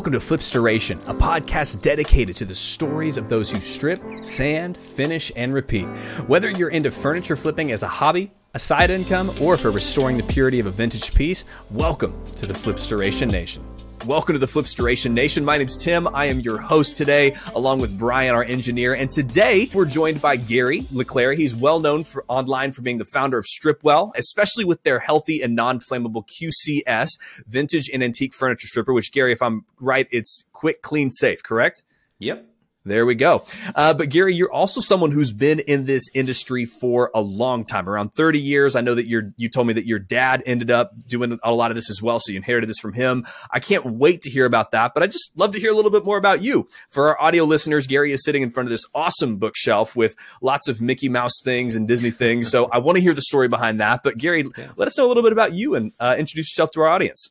Welcome 0.00 0.14
to 0.14 0.20
Flipstoration, 0.20 0.98
a 1.08 1.14
podcast 1.14 1.82
dedicated 1.82 2.34
to 2.36 2.46
the 2.46 2.54
stories 2.54 3.18
of 3.18 3.28
those 3.28 3.50
who 3.50 3.60
strip, 3.60 4.00
sand, 4.22 4.78
finish, 4.78 5.30
and 5.36 5.52
repeat. 5.52 5.84
Whether 6.26 6.50
you're 6.50 6.70
into 6.70 6.90
furniture 6.90 7.36
flipping 7.36 7.70
as 7.70 7.82
a 7.82 7.88
hobby, 7.88 8.32
a 8.54 8.58
side 8.58 8.88
income, 8.88 9.30
or 9.42 9.58
for 9.58 9.70
restoring 9.70 10.16
the 10.16 10.22
purity 10.22 10.58
of 10.58 10.64
a 10.64 10.70
vintage 10.70 11.14
piece, 11.14 11.44
welcome 11.70 12.14
to 12.36 12.46
the 12.46 12.54
Flipstoration 12.54 13.28
Nation. 13.28 13.62
Welcome 14.06 14.32
to 14.32 14.38
the 14.38 14.46
Flipstoration 14.46 15.12
Nation. 15.12 15.44
My 15.44 15.58
name's 15.58 15.76
Tim. 15.76 16.08
I 16.14 16.24
am 16.24 16.40
your 16.40 16.58
host 16.58 16.96
today, 16.96 17.36
along 17.54 17.80
with 17.80 17.98
Brian, 17.98 18.34
our 18.34 18.42
engineer. 18.42 18.94
And 18.94 19.10
today 19.10 19.68
we're 19.74 19.84
joined 19.84 20.22
by 20.22 20.36
Gary 20.36 20.86
Leclerc. 20.90 21.36
He's 21.36 21.54
well 21.54 21.80
known 21.80 22.04
for 22.04 22.24
online 22.26 22.72
for 22.72 22.80
being 22.80 22.96
the 22.96 23.04
founder 23.04 23.36
of 23.36 23.44
Stripwell, 23.44 24.12
especially 24.16 24.64
with 24.64 24.82
their 24.84 25.00
healthy 25.00 25.42
and 25.42 25.54
non-flammable 25.54 26.24
QCS 26.26 27.10
vintage 27.46 27.90
and 27.92 28.02
antique 28.02 28.32
furniture 28.32 28.66
stripper, 28.66 28.94
which 28.94 29.12
Gary, 29.12 29.32
if 29.32 29.42
I'm 29.42 29.66
right, 29.78 30.08
it's 30.10 30.44
quick, 30.54 30.80
clean, 30.80 31.10
safe, 31.10 31.42
correct? 31.42 31.84
Yep. 32.20 32.49
There 32.84 33.04
we 33.04 33.14
go. 33.14 33.44
Uh, 33.74 33.92
but 33.92 34.08
Gary, 34.08 34.34
you're 34.34 34.50
also 34.50 34.80
someone 34.80 35.10
who's 35.10 35.32
been 35.32 35.58
in 35.60 35.84
this 35.84 36.08
industry 36.14 36.64
for 36.64 37.10
a 37.14 37.20
long 37.20 37.64
time, 37.64 37.86
around 37.86 38.14
30 38.14 38.40
years. 38.40 38.74
I 38.74 38.80
know 38.80 38.94
that 38.94 39.06
you 39.06 39.34
you 39.36 39.50
told 39.50 39.66
me 39.66 39.74
that 39.74 39.84
your 39.84 39.98
dad 39.98 40.42
ended 40.46 40.70
up 40.70 40.92
doing 41.06 41.38
a 41.42 41.52
lot 41.52 41.70
of 41.70 41.74
this 41.74 41.90
as 41.90 42.00
well, 42.00 42.18
so 42.18 42.32
you 42.32 42.38
inherited 42.38 42.70
this 42.70 42.78
from 42.78 42.94
him. 42.94 43.26
I 43.50 43.60
can't 43.60 43.84
wait 43.84 44.22
to 44.22 44.30
hear 44.30 44.46
about 44.46 44.70
that, 44.70 44.92
but 44.94 45.02
I 45.02 45.08
just 45.08 45.30
love 45.36 45.52
to 45.52 45.60
hear 45.60 45.70
a 45.70 45.74
little 45.74 45.90
bit 45.90 46.06
more 46.06 46.16
about 46.16 46.42
you. 46.42 46.68
For 46.88 47.08
our 47.08 47.20
audio 47.20 47.44
listeners, 47.44 47.86
Gary 47.86 48.12
is 48.12 48.24
sitting 48.24 48.40
in 48.40 48.50
front 48.50 48.66
of 48.66 48.70
this 48.70 48.86
awesome 48.94 49.36
bookshelf 49.36 49.94
with 49.94 50.16
lots 50.40 50.66
of 50.66 50.80
Mickey 50.80 51.10
Mouse 51.10 51.42
things 51.44 51.76
and 51.76 51.86
Disney 51.86 52.10
things. 52.10 52.50
So 52.50 52.64
I 52.66 52.78
want 52.78 52.96
to 52.96 53.02
hear 53.02 53.12
the 53.12 53.20
story 53.20 53.48
behind 53.48 53.80
that. 53.80 54.02
But 54.02 54.16
Gary, 54.16 54.46
yeah. 54.56 54.68
let 54.76 54.88
us 54.88 54.96
know 54.96 55.04
a 55.04 55.08
little 55.08 55.22
bit 55.22 55.32
about 55.32 55.52
you 55.52 55.74
and 55.74 55.92
uh, 56.00 56.16
introduce 56.18 56.50
yourself 56.50 56.70
to 56.72 56.80
our 56.80 56.88
audience. 56.88 57.30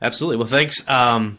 Absolutely. 0.00 0.36
Well, 0.36 0.46
thanks. 0.46 0.88
Um, 0.88 1.38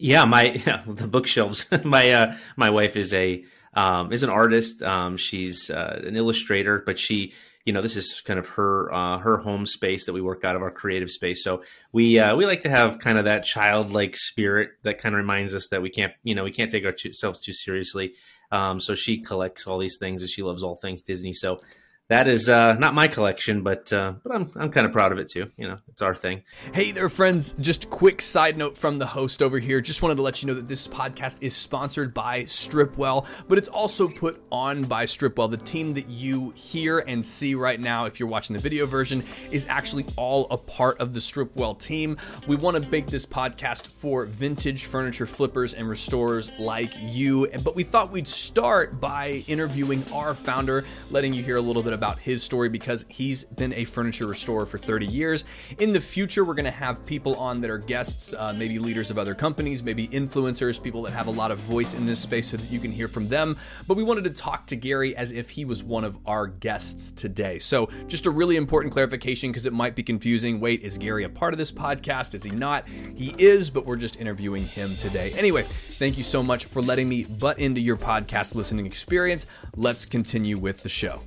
yeah, 0.00 0.24
my 0.24 0.44
yeah, 0.66 0.82
the 0.86 1.06
bookshelves. 1.06 1.66
my 1.84 2.10
uh, 2.10 2.36
my 2.56 2.70
wife 2.70 2.96
is 2.96 3.12
a 3.14 3.44
um, 3.74 4.12
is 4.12 4.22
an 4.22 4.30
artist. 4.30 4.82
Um, 4.82 5.16
she's 5.16 5.70
uh, 5.70 6.02
an 6.04 6.16
illustrator, 6.16 6.82
but 6.84 6.98
she 6.98 7.34
you 7.64 7.72
know 7.72 7.82
this 7.82 7.96
is 7.96 8.20
kind 8.22 8.38
of 8.38 8.48
her 8.48 8.92
uh, 8.92 9.18
her 9.18 9.36
home 9.38 9.66
space 9.66 10.06
that 10.06 10.12
we 10.12 10.20
work 10.20 10.44
out 10.44 10.56
of 10.56 10.62
our 10.62 10.70
creative 10.70 11.10
space. 11.10 11.44
So 11.44 11.62
we 11.92 12.18
uh, 12.18 12.34
we 12.34 12.46
like 12.46 12.62
to 12.62 12.70
have 12.70 12.98
kind 12.98 13.18
of 13.18 13.26
that 13.26 13.44
childlike 13.44 14.16
spirit 14.16 14.70
that 14.82 14.98
kind 14.98 15.14
of 15.14 15.18
reminds 15.18 15.54
us 15.54 15.68
that 15.68 15.82
we 15.82 15.90
can't 15.90 16.14
you 16.24 16.34
know 16.34 16.44
we 16.44 16.52
can't 16.52 16.70
take 16.70 16.84
ourselves 16.84 17.40
too 17.40 17.52
seriously. 17.52 18.14
Um, 18.52 18.80
so 18.80 18.96
she 18.96 19.20
collects 19.20 19.66
all 19.66 19.78
these 19.78 19.98
things 19.98 20.22
and 20.22 20.30
she 20.30 20.42
loves 20.42 20.64
all 20.64 20.74
things 20.74 21.02
Disney. 21.02 21.32
So 21.32 21.58
that 22.10 22.26
is 22.26 22.48
uh, 22.48 22.72
not 22.72 22.92
my 22.92 23.06
collection, 23.06 23.62
but 23.62 23.92
uh, 23.92 24.14
but 24.24 24.34
I'm 24.34 24.50
I'm 24.56 24.70
kind 24.70 24.84
of 24.84 24.92
proud 24.92 25.12
of 25.12 25.18
it 25.18 25.28
too. 25.28 25.48
You 25.56 25.68
know, 25.68 25.76
it's 25.86 26.02
our 26.02 26.12
thing. 26.12 26.42
Hey 26.74 26.90
there, 26.90 27.08
friends! 27.08 27.52
Just 27.52 27.88
quick 27.88 28.20
side 28.20 28.58
note 28.58 28.76
from 28.76 28.98
the 28.98 29.06
host 29.06 29.44
over 29.44 29.60
here. 29.60 29.80
Just 29.80 30.02
wanted 30.02 30.16
to 30.16 30.22
let 30.22 30.42
you 30.42 30.48
know 30.48 30.54
that 30.54 30.66
this 30.66 30.88
podcast 30.88 31.40
is 31.40 31.54
sponsored 31.54 32.12
by 32.12 32.42
Stripwell, 32.42 33.28
but 33.46 33.58
it's 33.58 33.68
also 33.68 34.08
put 34.08 34.42
on 34.50 34.82
by 34.82 35.04
Stripwell. 35.04 35.52
The 35.52 35.56
team 35.56 35.92
that 35.92 36.08
you 36.08 36.50
hear 36.56 36.98
and 36.98 37.24
see 37.24 37.54
right 37.54 37.78
now, 37.78 38.06
if 38.06 38.18
you're 38.18 38.28
watching 38.28 38.56
the 38.56 38.62
video 38.62 38.86
version, 38.86 39.22
is 39.52 39.68
actually 39.68 40.04
all 40.16 40.48
a 40.50 40.56
part 40.56 40.98
of 40.98 41.14
the 41.14 41.20
Stripwell 41.20 41.78
team. 41.78 42.16
We 42.48 42.56
want 42.56 42.76
to 42.76 42.90
make 42.90 43.06
this 43.06 43.24
podcast 43.24 43.86
for 43.86 44.24
vintage 44.24 44.86
furniture 44.86 45.26
flippers 45.26 45.74
and 45.74 45.88
restorers 45.88 46.50
like 46.58 46.90
you, 47.00 47.46
but 47.62 47.76
we 47.76 47.84
thought 47.84 48.10
we'd 48.10 48.26
start 48.26 49.00
by 49.00 49.44
interviewing 49.46 50.04
our 50.12 50.34
founder, 50.34 50.82
letting 51.12 51.32
you 51.32 51.44
hear 51.44 51.54
a 51.54 51.60
little 51.60 51.84
bit 51.84 51.92
his 52.20 52.42
story 52.42 52.68
because 52.68 53.04
he's 53.08 53.44
been 53.44 53.72
a 53.74 53.84
furniture 53.84 54.26
restorer 54.26 54.66
for 54.66 54.78
30 54.78 55.06
years. 55.06 55.44
In 55.78 55.92
the 55.92 56.00
future, 56.00 56.44
we're 56.44 56.54
going 56.54 56.64
to 56.64 56.70
have 56.70 57.04
people 57.06 57.36
on 57.36 57.60
that 57.60 57.70
are 57.70 57.78
guests, 57.78 58.34
uh, 58.34 58.52
maybe 58.52 58.78
leaders 58.78 59.10
of 59.10 59.18
other 59.18 59.34
companies, 59.34 59.82
maybe 59.82 60.08
influencers, 60.08 60.82
people 60.82 61.02
that 61.02 61.12
have 61.12 61.26
a 61.26 61.30
lot 61.30 61.50
of 61.50 61.58
voice 61.58 61.94
in 61.94 62.06
this 62.06 62.20
space 62.20 62.48
so 62.48 62.56
that 62.56 62.70
you 62.70 62.80
can 62.80 62.90
hear 62.90 63.08
from 63.08 63.28
them. 63.28 63.56
But 63.86 63.96
we 63.96 64.02
wanted 64.02 64.24
to 64.24 64.30
talk 64.30 64.66
to 64.68 64.76
Gary 64.76 65.16
as 65.16 65.32
if 65.32 65.50
he 65.50 65.64
was 65.64 65.84
one 65.84 66.04
of 66.04 66.18
our 66.26 66.46
guests 66.46 67.12
today. 67.12 67.58
So, 67.58 67.88
just 68.06 68.26
a 68.26 68.30
really 68.30 68.56
important 68.56 68.92
clarification 68.92 69.50
because 69.50 69.66
it 69.66 69.72
might 69.72 69.94
be 69.94 70.02
confusing. 70.02 70.60
Wait, 70.60 70.82
is 70.82 70.98
Gary 70.98 71.24
a 71.24 71.28
part 71.28 71.54
of 71.54 71.58
this 71.58 71.72
podcast? 71.72 72.34
Is 72.34 72.44
he 72.44 72.50
not? 72.50 72.88
He 72.88 73.34
is, 73.38 73.70
but 73.70 73.86
we're 73.86 73.96
just 73.96 74.20
interviewing 74.20 74.64
him 74.64 74.96
today. 74.96 75.32
Anyway, 75.36 75.64
thank 75.64 76.16
you 76.16 76.24
so 76.24 76.42
much 76.42 76.64
for 76.64 76.82
letting 76.82 77.08
me 77.08 77.24
butt 77.24 77.58
into 77.58 77.80
your 77.80 77.96
podcast 77.96 78.54
listening 78.54 78.86
experience. 78.86 79.46
Let's 79.76 80.06
continue 80.06 80.58
with 80.58 80.82
the 80.82 80.88
show. 80.88 81.22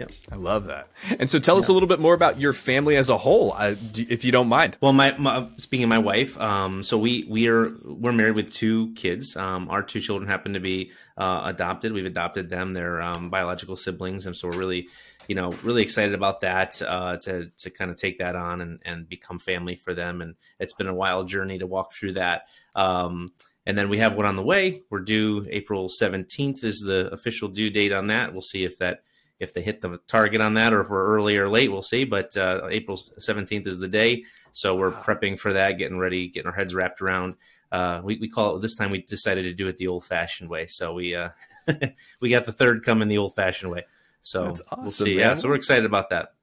Yep. 0.00 0.10
I 0.32 0.36
love 0.36 0.66
that. 0.66 0.88
And 1.18 1.28
so 1.28 1.38
tell 1.38 1.56
yeah. 1.56 1.58
us 1.58 1.68
a 1.68 1.74
little 1.74 1.88
bit 1.88 2.00
more 2.00 2.14
about 2.14 2.40
your 2.40 2.54
family 2.54 2.96
as 2.96 3.10
a 3.10 3.18
whole, 3.18 3.52
uh, 3.52 3.74
if 3.94 4.24
you 4.24 4.32
don't 4.32 4.48
mind. 4.48 4.78
Well, 4.80 4.94
my, 4.94 5.14
my 5.18 5.46
speaking 5.58 5.84
of 5.84 5.90
my 5.90 5.98
wife, 5.98 6.40
um, 6.40 6.82
so 6.82 6.96
we 6.96 7.26
we 7.28 7.48
are 7.48 7.70
we're 7.84 8.12
married 8.12 8.34
with 8.34 8.50
two 8.50 8.94
kids. 8.94 9.36
Um, 9.36 9.68
our 9.68 9.82
two 9.82 10.00
children 10.00 10.26
happen 10.26 10.54
to 10.54 10.60
be 10.60 10.92
uh, 11.18 11.42
adopted. 11.44 11.92
We've 11.92 12.06
adopted 12.06 12.48
them; 12.48 12.72
they're 12.72 13.02
um, 13.02 13.28
biological 13.28 13.76
siblings, 13.76 14.24
and 14.24 14.34
so 14.34 14.48
we're 14.48 14.56
really, 14.56 14.88
you 15.28 15.34
know, 15.34 15.50
really 15.62 15.82
excited 15.82 16.14
about 16.14 16.40
that 16.40 16.80
uh, 16.80 17.18
to 17.18 17.50
to 17.58 17.68
kind 17.70 17.90
of 17.90 17.98
take 17.98 18.18
that 18.20 18.34
on 18.34 18.62
and 18.62 18.78
and 18.86 19.06
become 19.06 19.38
family 19.38 19.76
for 19.76 19.92
them. 19.92 20.22
And 20.22 20.34
it's 20.58 20.72
been 20.72 20.88
a 20.88 20.94
wild 20.94 21.28
journey 21.28 21.58
to 21.58 21.66
walk 21.66 21.92
through 21.92 22.14
that. 22.14 22.44
Um, 22.74 23.32
and 23.66 23.76
then 23.76 23.90
we 23.90 23.98
have 23.98 24.14
one 24.14 24.24
on 24.24 24.36
the 24.36 24.42
way. 24.42 24.80
We're 24.88 25.00
due 25.00 25.44
April 25.50 25.90
17th 25.90 26.64
is 26.64 26.80
the 26.80 27.10
official 27.12 27.48
due 27.48 27.68
date 27.68 27.92
on 27.92 28.06
that. 28.06 28.32
We'll 28.32 28.40
see 28.40 28.64
if 28.64 28.78
that 28.78 29.02
if 29.40 29.54
they 29.54 29.62
hit 29.62 29.80
the 29.80 29.98
target 30.06 30.40
on 30.40 30.54
that 30.54 30.72
or 30.72 30.80
if 30.80 30.90
we're 30.90 31.06
early 31.06 31.36
or 31.38 31.48
late, 31.48 31.72
we'll 31.72 31.82
see. 31.82 32.04
But 32.04 32.36
uh, 32.36 32.68
April 32.70 32.96
17th 32.96 33.66
is 33.66 33.78
the 33.78 33.88
day. 33.88 34.24
So 34.52 34.76
we're 34.76 34.92
prepping 34.92 35.38
for 35.38 35.54
that, 35.54 35.78
getting 35.78 35.98
ready, 35.98 36.28
getting 36.28 36.48
our 36.48 36.54
heads 36.54 36.74
wrapped 36.74 37.00
around. 37.00 37.36
Uh, 37.72 38.00
we, 38.04 38.18
we 38.18 38.28
call 38.28 38.56
it 38.56 38.62
this 38.62 38.74
time 38.74 38.90
we 38.90 39.02
decided 39.02 39.44
to 39.44 39.54
do 39.54 39.68
it 39.68 39.78
the 39.78 39.86
old 39.86 40.04
fashioned 40.04 40.50
way. 40.50 40.66
So 40.66 40.92
we 40.92 41.14
uh, 41.14 41.30
we 42.20 42.28
got 42.28 42.44
the 42.44 42.52
third 42.52 42.84
coming 42.84 43.08
the 43.08 43.18
old 43.18 43.34
fashioned 43.34 43.70
way. 43.70 43.86
So 44.22 44.48
awesome, 44.48 44.66
we'll 44.78 44.90
see. 44.90 45.16
Man. 45.16 45.18
Yeah. 45.18 45.34
So 45.36 45.48
we're 45.48 45.54
excited 45.54 45.84
about 45.84 46.10
that. 46.10 46.34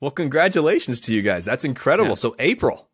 Well, 0.00 0.10
congratulations 0.10 1.00
to 1.02 1.14
you 1.14 1.22
guys. 1.22 1.44
That's 1.44 1.64
incredible. 1.64 2.10
Yeah. 2.10 2.14
So 2.14 2.36
April. 2.38 2.88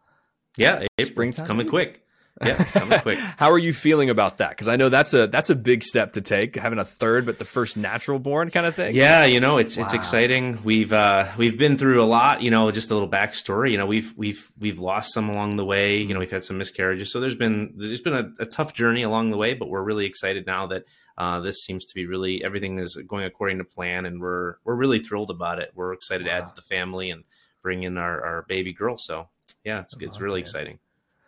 Yeah. 0.56 0.86
April, 0.98 1.06
Springtime 1.06 1.46
coming 1.46 1.68
quick. 1.68 2.04
Yeah, 2.42 2.56
it's 2.58 2.72
coming 2.72 2.98
quick. 3.00 3.18
How 3.36 3.50
are 3.50 3.58
you 3.58 3.72
feeling 3.72 4.08
about 4.08 4.38
that? 4.38 4.50
Because 4.50 4.68
I 4.68 4.76
know 4.76 4.88
that's 4.88 5.12
a 5.12 5.26
that's 5.26 5.50
a 5.50 5.54
big 5.54 5.82
step 5.82 6.12
to 6.12 6.20
take, 6.20 6.56
having 6.56 6.78
a 6.78 6.84
third, 6.84 7.26
but 7.26 7.38
the 7.38 7.44
first 7.44 7.76
natural 7.76 8.18
born 8.18 8.50
kind 8.50 8.64
of 8.66 8.74
thing. 8.74 8.94
Yeah, 8.94 9.24
you 9.24 9.40
know, 9.40 9.58
it's 9.58 9.76
wow. 9.76 9.84
it's 9.84 9.94
exciting. 9.94 10.62
We've 10.64 10.92
uh, 10.92 11.28
we've 11.36 11.58
been 11.58 11.76
through 11.76 12.02
a 12.02 12.06
lot. 12.06 12.42
You 12.42 12.50
know, 12.50 12.70
just 12.70 12.90
a 12.90 12.94
little 12.94 13.08
backstory. 13.08 13.72
You 13.72 13.78
know, 13.78 13.86
we've 13.86 14.14
we've 14.16 14.50
we've 14.58 14.78
lost 14.78 15.12
some 15.12 15.28
along 15.28 15.56
the 15.56 15.64
way. 15.64 15.98
You 15.98 16.14
know, 16.14 16.20
we've 16.20 16.30
had 16.30 16.44
some 16.44 16.56
miscarriages. 16.56 17.12
So 17.12 17.20
there's 17.20 17.36
been 17.36 17.74
there's 17.76 18.02
been 18.02 18.14
a, 18.14 18.30
a 18.38 18.46
tough 18.46 18.72
journey 18.72 19.02
along 19.02 19.30
the 19.30 19.36
way, 19.36 19.54
but 19.54 19.68
we're 19.68 19.82
really 19.82 20.06
excited 20.06 20.46
now 20.46 20.66
that 20.68 20.84
uh, 21.18 21.40
this 21.40 21.62
seems 21.64 21.84
to 21.84 21.94
be 21.94 22.06
really 22.06 22.42
everything 22.42 22.78
is 22.78 22.96
going 23.06 23.26
according 23.26 23.58
to 23.58 23.64
plan, 23.64 24.06
and 24.06 24.20
we're 24.20 24.54
we're 24.64 24.74
really 24.74 25.00
thrilled 25.00 25.30
about 25.30 25.58
it. 25.58 25.72
We're 25.74 25.92
excited 25.92 26.26
wow. 26.26 26.32
to 26.32 26.38
add 26.38 26.48
to 26.48 26.54
the 26.54 26.62
family 26.62 27.10
and 27.10 27.24
bring 27.62 27.82
in 27.82 27.98
our, 27.98 28.24
our 28.24 28.42
baby 28.48 28.72
girl. 28.72 28.96
So 28.96 29.28
yeah, 29.62 29.80
it's 29.80 29.94
it's 30.00 30.20
really 30.22 30.40
exciting. 30.40 30.78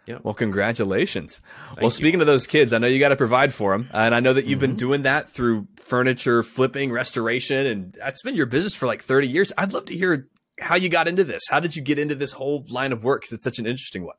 Yeah. 0.06 0.18
Well, 0.22 0.34
congratulations. 0.34 1.40
Thank 1.68 1.80
well, 1.80 1.90
speaking 1.90 2.18
you. 2.18 2.22
of 2.22 2.26
those 2.26 2.46
kids, 2.46 2.72
I 2.72 2.78
know 2.78 2.88
you 2.88 2.98
got 2.98 3.10
to 3.10 3.16
provide 3.16 3.54
for 3.54 3.72
them, 3.72 3.88
and 3.92 4.14
I 4.14 4.20
know 4.20 4.32
that 4.32 4.46
you've 4.46 4.58
mm-hmm. 4.58 4.72
been 4.72 4.76
doing 4.76 5.02
that 5.02 5.28
through 5.28 5.68
furniture 5.76 6.42
flipping, 6.42 6.90
restoration, 6.90 7.66
and 7.66 7.92
that's 7.92 8.22
been 8.22 8.34
your 8.34 8.46
business 8.46 8.74
for 8.74 8.86
like 8.86 9.02
30 9.02 9.28
years. 9.28 9.52
I'd 9.56 9.72
love 9.72 9.84
to 9.86 9.94
hear 9.94 10.28
how 10.60 10.74
you 10.74 10.88
got 10.88 11.06
into 11.06 11.24
this. 11.24 11.42
How 11.48 11.60
did 11.60 11.76
you 11.76 11.82
get 11.82 11.98
into 11.98 12.14
this 12.14 12.32
whole 12.32 12.64
line 12.68 12.92
of 12.92 13.04
work? 13.04 13.22
Because 13.22 13.34
it's 13.34 13.44
such 13.44 13.58
an 13.58 13.66
interesting 13.66 14.04
one. 14.04 14.16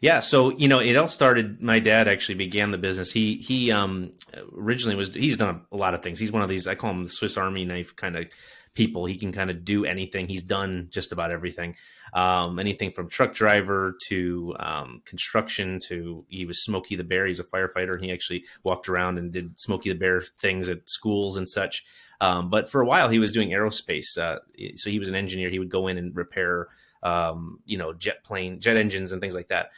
Yeah, 0.00 0.20
so 0.20 0.50
you 0.50 0.68
know, 0.68 0.80
it 0.80 0.96
all 0.96 1.08
started. 1.08 1.62
My 1.62 1.78
dad 1.78 2.08
actually 2.08 2.34
began 2.34 2.70
the 2.70 2.78
business. 2.78 3.10
He 3.10 3.36
he 3.36 3.70
um 3.70 4.12
originally 4.56 4.96
was 4.96 5.14
he's 5.14 5.36
done 5.36 5.62
a 5.70 5.76
lot 5.76 5.94
of 5.94 6.02
things. 6.02 6.18
He's 6.18 6.32
one 6.32 6.42
of 6.42 6.48
these 6.48 6.66
I 6.66 6.74
call 6.74 6.90
him 6.90 7.04
the 7.04 7.10
Swiss 7.10 7.36
Army 7.36 7.64
knife 7.64 7.96
kind 7.96 8.16
of 8.16 8.26
people. 8.74 9.06
He 9.06 9.16
can 9.16 9.32
kind 9.32 9.50
of 9.50 9.64
do 9.64 9.84
anything. 9.84 10.28
He's 10.28 10.42
done 10.42 10.88
just 10.90 11.12
about 11.12 11.30
everything, 11.30 11.76
um, 12.12 12.58
anything 12.58 12.92
from 12.92 13.08
truck 13.08 13.34
driver 13.34 13.96
to 14.08 14.54
um, 14.58 15.02
construction 15.04 15.80
to 15.88 16.24
he 16.28 16.44
was 16.44 16.64
Smokey 16.64 16.96
the 16.96 17.04
Bear. 17.04 17.26
He's 17.26 17.40
a 17.40 17.44
firefighter, 17.44 17.94
and 17.94 18.04
he 18.04 18.12
actually 18.12 18.44
walked 18.62 18.88
around 18.88 19.18
and 19.18 19.32
did 19.32 19.58
Smokey 19.58 19.90
the 19.90 19.98
Bear 19.98 20.20
things 20.20 20.68
at 20.68 20.88
schools 20.88 21.36
and 21.36 21.48
such. 21.48 21.84
Um, 22.20 22.50
but 22.50 22.70
for 22.70 22.80
a 22.80 22.86
while, 22.86 23.08
he 23.08 23.18
was 23.18 23.32
doing 23.32 23.50
aerospace. 23.50 24.16
Uh, 24.16 24.38
so 24.76 24.90
he 24.90 24.98
was 24.98 25.08
an 25.08 25.14
engineer. 25.14 25.50
He 25.50 25.58
would 25.58 25.70
go 25.70 25.88
in 25.88 25.98
and 25.98 26.14
repair, 26.14 26.68
um, 27.02 27.58
you 27.64 27.78
know, 27.78 27.92
jet 27.92 28.22
plane, 28.24 28.60
jet 28.60 28.76
engines, 28.76 29.12
and 29.12 29.20
things 29.20 29.34
like 29.34 29.48
that 29.48 29.70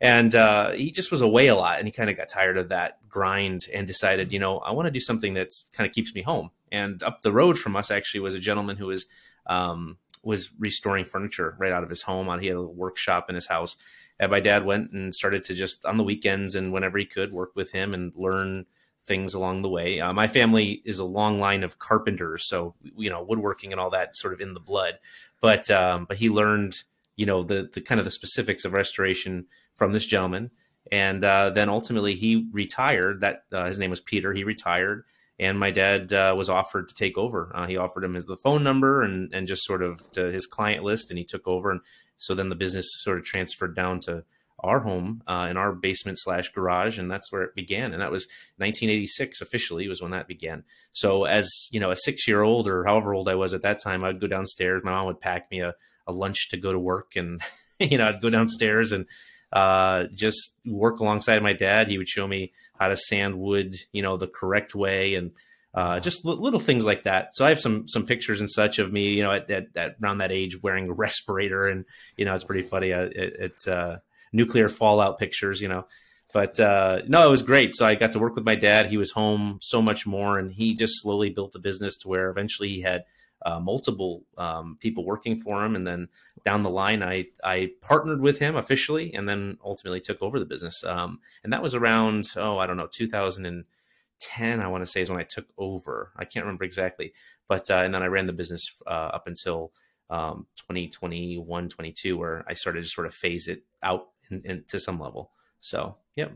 and 0.00 0.34
uh, 0.34 0.70
he 0.70 0.90
just 0.90 1.10
was 1.10 1.20
away 1.20 1.48
a 1.48 1.54
lot 1.54 1.78
and 1.78 1.86
he 1.86 1.92
kind 1.92 2.08
of 2.08 2.16
got 2.16 2.28
tired 2.28 2.56
of 2.56 2.70
that 2.70 2.96
grind 3.08 3.66
and 3.72 3.86
decided 3.86 4.32
you 4.32 4.38
know 4.38 4.58
i 4.58 4.70
want 4.72 4.86
to 4.86 4.90
do 4.90 5.00
something 5.00 5.34
that 5.34 5.52
kind 5.72 5.86
of 5.86 5.94
keeps 5.94 6.14
me 6.14 6.22
home 6.22 6.50
and 6.72 7.02
up 7.02 7.22
the 7.22 7.32
road 7.32 7.58
from 7.58 7.76
us 7.76 7.90
actually 7.90 8.20
was 8.20 8.34
a 8.34 8.40
gentleman 8.40 8.76
who 8.76 8.86
was 8.86 9.06
um, 9.46 9.96
was 10.22 10.50
restoring 10.58 11.04
furniture 11.04 11.56
right 11.58 11.72
out 11.72 11.82
of 11.82 11.88
his 11.88 12.02
home. 12.02 12.40
He 12.40 12.48
had 12.48 12.56
a 12.56 12.62
workshop 12.62 13.28
in 13.28 13.34
his 13.34 13.46
house, 13.46 13.76
and 14.18 14.30
my 14.30 14.40
dad 14.40 14.64
went 14.64 14.92
and 14.92 15.14
started 15.14 15.44
to 15.44 15.54
just 15.54 15.84
on 15.84 15.96
the 15.96 16.04
weekends 16.04 16.54
and 16.54 16.72
whenever 16.72 16.98
he 16.98 17.06
could 17.06 17.32
work 17.32 17.50
with 17.54 17.72
him 17.72 17.94
and 17.94 18.12
learn 18.14 18.66
things 19.04 19.34
along 19.34 19.62
the 19.62 19.68
way. 19.68 19.98
Uh, 19.98 20.12
my 20.12 20.28
family 20.28 20.82
is 20.84 20.98
a 20.98 21.04
long 21.04 21.40
line 21.40 21.64
of 21.64 21.78
carpenters, 21.78 22.46
so 22.46 22.74
you 22.96 23.10
know 23.10 23.22
woodworking 23.22 23.72
and 23.72 23.80
all 23.80 23.90
that 23.90 24.16
sort 24.16 24.34
of 24.34 24.40
in 24.40 24.54
the 24.54 24.60
blood. 24.60 24.98
But 25.40 25.70
um, 25.70 26.04
but 26.04 26.18
he 26.18 26.28
learned 26.28 26.82
you 27.16 27.26
know 27.26 27.42
the 27.42 27.68
the 27.72 27.80
kind 27.80 27.98
of 27.98 28.04
the 28.04 28.10
specifics 28.10 28.64
of 28.64 28.72
restoration 28.72 29.46
from 29.76 29.92
this 29.92 30.06
gentleman 30.06 30.50
and 30.90 31.24
uh, 31.24 31.50
then 31.50 31.68
ultimately 31.68 32.14
he 32.14 32.48
retired. 32.52 33.20
That 33.20 33.44
uh, 33.52 33.66
his 33.66 33.78
name 33.78 33.90
was 33.90 34.00
Peter. 34.00 34.32
He 34.32 34.44
retired, 34.44 35.04
and 35.40 35.58
my 35.58 35.70
dad 35.70 36.12
uh, 36.12 36.34
was 36.36 36.50
offered 36.50 36.88
to 36.88 36.94
take 36.94 37.16
over. 37.16 37.50
Uh, 37.54 37.66
he 37.66 37.78
offered 37.78 38.04
him 38.04 38.12
the 38.12 38.36
phone 38.36 38.62
number 38.62 39.02
and 39.02 39.32
and 39.34 39.48
just 39.48 39.64
sort 39.64 39.82
of 39.82 40.08
to 40.12 40.26
his 40.26 40.46
client 40.46 40.84
list, 40.84 41.10
and 41.10 41.18
he 41.18 41.24
took 41.24 41.48
over. 41.48 41.70
And 41.70 41.80
so 42.18 42.34
then 42.34 42.50
the 42.50 42.54
business 42.54 42.86
sort 43.00 43.18
of 43.18 43.24
transferred 43.24 43.74
down 43.74 44.00
to 44.00 44.22
our 44.62 44.80
home 44.80 45.22
uh, 45.26 45.48
in 45.50 45.56
our 45.56 45.72
basement 45.72 46.18
slash 46.20 46.52
garage, 46.52 46.98
and 46.98 47.10
that's 47.10 47.32
where 47.32 47.42
it 47.42 47.54
began. 47.54 47.94
And 47.94 48.02
that 48.02 48.10
was 48.10 48.26
1986 48.58 49.40
officially 49.40 49.88
was 49.88 50.02
when 50.02 50.10
that 50.10 50.28
began. 50.28 50.62
So 50.92 51.24
as 51.24 51.50
you 51.70 51.80
know, 51.80 51.90
a 51.90 51.96
six 51.96 52.28
year 52.28 52.42
old 52.42 52.68
or 52.68 52.84
however 52.84 53.14
old 53.14 53.26
I 53.26 53.34
was 53.34 53.54
at 53.54 53.62
that 53.62 53.82
time, 53.82 54.04
I'd 54.04 54.20
go 54.20 54.26
downstairs. 54.26 54.84
My 54.84 54.92
mom 54.92 55.06
would 55.06 55.20
pack 55.20 55.50
me 55.50 55.62
a, 55.62 55.74
a 56.06 56.12
lunch 56.12 56.50
to 56.50 56.58
go 56.58 56.70
to 56.70 56.78
work, 56.78 57.16
and 57.16 57.40
you 57.80 57.96
know 57.96 58.08
I'd 58.08 58.20
go 58.20 58.28
downstairs 58.28 58.92
and 58.92 59.06
uh, 59.54 60.04
just 60.12 60.54
work 60.66 61.00
alongside 61.00 61.42
my 61.42 61.54
dad. 61.54 61.90
He 61.90 61.96
would 61.96 62.08
show 62.08 62.28
me 62.28 62.52
how 62.80 62.88
to 62.88 62.96
sand 62.96 63.38
wood, 63.38 63.76
you 63.92 64.02
know, 64.02 64.16
the 64.16 64.26
correct 64.26 64.74
way, 64.74 65.14
and 65.14 65.32
uh, 65.74 66.00
just 66.00 66.24
l- 66.24 66.40
little 66.40 66.58
things 66.58 66.84
like 66.84 67.04
that. 67.04 67.36
So 67.36 67.44
I 67.44 67.50
have 67.50 67.60
some 67.60 67.86
some 67.86 68.06
pictures 68.06 68.40
and 68.40 68.50
such 68.50 68.78
of 68.78 68.90
me, 68.90 69.10
you 69.10 69.22
know, 69.22 69.32
at, 69.32 69.50
at, 69.50 69.66
at 69.76 69.96
around 70.02 70.18
that 70.18 70.32
age 70.32 70.60
wearing 70.62 70.88
a 70.88 70.92
respirator, 71.04 71.66
and 71.66 71.84
you 72.16 72.24
know, 72.24 72.34
it's 72.34 72.44
pretty 72.44 72.66
funny. 72.66 72.92
Uh, 72.92 73.02
it, 73.04 73.36
it's 73.38 73.68
uh, 73.68 73.98
nuclear 74.32 74.68
fallout 74.68 75.18
pictures, 75.18 75.60
you 75.60 75.68
know. 75.68 75.86
But 76.32 76.58
uh, 76.58 77.02
no, 77.06 77.26
it 77.26 77.30
was 77.30 77.42
great. 77.42 77.74
So 77.74 77.84
I 77.84 77.96
got 77.96 78.12
to 78.12 78.18
work 78.18 78.34
with 78.34 78.44
my 78.44 78.54
dad. 78.54 78.86
He 78.86 78.96
was 78.96 79.10
home 79.10 79.58
so 79.60 79.82
much 79.82 80.06
more, 80.06 80.38
and 80.38 80.50
he 80.50 80.74
just 80.74 81.02
slowly 81.02 81.30
built 81.30 81.52
the 81.52 81.58
business 81.58 81.98
to 81.98 82.08
where 82.08 82.30
eventually 82.30 82.68
he 82.68 82.80
had 82.80 83.04
uh, 83.44 83.58
multiple 83.58 84.22
um, 84.38 84.76
people 84.80 85.04
working 85.04 85.40
for 85.40 85.64
him. 85.64 85.74
And 85.74 85.86
then 85.86 86.08
down 86.44 86.62
the 86.62 86.70
line, 86.70 87.02
I 87.02 87.26
I 87.42 87.72
partnered 87.80 88.20
with 88.20 88.38
him 88.38 88.56
officially, 88.56 89.12
and 89.14 89.28
then 89.28 89.58
ultimately 89.64 90.00
took 90.00 90.22
over 90.22 90.38
the 90.38 90.46
business. 90.46 90.84
Um, 90.84 91.20
and 91.44 91.52
that 91.52 91.62
was 91.62 91.74
around 91.74 92.28
oh 92.36 92.58
I 92.58 92.66
don't 92.66 92.76
know 92.76 92.88
2010 92.90 94.60
I 94.60 94.66
want 94.68 94.82
to 94.82 94.90
say 94.90 95.02
is 95.02 95.10
when 95.10 95.20
I 95.20 95.24
took 95.24 95.46
over. 95.58 96.12
I 96.16 96.24
can't 96.24 96.44
remember 96.44 96.64
exactly, 96.64 97.12
but 97.48 97.70
uh, 97.70 97.78
and 97.78 97.94
then 97.94 98.02
I 98.02 98.06
ran 98.06 98.26
the 98.26 98.32
business 98.32 98.70
uh, 98.86 99.10
up 99.14 99.26
until 99.26 99.72
um, 100.08 100.46
2021 100.56 101.68
22 101.68 102.18
where 102.18 102.44
I 102.48 102.52
started 102.54 102.82
to 102.82 102.88
sort 102.88 103.06
of 103.06 103.14
phase 103.14 103.48
it 103.48 103.62
out 103.82 104.08
in, 104.30 104.42
in, 104.44 104.64
to 104.68 104.78
some 104.78 104.98
level. 104.98 105.30
So 105.60 105.96
yeah. 106.16 106.28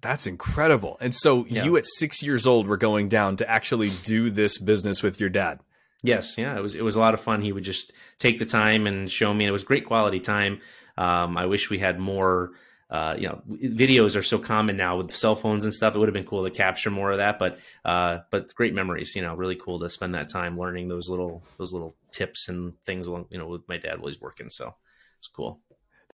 That's 0.00 0.26
incredible. 0.26 0.98
And 1.00 1.14
so 1.14 1.46
yeah. 1.46 1.64
you 1.64 1.78
at 1.78 1.86
six 1.86 2.22
years 2.22 2.46
old 2.46 2.66
were 2.66 2.76
going 2.76 3.08
down 3.08 3.36
to 3.36 3.50
actually 3.50 3.88
do 4.02 4.28
this 4.28 4.58
business 4.58 5.02
with 5.02 5.18
your 5.18 5.30
dad. 5.30 5.60
Yes, 6.04 6.36
yeah, 6.36 6.54
it 6.54 6.60
was 6.60 6.74
it 6.74 6.82
was 6.82 6.96
a 6.96 7.00
lot 7.00 7.14
of 7.14 7.20
fun. 7.20 7.40
He 7.40 7.50
would 7.50 7.64
just 7.64 7.90
take 8.18 8.38
the 8.38 8.44
time 8.44 8.86
and 8.86 9.10
show 9.10 9.32
me. 9.32 9.44
And 9.44 9.48
it 9.48 9.52
was 9.52 9.64
great 9.64 9.86
quality 9.86 10.20
time. 10.20 10.60
Um, 10.98 11.38
I 11.38 11.46
wish 11.46 11.70
we 11.70 11.78
had 11.78 11.98
more. 11.98 12.52
Uh, 12.90 13.16
you 13.18 13.26
know, 13.26 13.42
videos 13.48 14.14
are 14.14 14.22
so 14.22 14.38
common 14.38 14.76
now 14.76 14.98
with 14.98 15.16
cell 15.16 15.34
phones 15.34 15.64
and 15.64 15.72
stuff. 15.72 15.94
It 15.94 15.98
would 15.98 16.08
have 16.08 16.14
been 16.14 16.26
cool 16.26 16.44
to 16.44 16.50
capture 16.50 16.90
more 16.90 17.10
of 17.10 17.16
that, 17.16 17.38
but 17.38 17.58
uh, 17.86 18.18
but 18.30 18.54
great 18.54 18.74
memories. 18.74 19.16
You 19.16 19.22
know, 19.22 19.34
really 19.34 19.56
cool 19.56 19.80
to 19.80 19.88
spend 19.88 20.14
that 20.14 20.28
time 20.28 20.58
learning 20.58 20.88
those 20.88 21.08
little 21.08 21.42
those 21.56 21.72
little 21.72 21.96
tips 22.12 22.48
and 22.50 22.78
things. 22.82 23.06
Along, 23.06 23.24
you 23.30 23.38
know, 23.38 23.46
with 23.46 23.66
my 23.66 23.78
dad 23.78 23.98
while 23.98 24.08
he's 24.08 24.20
working. 24.20 24.50
So 24.50 24.74
it's 25.18 25.28
cool. 25.28 25.62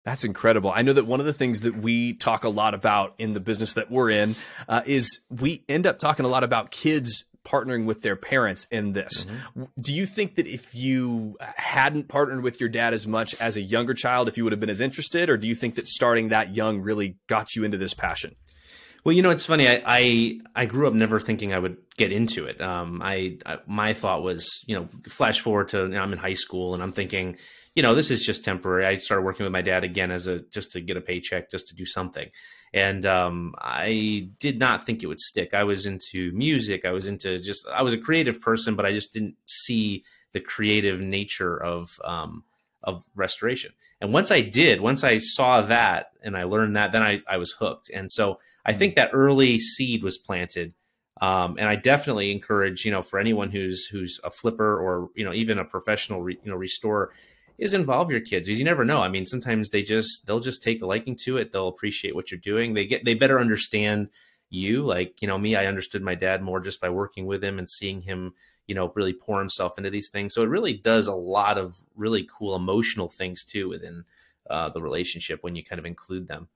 That's 0.06 0.23
incredible. 0.23 0.73
I 0.73 0.82
know 0.82 0.93
that 0.93 1.05
one 1.05 1.19
of 1.19 1.27
the 1.27 1.32
things 1.32 1.62
that 1.62 1.77
we 1.77 2.15
talk 2.15 2.44
a 2.44 2.49
lot 2.49 2.75
about 2.75 3.15
in 3.19 3.32
the 3.32 3.41
business 3.41 3.73
that 3.73 3.91
we're 3.91 4.11
in 4.11 4.37
uh, 4.69 4.82
is 4.87 5.19
we 5.31 5.65
end 5.69 5.85
up 5.85 5.99
talking 5.99 6.25
a 6.25 6.29
lot 6.29 6.44
about 6.44 6.71
kids 6.71 7.25
partnering 7.46 7.87
with 7.87 8.02
their 8.02 8.16
parents 8.16 8.66
in 8.70 8.93
this. 8.93 9.25
Mm-hmm. 9.25 9.64
Do 9.81 9.94
you 9.94 10.04
think 10.04 10.34
that 10.34 10.46
if 10.46 10.75
you 10.75 11.37
hadn't 11.56 12.08
partnered 12.08 12.43
with 12.43 12.60
your 12.60 12.69
dad 12.69 12.93
as 12.93 13.06
much 13.06 13.34
as 13.37 13.56
a 13.56 13.62
younger 13.62 13.94
child, 13.94 14.28
if 14.28 14.37
you 14.37 14.44
would 14.44 14.52
have 14.52 14.60
been 14.60 14.70
as 14.70 14.81
interested, 14.81 15.31
or 15.31 15.37
do 15.37 15.46
you 15.46 15.54
think 15.54 15.76
that 15.76 15.87
starting 15.87 16.28
that 16.28 16.54
young 16.54 16.81
really 16.81 17.16
got 17.28 17.54
you 17.54 17.64
into 17.64 17.78
this 17.78 17.94
passion? 17.94 18.32
Well, 19.04 19.14
you 19.14 19.22
know, 19.22 19.31
it's 19.31 19.46
funny. 19.46 19.69
I, 19.69 19.82
I, 19.87 20.40
I 20.56 20.66
grew 20.66 20.88
up 20.88 20.93
never 20.93 21.20
thinking 21.20 21.52
I 21.52 21.60
would 21.60 21.76
get 21.96 22.10
into 22.10 22.46
it. 22.46 22.60
Um, 22.60 23.00
I, 23.00 23.38
I, 23.46 23.58
my 23.64 23.93
thought 23.93 24.25
was, 24.25 24.64
you 24.66 24.75
know, 24.75 24.88
flash 25.08 25.38
forward 25.38 25.69
to 25.69 25.82
you 25.82 25.90
know, 25.90 26.00
I'm 26.00 26.12
in 26.12 26.19
high 26.19 26.34
school 26.34 26.75
and 26.75 26.82
I'm 26.82 26.90
thinking, 26.90 27.37
you 27.76 27.84
know, 27.84 27.94
this 27.94 28.10
is 28.10 28.20
just 28.20 28.44
temporary. 28.44 28.84
I 28.84 28.96
started 28.96 29.22
working 29.22 29.44
with 29.44 29.52
my 29.52 29.62
dad 29.62 29.84
again 29.84 30.10
as 30.10 30.26
a 30.26 30.40
just 30.40 30.72
to 30.72 30.81
get 30.81 30.96
a 30.96 31.00
paycheck, 31.00 31.50
just 31.50 31.69
to 31.69 31.76
do 31.76 31.84
something. 31.84 32.28
And 32.76 33.06
um, 33.06 33.55
I 33.58 34.28
did 34.38 34.58
not 34.58 34.84
think 34.84 35.02
it 35.02 35.06
would 35.06 35.19
stick. 35.19 35.55
I 35.55 35.64
was 35.64 35.87
into 35.87 36.31
music. 36.32 36.84
I 36.84 36.93
was 36.93 37.06
into 37.06 37.38
just 37.38 37.67
I 37.67 37.81
was 37.82 37.94
a 37.94 37.99
creative 37.99 38.38
person, 38.38 38.76
but 38.76 38.84
I 38.84 38.93
just 38.93 39.14
didn't 39.14 39.37
see 39.46 40.05
the 40.34 40.40
creative 40.40 41.00
nature 41.00 41.56
of 41.56 41.99
um, 42.05 42.44
of 42.82 43.02
restoration. 43.14 43.73
And 44.02 44.12
once 44.12 44.31
I 44.31 44.43
did, 44.43 44.82
once 44.82 45.05
I 45.05 45.17
saw 45.17 45.62
that 45.62 46.11
and 46.23 46.37
I 46.37 46.43
learned 46.43 46.76
that, 46.76 46.93
then 46.93 47.02
I, 47.02 47.23
I 47.26 47.38
was 47.38 47.52
hooked. 47.52 47.88
And 47.88 48.12
so 48.12 48.40
I 48.67 48.75
think 48.75 48.94
that 48.94 49.08
early 49.14 49.58
seed 49.58 50.02
was 50.02 50.19
planted. 50.19 50.75
Um, 51.22 51.56
and 51.58 51.67
I 51.67 51.76
definitely 51.76 52.31
encourage, 52.31 52.84
you 52.84 52.90
know, 52.90 53.00
for 53.00 53.19
anyone 53.19 53.50
who's 53.50 53.87
who's 53.87 54.20
a 54.22 54.29
flipper 54.29 54.79
or 54.79 55.08
you 55.14 55.25
know 55.25 55.32
even 55.32 55.58
a 55.58 55.64
professional, 55.64 56.20
re, 56.20 56.38
you 56.44 56.50
know, 56.50 56.58
restorer, 56.58 57.11
is 57.58 57.75
involve 57.75 58.11
your 58.11 58.20
kids 58.20 58.47
because 58.47 58.58
you 58.58 58.64
never 58.64 58.85
know. 58.85 59.00
I 59.00 59.08
mean, 59.08 59.26
sometimes 59.26 59.70
they 59.70 59.82
just 59.82 60.26
they'll 60.26 60.41
just 60.41 60.62
take 60.62 60.82
a 60.82 60.87
liking 60.87 61.17
to 61.25 61.38
it. 61.38 61.53
They'll 61.53 61.69
appreciate 61.69 62.14
what 62.14 62.31
you're 62.31 62.41
doing. 62.41 62.75
They 62.75 62.87
get 62.87 63.05
they 63.05 63.14
better 63.14 63.41
understand 63.41 64.08
you. 64.50 64.82
Like 64.82 65.23
you 65.23 65.29
know, 65.29 65.38
me, 65.38 65.56
I 65.56 65.67
understood 65.67 66.03
my 66.03 66.14
dad 66.14 66.43
more 66.43 66.61
just 66.61 66.81
by 66.81 66.91
working 66.91 67.26
with 67.26 67.43
him 67.43 67.58
and 67.58 67.69
seeing 67.69 68.03
him, 68.03 68.35
you 68.67 68.75
know, 68.75 68.93
really 68.94 69.14
pour 69.14 69.38
himself 69.38 69.79
into 69.79 69.91
these 69.91 70.11
things. 70.11 70.35
So 70.35 70.43
it 70.43 70.49
really 70.49 70.75
does 70.75 71.06
a 71.06 71.14
lot 71.14 71.58
of 71.58 71.76
really 71.94 72.29
cool 72.31 72.55
emotional 72.55 73.08
things 73.08 73.44
too 73.44 73.69
within 73.69 74.05
uh, 74.49 74.69
the 74.70 74.82
relationship 74.82 75.43
when 75.43 75.56
you 75.56 75.64
kind 75.64 75.79
of 75.79 75.87
include 75.87 76.29
them. 76.29 76.49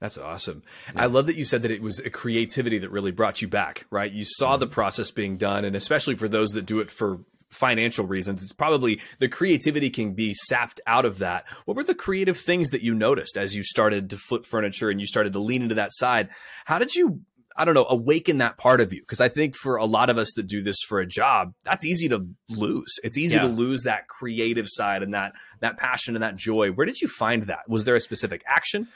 That's 0.00 0.16
awesome. 0.16 0.62
Yeah. 0.94 1.02
I 1.02 1.06
love 1.06 1.26
that 1.26 1.36
you 1.36 1.44
said 1.44 1.60
that 1.62 1.70
it 1.70 1.82
was 1.82 1.98
a 1.98 2.08
creativity 2.08 2.78
that 2.78 2.90
really 2.90 3.10
brought 3.10 3.42
you 3.42 3.48
back, 3.48 3.84
right? 3.90 4.10
You 4.10 4.24
saw 4.24 4.52
mm-hmm. 4.52 4.60
the 4.60 4.66
process 4.66 5.10
being 5.10 5.36
done, 5.36 5.66
and 5.66 5.76
especially 5.76 6.14
for 6.14 6.26
those 6.26 6.52
that 6.52 6.64
do 6.64 6.80
it 6.80 6.90
for 6.90 7.20
financial 7.50 8.06
reasons. 8.06 8.42
It's 8.42 8.52
probably 8.52 9.00
the 9.18 9.28
creativity 9.28 9.90
can 9.90 10.14
be 10.14 10.34
sapped 10.34 10.80
out 10.86 11.04
of 11.04 11.18
that. 11.18 11.46
What 11.64 11.76
were 11.76 11.84
the 11.84 11.94
creative 11.94 12.36
things 12.36 12.70
that 12.70 12.82
you 12.82 12.94
noticed 12.94 13.36
as 13.36 13.54
you 13.54 13.62
started 13.62 14.10
to 14.10 14.16
flip 14.16 14.44
furniture 14.44 14.90
and 14.90 15.00
you 15.00 15.06
started 15.06 15.32
to 15.32 15.40
lean 15.40 15.62
into 15.62 15.74
that 15.74 15.92
side? 15.92 16.28
How 16.64 16.78
did 16.78 16.94
you 16.94 17.20
I 17.56 17.66
don't 17.66 17.74
know, 17.74 17.86
awaken 17.90 18.38
that 18.38 18.56
part 18.56 18.80
of 18.80 18.92
you. 18.92 19.00
Because 19.02 19.20
I 19.20 19.28
think 19.28 19.54
for 19.54 19.76
a 19.76 19.84
lot 19.84 20.08
of 20.08 20.16
us 20.16 20.32
that 20.36 20.46
do 20.46 20.62
this 20.62 20.78
for 20.88 21.00
a 21.00 21.06
job, 21.06 21.52
that's 21.62 21.84
easy 21.84 22.08
to 22.08 22.26
lose. 22.48 22.98
It's 23.04 23.18
easy 23.18 23.36
yeah. 23.36 23.42
to 23.42 23.48
lose 23.48 23.82
that 23.82 24.08
creative 24.08 24.66
side 24.66 25.02
and 25.02 25.12
that 25.12 25.32
that 25.58 25.76
passion 25.76 26.16
and 26.16 26.22
that 26.22 26.36
joy. 26.36 26.70
Where 26.70 26.86
did 26.86 27.02
you 27.02 27.08
find 27.08 27.42
that? 27.44 27.68
Was 27.68 27.84
there 27.84 27.96
a 27.96 28.00
specific 28.00 28.42
action? 28.46 28.88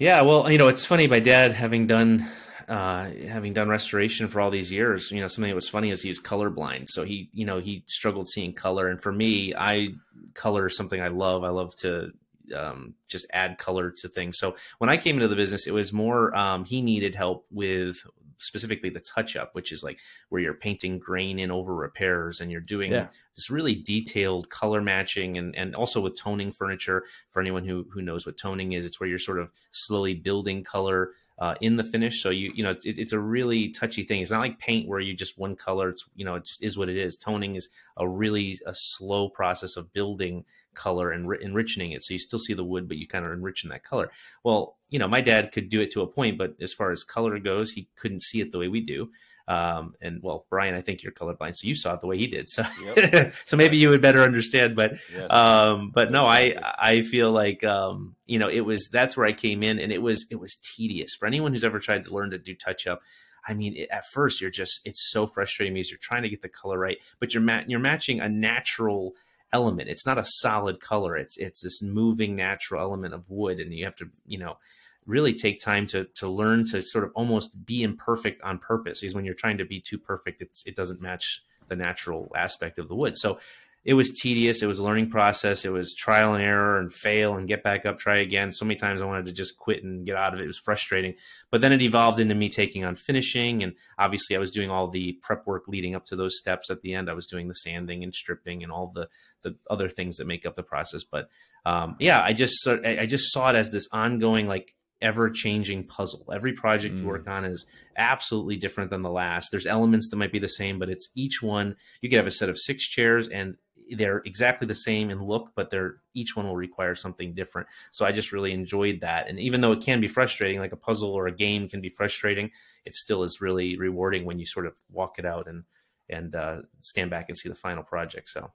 Yeah, 0.00 0.22
well, 0.22 0.50
you 0.50 0.58
know, 0.58 0.68
it's 0.68 0.84
funny. 0.84 1.06
My 1.06 1.20
dad, 1.20 1.52
having 1.52 1.86
done 1.86 2.26
uh, 2.70 3.10
having 3.26 3.52
done 3.52 3.68
restoration 3.68 4.28
for 4.28 4.40
all 4.40 4.48
these 4.48 4.70
years, 4.70 5.10
you 5.10 5.20
know, 5.20 5.26
something 5.26 5.50
that 5.50 5.56
was 5.56 5.68
funny 5.68 5.90
is 5.90 6.00
he's 6.00 6.20
colorblind. 6.20 6.88
So 6.88 7.02
he, 7.02 7.28
you 7.32 7.44
know, 7.44 7.58
he 7.58 7.82
struggled 7.88 8.28
seeing 8.28 8.52
color. 8.52 8.88
And 8.88 9.02
for 9.02 9.10
me, 9.10 9.52
I 9.56 9.88
color 10.34 10.66
is 10.66 10.76
something 10.76 11.02
I 11.02 11.08
love. 11.08 11.42
I 11.42 11.48
love 11.48 11.74
to 11.76 12.12
um, 12.56 12.94
just 13.08 13.26
add 13.32 13.58
color 13.58 13.90
to 13.90 14.08
things. 14.08 14.38
So 14.38 14.54
when 14.78 14.88
I 14.88 14.98
came 14.98 15.16
into 15.16 15.26
the 15.26 15.34
business, 15.34 15.66
it 15.66 15.72
was 15.72 15.92
more 15.92 16.32
um, 16.36 16.64
he 16.64 16.80
needed 16.80 17.16
help 17.16 17.44
with 17.50 18.06
specifically 18.38 18.88
the 18.88 19.00
touch 19.00 19.34
up, 19.34 19.52
which 19.56 19.72
is 19.72 19.82
like 19.82 19.98
where 20.28 20.40
you're 20.40 20.54
painting 20.54 21.00
grain 21.00 21.40
in 21.40 21.50
over 21.50 21.74
repairs 21.74 22.40
and 22.40 22.52
you're 22.52 22.60
doing 22.60 22.92
yeah. 22.92 23.08
this 23.34 23.50
really 23.50 23.74
detailed 23.74 24.48
color 24.48 24.80
matching 24.80 25.36
and, 25.36 25.56
and 25.56 25.74
also 25.74 26.00
with 26.00 26.16
toning 26.16 26.52
furniture. 26.52 27.02
For 27.30 27.42
anyone 27.42 27.64
who, 27.64 27.84
who 27.92 28.00
knows 28.00 28.26
what 28.26 28.38
toning 28.38 28.72
is, 28.72 28.86
it's 28.86 29.00
where 29.00 29.08
you're 29.08 29.18
sort 29.18 29.40
of 29.40 29.50
slowly 29.72 30.14
building 30.14 30.62
color 30.62 31.10
uh, 31.40 31.54
in 31.60 31.76
the 31.76 31.84
finish. 31.84 32.22
So 32.22 32.30
you 32.30 32.52
you 32.54 32.62
know 32.62 32.72
it, 32.84 32.98
it's 32.98 33.12
a 33.12 33.18
really 33.18 33.70
touchy 33.70 34.04
thing. 34.04 34.20
It's 34.20 34.30
not 34.30 34.40
like 34.40 34.58
paint 34.58 34.86
where 34.86 35.00
you 35.00 35.14
just 35.14 35.38
one 35.38 35.56
color. 35.56 35.88
It's 35.88 36.04
you 36.14 36.24
know 36.24 36.34
it 36.34 36.44
just 36.44 36.62
is 36.62 36.76
what 36.76 36.88
it 36.88 36.96
is. 36.96 37.16
Toning 37.16 37.54
is 37.54 37.70
a 37.96 38.06
really 38.06 38.58
a 38.66 38.74
slow 38.74 39.28
process 39.28 39.76
of 39.76 39.92
building 39.92 40.44
color 40.74 41.10
and 41.10 41.30
enriching 41.42 41.92
it. 41.92 42.04
So 42.04 42.14
you 42.14 42.18
still 42.18 42.38
see 42.38 42.54
the 42.54 42.64
wood, 42.64 42.86
but 42.86 42.98
you 42.98 43.08
kind 43.08 43.24
of 43.24 43.32
enriching 43.32 43.70
that 43.70 43.84
color. 43.84 44.10
Well, 44.44 44.76
you 44.90 44.98
know 44.98 45.08
my 45.08 45.22
dad 45.22 45.52
could 45.52 45.70
do 45.70 45.80
it 45.80 45.90
to 45.92 46.02
a 46.02 46.06
point, 46.06 46.38
but 46.38 46.54
as 46.60 46.72
far 46.72 46.90
as 46.90 47.02
color 47.02 47.38
goes, 47.38 47.72
he 47.72 47.88
couldn't 47.96 48.22
see 48.22 48.40
it 48.40 48.52
the 48.52 48.58
way 48.58 48.68
we 48.68 48.80
do. 48.80 49.10
Um, 49.50 49.96
and 50.00 50.22
well, 50.22 50.46
Brian, 50.48 50.76
I 50.76 50.80
think 50.80 51.02
you're 51.02 51.10
colorblind, 51.10 51.56
so 51.56 51.66
you 51.66 51.74
saw 51.74 51.94
it 51.94 52.00
the 52.00 52.06
way 52.06 52.16
he 52.16 52.28
did. 52.28 52.48
So, 52.48 52.64
yep. 52.84 53.32
so 53.44 53.56
maybe 53.56 53.78
you 53.78 53.88
would 53.88 54.00
better 54.00 54.22
understand. 54.22 54.76
But, 54.76 54.92
yes. 55.12 55.28
um, 55.28 55.90
but 55.92 56.12
no, 56.12 56.24
I 56.24 56.54
I 56.78 57.02
feel 57.02 57.32
like 57.32 57.64
um, 57.64 58.14
you 58.26 58.38
know 58.38 58.48
it 58.48 58.60
was 58.60 58.88
that's 58.92 59.16
where 59.16 59.26
I 59.26 59.32
came 59.32 59.64
in, 59.64 59.80
and 59.80 59.90
it 59.90 60.00
was 60.00 60.24
it 60.30 60.36
was 60.36 60.56
tedious 60.76 61.16
for 61.18 61.26
anyone 61.26 61.52
who's 61.52 61.64
ever 61.64 61.80
tried 61.80 62.04
to 62.04 62.14
learn 62.14 62.30
to 62.30 62.38
do 62.38 62.54
touch 62.54 62.86
up. 62.86 63.00
I 63.44 63.54
mean, 63.54 63.74
it, 63.76 63.88
at 63.90 64.04
first 64.12 64.40
you're 64.40 64.50
just 64.50 64.82
it's 64.84 65.10
so 65.10 65.26
frustrating 65.26 65.74
because 65.74 65.90
you're 65.90 65.98
trying 66.00 66.22
to 66.22 66.28
get 66.28 66.42
the 66.42 66.48
color 66.48 66.78
right, 66.78 66.98
but 67.18 67.34
you're 67.34 67.42
ma- 67.42 67.64
you're 67.66 67.80
matching 67.80 68.20
a 68.20 68.28
natural 68.28 69.14
element. 69.52 69.88
It's 69.88 70.06
not 70.06 70.18
a 70.18 70.24
solid 70.24 70.78
color. 70.78 71.16
It's 71.16 71.36
it's 71.38 71.60
this 71.60 71.82
moving 71.82 72.36
natural 72.36 72.80
element 72.80 73.14
of 73.14 73.28
wood, 73.28 73.58
and 73.58 73.74
you 73.74 73.84
have 73.84 73.96
to 73.96 74.10
you 74.26 74.38
know 74.38 74.58
really 75.06 75.34
take 75.34 75.60
time 75.60 75.86
to 75.86 76.04
to 76.14 76.28
learn 76.28 76.64
to 76.64 76.82
sort 76.82 77.04
of 77.04 77.10
almost 77.14 77.64
be 77.64 77.82
imperfect 77.82 78.40
on 78.42 78.58
purpose 78.58 79.00
because 79.00 79.14
when 79.14 79.24
you're 79.24 79.34
trying 79.34 79.58
to 79.58 79.64
be 79.64 79.80
too 79.80 79.98
perfect 79.98 80.42
it's 80.42 80.62
it 80.66 80.76
doesn't 80.76 81.00
match 81.00 81.42
the 81.68 81.76
natural 81.76 82.30
aspect 82.36 82.78
of 82.78 82.88
the 82.88 82.94
wood 82.94 83.16
so 83.16 83.38
it 83.82 83.94
was 83.94 84.10
tedious. 84.10 84.62
It 84.62 84.66
was 84.66 84.78
a 84.78 84.84
learning 84.84 85.08
process. 85.08 85.64
It 85.64 85.72
was 85.72 85.94
trial 85.94 86.34
and 86.34 86.44
error 86.44 86.78
and 86.78 86.92
fail 86.92 87.36
and 87.36 87.48
get 87.48 87.62
back 87.62 87.86
up, 87.86 87.98
try 87.98 88.18
again. 88.18 88.52
So 88.52 88.66
many 88.66 88.78
times 88.78 89.00
I 89.00 89.06
wanted 89.06 89.24
to 89.26 89.32
just 89.32 89.58
quit 89.58 89.82
and 89.82 90.04
get 90.04 90.16
out 90.16 90.34
of 90.34 90.40
it. 90.40 90.44
It 90.44 90.48
was 90.48 90.58
frustrating. 90.58 91.14
But 91.50 91.62
then 91.62 91.72
it 91.72 91.80
evolved 91.80 92.20
into 92.20 92.34
me 92.34 92.50
taking 92.50 92.84
on 92.84 92.94
finishing. 92.94 93.62
And 93.62 93.74
obviously, 93.98 94.36
I 94.36 94.38
was 94.38 94.50
doing 94.50 94.70
all 94.70 94.88
the 94.88 95.18
prep 95.22 95.46
work 95.46 95.66
leading 95.66 95.94
up 95.94 96.04
to 96.06 96.16
those 96.16 96.38
steps. 96.38 96.68
At 96.68 96.82
the 96.82 96.92
end, 96.92 97.08
I 97.08 97.14
was 97.14 97.26
doing 97.26 97.48
the 97.48 97.54
sanding 97.54 98.04
and 98.04 98.14
stripping 98.14 98.62
and 98.62 98.70
all 98.70 98.92
the, 98.94 99.08
the 99.42 99.56
other 99.70 99.88
things 99.88 100.18
that 100.18 100.26
make 100.26 100.44
up 100.44 100.56
the 100.56 100.62
process. 100.62 101.02
But 101.02 101.30
um, 101.64 101.96
yeah, 101.98 102.22
I 102.22 102.34
just 102.34 102.66
I 102.68 103.06
just 103.06 103.32
saw 103.32 103.48
it 103.48 103.56
as 103.56 103.70
this 103.70 103.88
ongoing 103.92 104.46
like 104.46 104.74
ever 105.02 105.30
changing 105.30 105.86
puzzle. 105.86 106.26
Every 106.32 106.52
project 106.52 106.94
mm. 106.94 107.00
you 107.00 107.06
work 107.06 107.26
on 107.26 107.44
is 107.44 107.66
absolutely 107.96 108.56
different 108.56 108.90
than 108.90 109.02
the 109.02 109.10
last. 109.10 109.50
There's 109.50 109.66
elements 109.66 110.08
that 110.10 110.16
might 110.16 110.32
be 110.32 110.38
the 110.38 110.48
same, 110.48 110.78
but 110.78 110.90
it's 110.90 111.08
each 111.14 111.42
one. 111.42 111.76
You 112.00 112.08
could 112.08 112.18
have 112.18 112.26
a 112.26 112.30
set 112.30 112.48
of 112.48 112.58
six 112.58 112.86
chairs 112.86 113.28
and 113.28 113.56
they're 113.96 114.22
exactly 114.24 114.66
the 114.66 114.74
same 114.74 115.10
in 115.10 115.24
look, 115.24 115.50
but 115.56 115.70
they're 115.70 115.96
each 116.14 116.36
one 116.36 116.46
will 116.46 116.56
require 116.56 116.94
something 116.94 117.34
different. 117.34 117.68
So 117.92 118.06
I 118.06 118.12
just 118.12 118.32
really 118.32 118.52
enjoyed 118.52 119.00
that. 119.00 119.28
And 119.28 119.40
even 119.40 119.60
though 119.60 119.72
it 119.72 119.82
can 119.82 120.00
be 120.00 120.08
frustrating, 120.08 120.60
like 120.60 120.72
a 120.72 120.76
puzzle 120.76 121.12
or 121.12 121.26
a 121.26 121.32
game 121.32 121.68
can 121.68 121.80
be 121.80 121.88
frustrating, 121.88 122.50
it 122.84 122.94
still 122.94 123.22
is 123.22 123.40
really 123.40 123.76
rewarding 123.76 124.24
when 124.24 124.38
you 124.38 124.46
sort 124.46 124.66
of 124.66 124.74
walk 124.90 125.18
it 125.18 125.24
out 125.24 125.48
and 125.48 125.64
and 126.08 126.34
uh, 126.34 126.62
stand 126.80 127.10
back 127.10 127.28
and 127.28 127.38
see 127.38 127.48
the 127.48 127.54
final 127.54 127.84
project. 127.84 128.28
So 128.28 128.50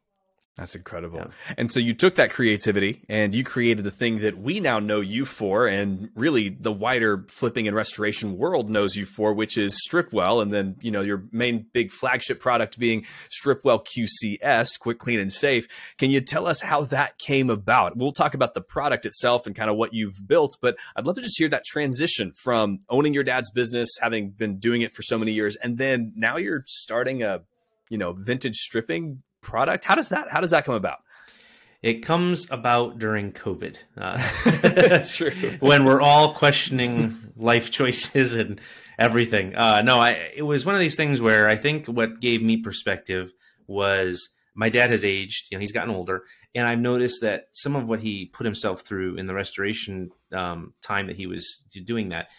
that's 0.57 0.73
incredible. 0.73 1.17
Yeah. 1.17 1.53
And 1.57 1.69
so 1.69 1.81
you 1.81 1.93
took 1.93 2.15
that 2.15 2.31
creativity 2.31 3.01
and 3.09 3.35
you 3.35 3.43
created 3.43 3.83
the 3.83 3.91
thing 3.91 4.19
that 4.19 4.37
we 4.37 4.61
now 4.61 4.79
know 4.79 5.01
you 5.01 5.25
for, 5.25 5.67
and 5.67 6.09
really 6.15 6.47
the 6.47 6.71
wider 6.71 7.25
flipping 7.27 7.67
and 7.67 7.75
restoration 7.75 8.37
world 8.37 8.69
knows 8.69 8.95
you 8.95 9.05
for, 9.05 9.33
which 9.33 9.57
is 9.57 9.77
Stripwell. 9.85 10.41
And 10.41 10.53
then, 10.53 10.77
you 10.79 10.91
know, 10.91 11.01
your 11.01 11.25
main 11.33 11.65
big 11.73 11.91
flagship 11.91 12.39
product 12.39 12.79
being 12.79 13.03
Stripwell 13.29 13.85
QCS, 13.85 14.79
quick, 14.79 14.97
clean, 14.97 15.19
and 15.19 15.31
safe. 15.31 15.67
Can 15.97 16.09
you 16.09 16.21
tell 16.21 16.47
us 16.47 16.61
how 16.61 16.85
that 16.85 17.17
came 17.17 17.49
about? 17.49 17.97
We'll 17.97 18.13
talk 18.13 18.33
about 18.33 18.53
the 18.53 18.61
product 18.61 19.05
itself 19.05 19.45
and 19.45 19.55
kind 19.55 19.69
of 19.69 19.75
what 19.75 19.93
you've 19.93 20.25
built, 20.25 20.55
but 20.61 20.77
I'd 20.95 21.05
love 21.05 21.15
to 21.15 21.21
just 21.21 21.37
hear 21.37 21.49
that 21.49 21.65
transition 21.65 22.31
from 22.31 22.79
owning 22.89 23.13
your 23.13 23.25
dad's 23.25 23.51
business, 23.51 23.89
having 24.01 24.29
been 24.29 24.57
doing 24.57 24.83
it 24.83 24.93
for 24.93 25.01
so 25.01 25.17
many 25.17 25.33
years, 25.33 25.57
and 25.57 25.77
then 25.77 26.13
now 26.15 26.37
you're 26.37 26.63
starting 26.65 27.23
a 27.23 27.41
you 27.89 27.97
know 27.97 28.13
vintage 28.13 28.55
stripping 28.55 29.21
product? 29.45 29.85
How 29.85 29.95
does 29.95 30.09
that 30.09 30.27
how 30.29 30.41
does 30.41 30.51
that 30.51 30.65
come 30.65 30.75
about? 30.75 30.99
It 31.81 32.01
comes 32.01 32.49
about 32.49 32.97
during 32.97 33.31
COVID. 33.31 33.75
Uh, 33.95 34.17
That's 34.61 35.15
true. 35.15 35.53
when 35.59 35.85
we're 35.85 36.01
all 36.01 36.33
questioning 36.33 37.15
life 37.37 37.69
choices 37.69 38.33
and 38.33 38.59
everything. 38.97 39.55
Uh, 39.55 39.83
no, 39.83 39.99
I, 39.99 40.31
it 40.35 40.41
was 40.41 40.65
one 40.65 40.73
of 40.73 40.81
these 40.81 40.95
things 40.95 41.21
where 41.21 41.47
I 41.47 41.55
think 41.55 41.85
what 41.85 42.19
gave 42.19 42.41
me 42.41 42.57
perspective 42.57 43.31
was 43.67 44.29
my 44.55 44.69
dad 44.69 44.89
has 44.89 45.05
aged. 45.05 45.51
You 45.51 45.57
know, 45.57 45.59
he's 45.59 45.73
gotten 45.73 45.93
older, 45.93 46.23
and 46.55 46.67
I've 46.67 46.79
noticed 46.79 47.21
that 47.21 47.49
some 47.53 47.75
of 47.75 47.87
what 47.87 47.99
he 47.99 48.31
put 48.33 48.45
himself 48.45 48.81
through 48.81 49.17
in 49.17 49.27
the 49.27 49.35
restoration 49.35 50.09
um, 50.33 50.73
time 50.81 51.07
that 51.07 51.17
he 51.17 51.27
was 51.27 51.61
doing 51.85 52.09
that 52.09 52.29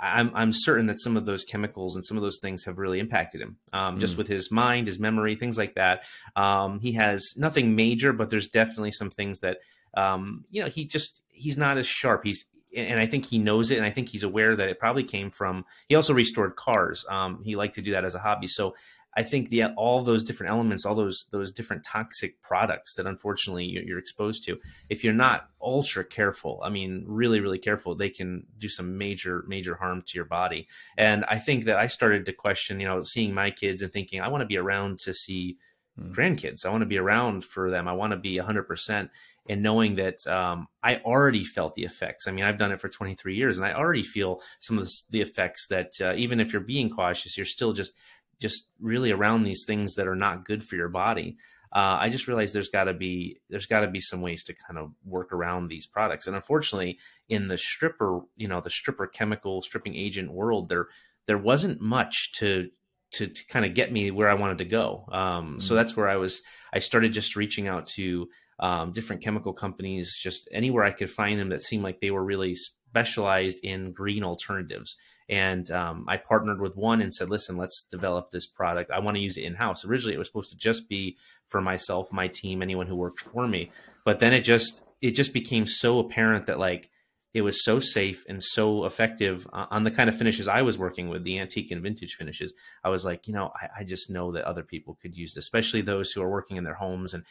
I'm, 0.00 0.30
I'm 0.34 0.52
certain 0.52 0.86
that 0.86 1.00
some 1.00 1.16
of 1.16 1.26
those 1.26 1.44
chemicals 1.44 1.96
and 1.96 2.04
some 2.04 2.16
of 2.16 2.22
those 2.22 2.38
things 2.38 2.64
have 2.64 2.78
really 2.78 3.00
impacted 3.00 3.40
him, 3.40 3.56
um, 3.72 3.96
mm. 3.96 4.00
just 4.00 4.16
with 4.16 4.28
his 4.28 4.50
mind, 4.52 4.86
his 4.86 4.98
memory, 4.98 5.34
things 5.34 5.58
like 5.58 5.74
that. 5.74 6.04
Um, 6.36 6.78
he 6.78 6.92
has 6.92 7.34
nothing 7.36 7.74
major, 7.74 8.12
but 8.12 8.30
there's 8.30 8.48
definitely 8.48 8.92
some 8.92 9.10
things 9.10 9.40
that, 9.40 9.58
um, 9.96 10.44
you 10.50 10.62
know, 10.62 10.68
he 10.68 10.84
just, 10.84 11.20
he's 11.30 11.56
not 11.56 11.78
as 11.78 11.86
sharp. 11.86 12.24
He's, 12.24 12.44
and 12.76 13.00
I 13.00 13.06
think 13.06 13.26
he 13.26 13.38
knows 13.38 13.70
it. 13.70 13.78
And 13.78 13.86
I 13.86 13.90
think 13.90 14.08
he's 14.08 14.22
aware 14.22 14.54
that 14.54 14.68
it 14.68 14.78
probably 14.78 15.02
came 15.02 15.30
from, 15.30 15.64
he 15.88 15.96
also 15.96 16.14
restored 16.14 16.54
cars. 16.54 17.04
Um, 17.08 17.42
he 17.42 17.56
liked 17.56 17.74
to 17.76 17.82
do 17.82 17.92
that 17.92 18.04
as 18.04 18.14
a 18.14 18.18
hobby. 18.20 18.46
So 18.46 18.74
I 19.18 19.24
think 19.24 19.48
the 19.48 19.64
all 19.74 20.04
those 20.04 20.22
different 20.22 20.52
elements, 20.52 20.86
all 20.86 20.94
those 20.94 21.26
those 21.32 21.50
different 21.50 21.82
toxic 21.82 22.40
products 22.40 22.94
that 22.94 23.06
unfortunately 23.08 23.64
you're 23.64 23.98
exposed 23.98 24.44
to, 24.44 24.60
if 24.88 25.02
you're 25.02 25.12
not 25.12 25.48
ultra 25.60 26.04
careful, 26.04 26.60
I 26.62 26.68
mean, 26.68 27.04
really, 27.04 27.40
really 27.40 27.58
careful, 27.58 27.96
they 27.96 28.10
can 28.10 28.46
do 28.60 28.68
some 28.68 28.96
major, 28.96 29.44
major 29.48 29.74
harm 29.74 30.02
to 30.06 30.14
your 30.14 30.24
body. 30.24 30.68
And 30.96 31.24
I 31.24 31.40
think 31.40 31.64
that 31.64 31.78
I 31.78 31.88
started 31.88 32.26
to 32.26 32.32
question, 32.32 32.78
you 32.78 32.86
know, 32.86 33.02
seeing 33.02 33.34
my 33.34 33.50
kids 33.50 33.82
and 33.82 33.92
thinking, 33.92 34.20
I 34.20 34.28
want 34.28 34.42
to 34.42 34.46
be 34.46 34.56
around 34.56 35.00
to 35.00 35.12
see 35.12 35.58
mm. 35.98 36.14
grandkids. 36.14 36.64
I 36.64 36.70
want 36.70 36.82
to 36.82 36.86
be 36.86 36.98
around 36.98 37.44
for 37.44 37.72
them. 37.72 37.88
I 37.88 37.94
want 37.94 38.12
to 38.12 38.18
be 38.18 38.36
100%. 38.36 39.10
And 39.50 39.62
knowing 39.64 39.96
that 39.96 40.24
um, 40.28 40.68
I 40.80 40.98
already 40.98 41.42
felt 41.42 41.74
the 41.74 41.84
effects. 41.84 42.28
I 42.28 42.30
mean, 42.30 42.44
I've 42.44 42.58
done 42.58 42.70
it 42.70 42.80
for 42.80 42.90
23 42.90 43.34
years, 43.34 43.56
and 43.56 43.66
I 43.66 43.72
already 43.72 44.02
feel 44.02 44.42
some 44.60 44.78
of 44.78 44.88
the, 45.10 45.22
effects 45.22 45.66
that 45.68 45.92
uh, 46.02 46.12
even 46.16 46.38
if 46.38 46.52
you're 46.52 46.60
being 46.60 46.90
cautious, 46.90 47.36
you're 47.36 47.46
still 47.46 47.72
just 47.72 47.94
just 48.40 48.68
really 48.80 49.10
around 49.10 49.42
these 49.42 49.64
things 49.66 49.94
that 49.94 50.06
are 50.06 50.16
not 50.16 50.44
good 50.44 50.62
for 50.62 50.76
your 50.76 50.88
body. 50.88 51.36
Uh, 51.70 51.98
I 52.00 52.08
just 52.08 52.26
realized 52.26 52.54
there's 52.54 52.70
got 52.70 52.84
to 52.84 52.94
be 52.94 53.40
there's 53.50 53.66
got 53.66 53.80
to 53.80 53.88
be 53.88 54.00
some 54.00 54.22
ways 54.22 54.44
to 54.44 54.54
kind 54.54 54.78
of 54.78 54.92
work 55.04 55.32
around 55.32 55.68
these 55.68 55.86
products. 55.86 56.26
And 56.26 56.34
unfortunately, 56.34 56.98
in 57.28 57.48
the 57.48 57.58
stripper, 57.58 58.20
you 58.36 58.48
know, 58.48 58.60
the 58.60 58.70
stripper 58.70 59.06
chemical 59.06 59.60
stripping 59.60 59.94
agent 59.94 60.32
world, 60.32 60.68
there 60.68 60.88
there 61.26 61.38
wasn't 61.38 61.80
much 61.80 62.32
to 62.36 62.70
to, 63.10 63.26
to 63.26 63.46
kind 63.46 63.64
of 63.64 63.74
get 63.74 63.92
me 63.92 64.10
where 64.10 64.28
I 64.28 64.34
wanted 64.34 64.58
to 64.58 64.64
go. 64.64 65.04
Um, 65.10 65.20
mm-hmm. 65.20 65.58
So 65.60 65.74
that's 65.74 65.96
where 65.96 66.08
I 66.08 66.16
was. 66.16 66.42
I 66.72 66.78
started 66.78 67.12
just 67.12 67.36
reaching 67.36 67.68
out 67.68 67.86
to 67.96 68.28
um, 68.60 68.92
different 68.92 69.22
chemical 69.22 69.52
companies, 69.52 70.18
just 70.18 70.48
anywhere 70.52 70.84
I 70.84 70.90
could 70.90 71.10
find 71.10 71.38
them 71.38 71.50
that 71.50 71.62
seemed 71.62 71.84
like 71.84 72.00
they 72.00 72.10
were 72.10 72.24
really 72.24 72.54
specialized 72.54 73.60
in 73.62 73.92
green 73.92 74.24
alternatives. 74.24 74.96
And 75.28 75.70
um, 75.70 76.06
I 76.08 76.16
partnered 76.16 76.60
with 76.60 76.76
one 76.76 77.02
and 77.02 77.12
said, 77.12 77.28
listen, 77.28 77.56
let's 77.56 77.82
develop 77.90 78.30
this 78.30 78.46
product. 78.46 78.90
I 78.90 79.00
want 79.00 79.16
to 79.16 79.22
use 79.22 79.36
it 79.36 79.44
in 79.44 79.54
house. 79.54 79.84
Originally, 79.84 80.14
it 80.14 80.18
was 80.18 80.26
supposed 80.26 80.50
to 80.50 80.56
just 80.56 80.88
be 80.88 81.16
for 81.48 81.60
myself, 81.60 82.12
my 82.12 82.28
team, 82.28 82.62
anyone 82.62 82.86
who 82.86 82.96
worked 82.96 83.20
for 83.20 83.46
me. 83.46 83.70
But 84.04 84.20
then 84.20 84.32
it 84.32 84.40
just 84.40 84.82
it 85.00 85.12
just 85.12 85.32
became 85.32 85.66
so 85.66 85.98
apparent 85.98 86.46
that 86.46 86.58
like 86.58 86.90
it 87.34 87.42
was 87.42 87.62
so 87.62 87.78
safe 87.78 88.24
and 88.28 88.42
so 88.42 88.86
effective 88.86 89.46
on 89.52 89.84
the 89.84 89.90
kind 89.90 90.08
of 90.08 90.16
finishes 90.16 90.48
I 90.48 90.62
was 90.62 90.78
working 90.78 91.08
with, 91.08 91.24
the 91.24 91.38
antique 91.38 91.70
and 91.70 91.82
vintage 91.82 92.14
finishes. 92.14 92.54
I 92.82 92.88
was 92.88 93.04
like, 93.04 93.28
you 93.28 93.34
know, 93.34 93.52
I, 93.54 93.80
I, 93.80 93.84
just 93.84 94.08
know 94.08 94.32
that 94.32 94.44
other 94.44 94.62
people 94.62 94.98
could 95.00 95.14
use 95.14 95.34
this, 95.34 95.44
especially 95.44 95.82
those 95.82 96.10
who 96.10 96.22
are 96.22 96.28
working 96.28 96.56
in 96.56 96.64
their 96.64 96.74
homes 96.74 97.12
and 97.12 97.24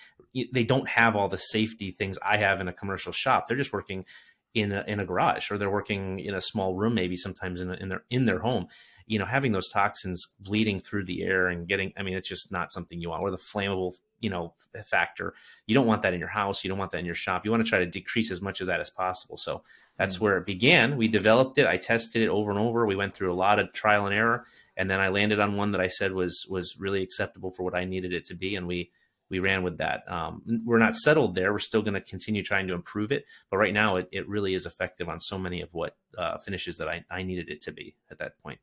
they 0.53 0.63
don't 0.63 0.87
have 0.87 1.15
all 1.15 1.27
the 1.27 1.37
safety 1.37 1.89
things 1.89 2.19
I 2.23 2.37
have 2.37 2.61
in 2.61 2.67
a 2.67 2.73
commercial 2.73 3.11
shop. 3.11 3.47
They're 3.47 3.57
just 3.57 3.73
working 3.73 4.05
in 4.57 4.73
a, 4.73 4.83
in 4.87 4.99
a 4.99 5.05
garage 5.05 5.51
or 5.51 5.57
they're 5.57 5.69
working 5.69 6.19
in 6.19 6.35
a 6.35 6.41
small 6.41 6.75
room 6.75 6.93
maybe 6.93 7.15
sometimes 7.15 7.61
in, 7.61 7.69
a, 7.69 7.73
in 7.75 7.89
their 7.89 8.03
in 8.09 8.25
their 8.25 8.39
home 8.39 8.67
you 9.05 9.19
know 9.19 9.25
having 9.25 9.51
those 9.51 9.69
toxins 9.69 10.33
bleeding 10.39 10.79
through 10.79 11.05
the 11.05 11.23
air 11.23 11.47
and 11.47 11.67
getting 11.67 11.93
i 11.97 12.03
mean 12.03 12.15
it's 12.15 12.29
just 12.29 12.51
not 12.51 12.71
something 12.71 12.99
you 12.99 13.09
want 13.09 13.21
or 13.21 13.31
the 13.31 13.37
flammable 13.37 13.93
you 14.19 14.29
know 14.29 14.53
factor. 14.85 15.33
You 15.67 15.75
don't 15.75 15.85
want 15.85 16.01
that 16.01 16.13
in 16.13 16.19
your 16.19 16.29
house. 16.29 16.63
You 16.63 16.69
don't 16.69 16.79
want 16.79 16.91
that 16.91 16.99
in 16.99 17.05
your 17.05 17.15
shop. 17.15 17.45
You 17.45 17.51
want 17.51 17.63
to 17.63 17.69
try 17.69 17.79
to 17.79 17.85
decrease 17.85 18.31
as 18.31 18.41
much 18.41 18.61
of 18.61 18.67
that 18.67 18.79
as 18.79 18.89
possible. 18.89 19.37
So 19.37 19.61
that's 19.97 20.15
mm-hmm. 20.15 20.23
where 20.23 20.37
it 20.37 20.45
began. 20.45 20.97
We 20.97 21.07
developed 21.07 21.57
it. 21.57 21.67
I 21.67 21.77
tested 21.77 22.23
it 22.23 22.29
over 22.29 22.49
and 22.49 22.59
over. 22.59 22.85
We 22.85 22.95
went 22.95 23.13
through 23.13 23.31
a 23.31 23.35
lot 23.35 23.59
of 23.59 23.73
trial 23.73 24.07
and 24.07 24.15
error 24.15 24.45
and 24.77 24.89
then 24.89 24.99
i 24.99 25.09
landed 25.09 25.39
on 25.39 25.57
one 25.57 25.71
that 25.71 25.81
i 25.81 25.87
said 25.87 26.13
was 26.13 26.45
was 26.47 26.79
really 26.79 27.01
acceptable 27.01 27.51
for 27.51 27.63
what 27.63 27.75
i 27.75 27.83
needed 27.83 28.13
it 28.13 28.25
to 28.25 28.35
be 28.35 28.55
and 28.55 28.67
we 28.67 28.89
we 29.29 29.39
ran 29.39 29.63
with 29.63 29.77
that. 29.77 30.09
Um, 30.11 30.41
we're 30.65 30.77
not 30.77 30.95
settled 30.95 31.35
there. 31.35 31.51
We're 31.51 31.59
still 31.59 31.81
going 31.81 31.93
to 31.95 32.01
continue 32.01 32.43
trying 32.43 32.67
to 32.67 32.73
improve 32.73 33.11
it. 33.11 33.25
But 33.49 33.57
right 33.57 33.73
now, 33.73 33.97
it, 33.97 34.07
it 34.11 34.27
really 34.27 34.53
is 34.53 34.65
effective 34.65 35.09
on 35.09 35.19
so 35.19 35.37
many 35.37 35.61
of 35.61 35.69
what 35.73 35.95
uh, 36.17 36.37
finishes 36.37 36.77
that 36.77 36.87
I, 36.87 37.03
I 37.09 37.23
needed 37.23 37.49
it 37.49 37.61
to 37.63 37.71
be 37.71 37.95
at 38.09 38.19
that 38.19 38.37
point. 38.41 38.59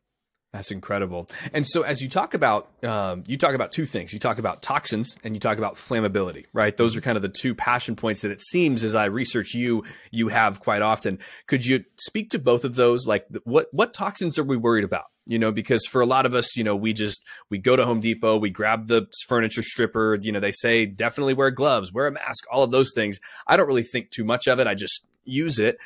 That's 0.55 0.71
incredible. 0.71 1.27
And 1.53 1.67
so, 1.67 1.83
as 1.83 2.01
you 2.01 2.09
talk 2.09 2.33
about, 2.33 2.69
um, 2.85 3.25
you 3.27 3.37
talk 3.37 3.57
about 3.57 3.73
two 3.73 3.85
things. 3.85 4.13
You 4.13 4.21
talk 4.21 4.39
about 4.39 4.63
toxins 4.63 5.17
and 5.25 5.35
you 5.35 5.41
talk 5.41 5.59
about 5.59 5.75
flammability, 5.75 6.47
right? 6.53 6.77
Those 6.77 6.97
are 6.97 7.01
kind 7.01 7.17
of 7.17 7.23
the 7.23 7.29
two 7.29 7.57
passion 7.57 7.97
points 7.97 8.21
that 8.21 8.31
it 8.31 8.41
seems, 8.41 8.85
as 8.85 8.95
I 8.95 9.07
research 9.07 9.53
you, 9.53 9.83
you 10.13 10.29
have 10.29 10.61
quite 10.61 10.81
often. 10.81 11.19
Could 11.49 11.67
you 11.67 11.85
speak 11.97 12.31
to 12.31 12.39
both 12.39 12.65
of 12.65 12.77
those? 12.77 13.05
Like, 13.05 13.27
what 13.43 13.67
what 13.73 13.93
toxins 13.93 14.39
are 14.39 14.45
we 14.45 14.57
worried 14.57 14.85
about? 14.85 15.07
You 15.27 15.41
know, 15.41 15.51
because 15.51 15.87
for 15.87 16.01
a 16.01 16.07
lot 16.07 16.25
of 16.25 16.35
us, 16.35 16.57
you 16.57 16.63
know, 16.63 16.77
we 16.77 16.93
just 16.93 17.21
we 17.51 17.59
go 17.59 17.75
to 17.75 17.85
Home 17.85 17.99
Depot, 17.99 18.37
we 18.37 18.51
grab 18.51 18.87
the 18.87 19.09
furniture 19.27 19.63
stripper. 19.63 20.21
You 20.23 20.31
know, 20.31 20.39
they 20.39 20.53
say 20.53 20.87
definitely 20.87 21.35
wear 21.35 21.51
gloves, 21.51 21.93
wear 21.93 22.07
a 22.07 22.13
mask, 22.13 22.45
all 22.49 22.63
of 22.63 22.71
those 22.71 22.93
things. 22.95 23.19
I 23.49 23.57
don't 23.57 23.67
really 23.67 23.83
think 23.83 24.11
too 24.11 24.25
much 24.25 24.47
of 24.47 24.61
it. 24.61 24.69
I 24.69 24.75
just 24.77 25.05
use 25.25 25.59
it. 25.59 25.79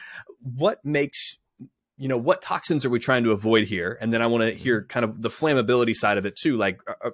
What 0.42 0.84
makes 0.84 1.38
you 1.98 2.08
know 2.08 2.16
what 2.16 2.40
toxins 2.40 2.86
are 2.86 2.90
we 2.90 2.98
trying 2.98 3.24
to 3.24 3.32
avoid 3.32 3.64
here? 3.64 3.98
And 4.00 4.12
then 4.12 4.22
i 4.22 4.26
want 4.26 4.44
to 4.44 4.52
hear 4.52 4.84
kind 4.84 5.04
of 5.04 5.20
the 5.20 5.28
flammability 5.28 5.94
side 5.94 6.16
of 6.16 6.24
it 6.24 6.36
too 6.36 6.56
like 6.56 6.80
uh, 6.86 6.94
uh, 7.06 7.10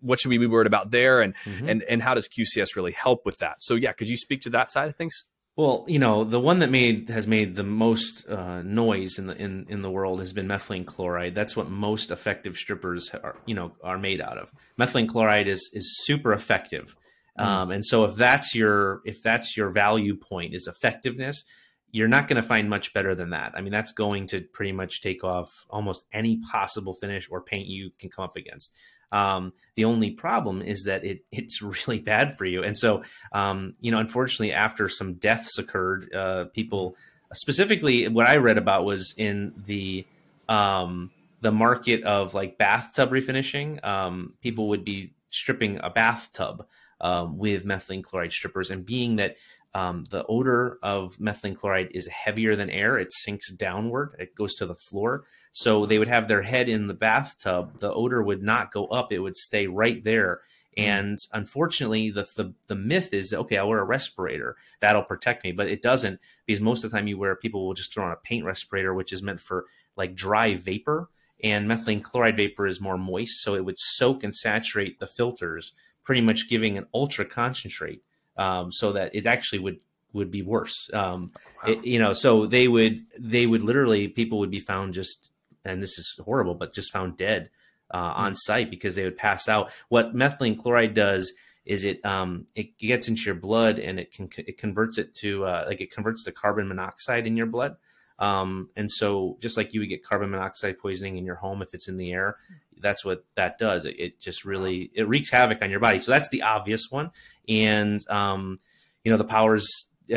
what 0.00 0.20
should 0.20 0.28
we 0.28 0.38
be 0.38 0.46
worried 0.46 0.66
about 0.66 0.90
there? 0.90 1.20
And 1.20 1.34
mm-hmm. 1.34 1.68
and 1.68 1.82
and 1.82 2.02
how 2.02 2.14
does 2.14 2.28
qcs 2.28 2.76
really 2.76 2.92
help 2.92 3.26
with 3.26 3.38
that? 3.38 3.56
So 3.62 3.74
yeah 3.74 3.92
could 3.92 4.08
you 4.08 4.16
speak 4.16 4.40
to 4.42 4.50
that 4.50 4.70
side 4.70 4.88
of 4.88 4.96
things? 4.96 5.24
Well 5.56 5.84
you 5.88 5.98
know 5.98 6.24
the 6.24 6.40
one 6.40 6.60
that 6.60 6.70
made 6.70 7.08
has 7.08 7.26
made 7.26 7.56
the 7.56 7.64
most 7.64 8.28
uh, 8.28 8.62
noise 8.62 9.18
in 9.18 9.26
the 9.26 9.36
in 9.36 9.66
in 9.68 9.82
the 9.82 9.90
world 9.90 10.20
has 10.20 10.32
been 10.32 10.46
methylene 10.46 10.86
chloride. 10.86 11.34
That's 11.34 11.56
what 11.56 11.68
most 11.68 12.10
effective 12.10 12.56
strippers 12.56 13.10
are 13.14 13.36
you 13.44 13.54
know 13.54 13.72
are 13.82 13.98
made 13.98 14.20
out 14.20 14.38
of. 14.38 14.50
Methylene 14.78 15.08
chloride 15.08 15.48
is 15.48 15.70
is 15.72 16.04
super 16.04 16.32
effective. 16.32 16.94
Mm-hmm. 17.38 17.48
um, 17.48 17.70
and 17.70 17.84
so 17.84 18.04
if 18.04 18.14
that's 18.14 18.54
your 18.54 19.00
if 19.06 19.22
that's 19.22 19.56
your 19.56 19.70
value 19.70 20.16
point 20.16 20.54
is 20.54 20.66
effectiveness 20.66 21.44
you're 21.92 22.08
not 22.08 22.26
going 22.26 22.40
to 22.40 22.46
find 22.46 22.68
much 22.68 22.94
better 22.94 23.14
than 23.14 23.30
that. 23.30 23.52
I 23.54 23.60
mean, 23.60 23.70
that's 23.70 23.92
going 23.92 24.26
to 24.28 24.40
pretty 24.40 24.72
much 24.72 25.02
take 25.02 25.22
off 25.22 25.66
almost 25.68 26.06
any 26.12 26.38
possible 26.38 26.94
finish 26.94 27.28
or 27.30 27.42
paint 27.42 27.68
you 27.68 27.90
can 27.98 28.08
come 28.08 28.24
up 28.24 28.36
against. 28.36 28.72
Um, 29.12 29.52
the 29.76 29.84
only 29.84 30.10
problem 30.10 30.62
is 30.62 30.84
that 30.84 31.04
it 31.04 31.24
it's 31.30 31.62
really 31.62 32.00
bad 32.00 32.36
for 32.36 32.46
you. 32.46 32.64
And 32.64 32.76
so, 32.76 33.02
um, 33.32 33.74
you 33.80 33.92
know, 33.92 33.98
unfortunately, 33.98 34.52
after 34.52 34.88
some 34.88 35.14
deaths 35.14 35.58
occurred, 35.58 36.12
uh, 36.14 36.46
people 36.46 36.96
specifically 37.34 38.08
what 38.08 38.26
I 38.26 38.36
read 38.36 38.58
about 38.58 38.84
was 38.84 39.14
in 39.16 39.52
the 39.66 40.06
um, 40.48 41.10
the 41.42 41.52
market 41.52 42.04
of 42.04 42.34
like 42.34 42.56
bathtub 42.56 43.10
refinishing. 43.10 43.84
Um, 43.84 44.34
people 44.40 44.68
would 44.68 44.84
be 44.84 45.12
stripping 45.30 45.78
a 45.82 45.90
bathtub 45.90 46.66
um, 47.00 47.36
with 47.36 47.64
methylene 47.66 48.02
chloride 48.02 48.32
strippers, 48.32 48.70
and 48.70 48.86
being 48.86 49.16
that 49.16 49.36
um, 49.74 50.04
the 50.10 50.24
odor 50.26 50.78
of 50.82 51.16
methylene 51.16 51.56
chloride 51.56 51.90
is 51.92 52.06
heavier 52.06 52.56
than 52.56 52.68
air. 52.68 52.98
It 52.98 53.12
sinks 53.12 53.50
downward. 53.52 54.14
It 54.18 54.34
goes 54.34 54.54
to 54.56 54.66
the 54.66 54.74
floor. 54.74 55.24
So 55.52 55.86
they 55.86 55.98
would 55.98 56.08
have 56.08 56.28
their 56.28 56.42
head 56.42 56.68
in 56.68 56.88
the 56.88 56.94
bathtub. 56.94 57.80
The 57.80 57.92
odor 57.92 58.22
would 58.22 58.42
not 58.42 58.72
go 58.72 58.86
up. 58.86 59.12
It 59.12 59.20
would 59.20 59.36
stay 59.36 59.66
right 59.66 60.04
there. 60.04 60.42
Hmm. 60.76 60.82
And 60.82 61.18
unfortunately, 61.32 62.10
the, 62.10 62.26
the, 62.36 62.52
the 62.66 62.74
myth 62.74 63.14
is 63.14 63.32
okay. 63.32 63.56
I'll 63.56 63.68
wear 63.68 63.80
a 63.80 63.84
respirator 63.84 64.56
that'll 64.80 65.04
protect 65.04 65.42
me, 65.42 65.52
but 65.52 65.68
it 65.68 65.80
doesn't 65.80 66.20
because 66.46 66.60
most 66.60 66.84
of 66.84 66.90
the 66.90 66.96
time 66.96 67.06
you 67.06 67.16
wear 67.16 67.34
people 67.34 67.66
will 67.66 67.74
just 67.74 67.94
throw 67.94 68.04
on 68.04 68.12
a 68.12 68.16
paint 68.16 68.44
respirator, 68.44 68.92
which 68.92 69.12
is 69.12 69.22
meant 69.22 69.40
for 69.40 69.64
like 69.96 70.14
dry 70.14 70.54
vapor. 70.54 71.08
And 71.42 71.66
methylene 71.66 72.04
chloride 72.04 72.36
vapor 72.36 72.66
is 72.66 72.80
more 72.80 72.98
moist, 72.98 73.42
so 73.42 73.54
it 73.54 73.64
would 73.64 73.78
soak 73.78 74.22
and 74.22 74.34
saturate 74.34 75.00
the 75.00 75.08
filters, 75.08 75.72
pretty 76.04 76.20
much 76.20 76.48
giving 76.48 76.78
an 76.78 76.86
ultra 76.94 77.24
concentrate 77.24 78.02
um, 78.36 78.72
so 78.72 78.92
that 78.92 79.14
it 79.14 79.26
actually 79.26 79.60
would 79.60 79.80
would 80.12 80.30
be 80.30 80.42
worse. 80.42 80.90
Um, 80.92 81.32
wow. 81.34 81.72
it, 81.72 81.84
you 81.84 81.98
know, 81.98 82.12
so 82.12 82.46
they 82.46 82.68
would 82.68 83.00
they 83.18 83.46
would 83.46 83.62
literally 83.62 84.08
people 84.08 84.38
would 84.40 84.50
be 84.50 84.60
found 84.60 84.94
just 84.94 85.30
and 85.64 85.82
this 85.82 85.98
is 85.98 86.18
horrible, 86.24 86.54
but 86.54 86.74
just 86.74 86.92
found 86.92 87.16
dead 87.16 87.50
uh, 87.92 88.12
on 88.16 88.34
site 88.34 88.70
because 88.70 88.94
they 88.94 89.04
would 89.04 89.16
pass 89.16 89.48
out. 89.48 89.70
What 89.88 90.14
methylene 90.14 90.60
chloride 90.60 90.94
does 90.94 91.32
is 91.64 91.84
it 91.84 92.04
um, 92.04 92.46
it 92.54 92.76
gets 92.78 93.08
into 93.08 93.22
your 93.22 93.34
blood 93.34 93.78
and 93.78 94.00
it 94.00 94.12
can 94.12 94.28
it 94.36 94.58
converts 94.58 94.98
it 94.98 95.14
to 95.16 95.44
uh, 95.44 95.64
like 95.66 95.80
it 95.80 95.92
converts 95.92 96.24
to 96.24 96.32
carbon 96.32 96.68
monoxide 96.68 97.26
in 97.26 97.36
your 97.36 97.46
blood. 97.46 97.76
Um, 98.18 98.70
and 98.76 98.90
so 98.90 99.36
just 99.40 99.56
like 99.56 99.74
you 99.74 99.80
would 99.80 99.88
get 99.88 100.04
carbon 100.04 100.30
monoxide 100.30 100.78
poisoning 100.78 101.16
in 101.16 101.24
your 101.24 101.36
home 101.36 101.62
if 101.62 101.74
it's 101.74 101.88
in 101.88 101.96
the 101.96 102.12
air, 102.12 102.36
that's 102.80 103.04
what 103.04 103.24
that 103.36 103.58
does. 103.58 103.84
It, 103.84 103.98
it 103.98 104.20
just 104.20 104.44
really 104.44 104.90
it 104.94 105.08
wreaks 105.08 105.30
havoc 105.30 105.62
on 105.62 105.70
your 105.70 105.80
body. 105.80 105.98
So 105.98 106.10
that's 106.10 106.28
the 106.30 106.42
obvious 106.42 106.90
one. 106.90 107.10
And 107.48 108.04
um, 108.08 108.60
you 109.04 109.10
know 109.10 109.18
the 109.18 109.24
powers 109.24 109.66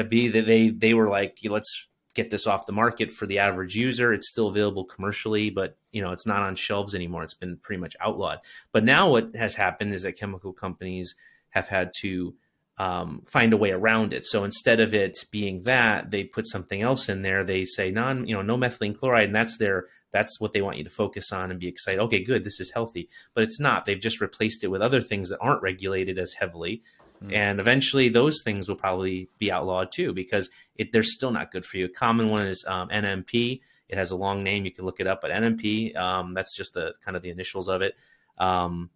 be 0.10 0.30
that 0.30 0.46
they 0.46 0.70
they 0.70 0.94
were 0.94 1.10
like, 1.10 1.40
let's 1.44 1.88
get 2.14 2.30
this 2.30 2.48
off 2.48 2.66
the 2.66 2.74
market 2.74 3.12
for 3.12 3.28
the 3.28 3.40
average 3.40 3.76
user. 3.76 4.14
It's 4.14 4.30
still 4.30 4.48
available 4.48 4.86
commercially, 4.86 5.50
but 5.50 5.78
you 5.92 6.02
know 6.02 6.12
it's 6.12 6.26
not 6.26 6.42
on 6.42 6.56
shelves 6.56 6.96
anymore. 6.96 7.24
It's 7.24 7.34
been 7.34 7.58
pretty 7.58 7.82
much 7.82 7.96
outlawed. 8.00 8.40
But 8.72 8.84
now 8.84 9.10
what 9.12 9.36
has 9.36 9.56
happened 9.56 9.94
is 9.94 10.04
that 10.04 10.18
chemical 10.18 10.54
companies 10.54 11.16
have 11.50 11.68
had 11.68 11.92
to 12.02 12.36
um, 12.78 13.22
find 13.26 13.54
a 13.54 13.58
way 13.58 13.72
around 13.72 14.14
it. 14.14 14.26
So 14.26 14.44
instead 14.44 14.80
of 14.80 14.94
it 14.94 15.26
being 15.32 15.64
that, 15.64 16.12
they 16.12 16.24
put 16.24 16.48
something 16.48 16.82
else 16.82 17.08
in 17.08 17.22
there. 17.22 17.44
They 17.44 17.64
say 17.66 17.92
non, 17.92 18.28
you 18.28 18.36
know, 18.36 18.42
no 18.42 18.58
methylene 18.58 18.98
chloride, 18.98 19.28
and 19.28 19.36
that's 19.36 19.58
their 19.58 19.86
that's 20.16 20.40
what 20.40 20.54
they 20.54 20.62
want 20.62 20.78
you 20.78 20.86
to 20.86 20.90
focus 20.90 21.34
on 21.34 21.52
and 21.52 21.60
be 21.60 21.68
excited. 21.68 22.00
Okay, 22.00 22.24
good, 22.24 22.46
this 22.46 22.62
is 22.62 22.72
healthy, 22.72 23.10
but 23.34 23.44
it's 23.44 23.60
not. 23.60 23.86
They've 23.86 24.00
just 24.00 24.22
replaced 24.22 24.64
it 24.64 24.68
with 24.68 24.82
other 24.82 25.02
things 25.02 25.28
that 25.28 25.40
aren't 25.42 25.62
regulated 25.62 26.18
as 26.18 26.34
heavily, 26.34 26.82
mm. 27.22 27.34
and 27.34 27.60
eventually 27.60 28.08
those 28.08 28.42
things 28.42 28.70
will 28.70 28.78
probably 28.78 29.30
be 29.40 29.52
outlawed 29.52 29.92
too 29.92 30.14
because 30.14 30.50
it, 30.78 30.94
they're 30.94 31.04
still 31.04 31.32
not 31.32 31.52
good 31.52 31.66
for 31.66 31.76
you. 31.78 31.86
A 31.86 31.90
common 31.90 32.30
one 32.30 32.48
is 32.48 32.64
um, 32.66 32.88
NMP. 32.88 33.60
It 33.90 33.98
has 33.98 34.12
a 34.12 34.16
long 34.16 34.42
name. 34.42 34.64
You 34.64 34.72
can 34.72 34.86
look 34.86 35.02
it 35.02 35.08
up, 35.08 35.20
but 35.22 35.32
NMP. 35.32 35.96
Um, 35.98 36.34
that's 36.34 36.56
just 36.56 36.74
the 36.74 36.94
kind 37.04 37.18
of 37.18 37.22
the 37.22 37.30
initials 37.30 37.68
of 37.68 37.82
it. 37.82 37.96
Um, 38.38 38.92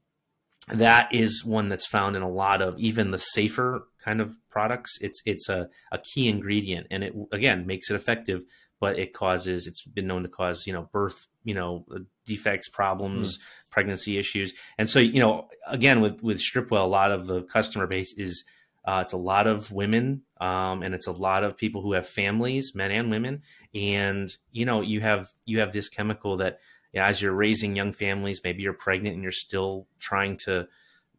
that 0.70 1.14
is 1.14 1.44
one 1.44 1.68
that's 1.68 1.86
found 1.86 2.16
in 2.16 2.22
a 2.22 2.30
lot 2.30 2.62
of 2.62 2.80
even 2.80 3.12
the 3.12 3.20
safer 3.20 3.88
kind 4.04 4.22
of 4.22 4.38
products. 4.50 4.98
It's 5.02 5.22
it's 5.26 5.50
a, 5.50 5.70
a 5.92 5.98
key 5.98 6.30
ingredient, 6.30 6.88
and 6.92 7.04
it 7.04 7.14
again 7.34 7.66
makes 7.68 7.90
it 7.90 7.96
effective, 7.96 8.44
but 8.80 8.98
it 8.98 9.14
causes 9.14 9.68
it's 9.68 9.82
been 9.82 10.08
known 10.08 10.24
to 10.24 10.30
cause 10.30 10.66
you 10.66 10.74
know 10.74 10.90
birth 10.92 11.28
you 11.44 11.54
know 11.54 11.86
defects, 12.26 12.70
problems, 12.70 13.38
mm. 13.38 13.42
pregnancy 13.70 14.18
issues, 14.18 14.54
and 14.78 14.90
so 14.90 15.00
you 15.00 15.20
know 15.20 15.48
again 15.68 16.02
with 16.02 16.22
with 16.22 16.38
Stripwell, 16.40 16.84
a 16.84 16.88
lot 16.88 17.12
of 17.12 17.28
the 17.28 17.44
customer 17.44 17.88
base 17.88 18.14
is 18.14 18.44
uh, 18.86 19.00
it's 19.02 19.14
a 19.14 19.18
lot 19.18 19.48
of 19.48 19.72
women, 19.72 20.24
um, 20.40 20.84
and 20.84 20.96
it's 20.96 21.08
a 21.08 21.12
lot 21.12 21.44
of 21.44 21.58
people 21.58 21.82
who 21.82 21.94
have 21.94 22.08
families, 22.08 22.74
men 22.74 22.92
and 22.92 23.12
women, 23.12 23.42
and 23.74 24.30
you 24.52 24.66
know 24.66 24.82
you 24.82 25.02
have 25.02 25.30
you 25.46 25.60
have 25.60 25.72
this 25.72 25.90
chemical 25.90 26.38
that 26.38 26.60
yeah, 26.94 27.08
as 27.08 27.22
you're 27.22 27.34
raising 27.34 27.76
young 27.76 27.92
families, 27.92 28.42
maybe 28.44 28.64
you're 28.64 28.74
pregnant 28.74 29.14
and 29.14 29.24
you're 29.24 29.32
still 29.32 29.88
trying 30.00 30.38
to 30.38 30.68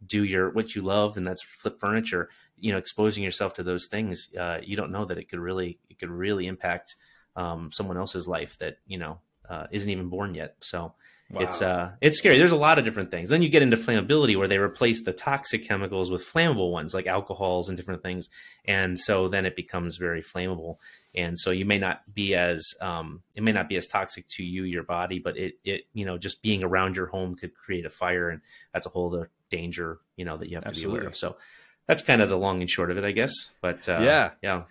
do 0.05 0.25
your 0.25 0.51
what 0.51 0.75
you 0.75 0.83
love, 0.83 1.17
and 1.17 1.27
that's 1.27 1.43
flip 1.43 1.79
furniture. 1.79 2.29
You 2.59 2.73
know, 2.73 2.79
exposing 2.79 3.23
yourself 3.23 3.55
to 3.55 3.63
those 3.63 3.87
things, 3.87 4.35
uh, 4.39 4.59
you 4.63 4.77
don't 4.77 4.93
know 4.93 5.05
that 5.05 5.19
it 5.19 5.29
could 5.29 5.39
really 5.39 5.79
it 5.89 5.99
could 5.99 6.11
really 6.11 6.47
impact 6.47 6.97
um, 7.37 7.71
someone 7.73 7.97
else's 7.97 8.29
life 8.29 8.59
that 8.59 8.79
you 8.87 8.99
know 8.99 9.19
uh, 9.49 9.67
isn't 9.71 9.91
even 9.91 10.09
born 10.09 10.35
yet. 10.35 10.57
So 10.61 10.95
Wow. 11.33 11.43
It's 11.43 11.63
uh, 11.63 11.93
it's 12.01 12.19
scary. 12.19 12.39
There's 12.39 12.51
a 12.51 12.57
lot 12.57 12.81
of 12.81 12.85
different 12.85 13.13
things. 13.13 13.29
Then 13.29 13.41
you 13.41 13.49
get 13.49 13.63
into 13.63 13.77
flammability, 13.77 14.37
where 14.37 14.49
they 14.49 14.59
replace 14.59 15.05
the 15.05 15.13
toxic 15.13 15.65
chemicals 15.67 16.11
with 16.11 16.27
flammable 16.27 16.73
ones, 16.73 16.93
like 16.93 17.07
alcohols 17.07 17.69
and 17.69 17.77
different 17.77 18.03
things, 18.03 18.29
and 18.65 18.99
so 18.99 19.29
then 19.29 19.47
it 19.47 19.55
becomes 19.55 19.97
very 19.97 20.23
flammable. 20.23 20.79
And 21.15 21.39
so 21.39 21.53
you 21.53 21.65
may 21.65 21.79
not 21.79 22.03
be 22.13 22.35
as 22.35 22.65
um, 22.81 23.23
it 23.37 23.45
may 23.45 23.53
not 23.53 23.69
be 23.69 23.77
as 23.77 23.87
toxic 23.87 24.27
to 24.31 24.43
you, 24.43 24.65
your 24.65 24.83
body, 24.83 25.21
but 25.21 25.37
it 25.37 25.55
it 25.65 25.83
you 25.93 26.05
know 26.05 26.19
just 26.19 26.43
being 26.43 26.65
around 26.65 26.97
your 26.97 27.07
home 27.07 27.37
could 27.37 27.55
create 27.55 27.87
a 27.87 27.91
fire, 27.91 28.29
and 28.29 28.41
that's 28.75 28.87
a 28.87 28.91
whole 28.91 29.15
other 29.15 29.31
danger 29.51 30.01
you 30.17 30.25
know 30.25 30.37
that 30.37 30.49
you 30.49 30.57
have 30.57 30.67
Absolutely. 30.67 30.97
to 30.97 31.01
be 31.01 31.01
aware 31.03 31.09
of. 31.09 31.17
So 31.17 31.37
that's 31.87 32.03
kind 32.03 32.23
of 32.23 32.29
the 32.29 32.37
long 32.37 32.61
and 32.61 32.69
short 32.69 32.91
of 32.91 32.99
it, 32.99 33.05
I 33.05 33.13
guess. 33.13 33.33
But 33.61 33.89
uh, 33.89 34.01
yeah, 34.03 34.31
yeah 34.43 34.63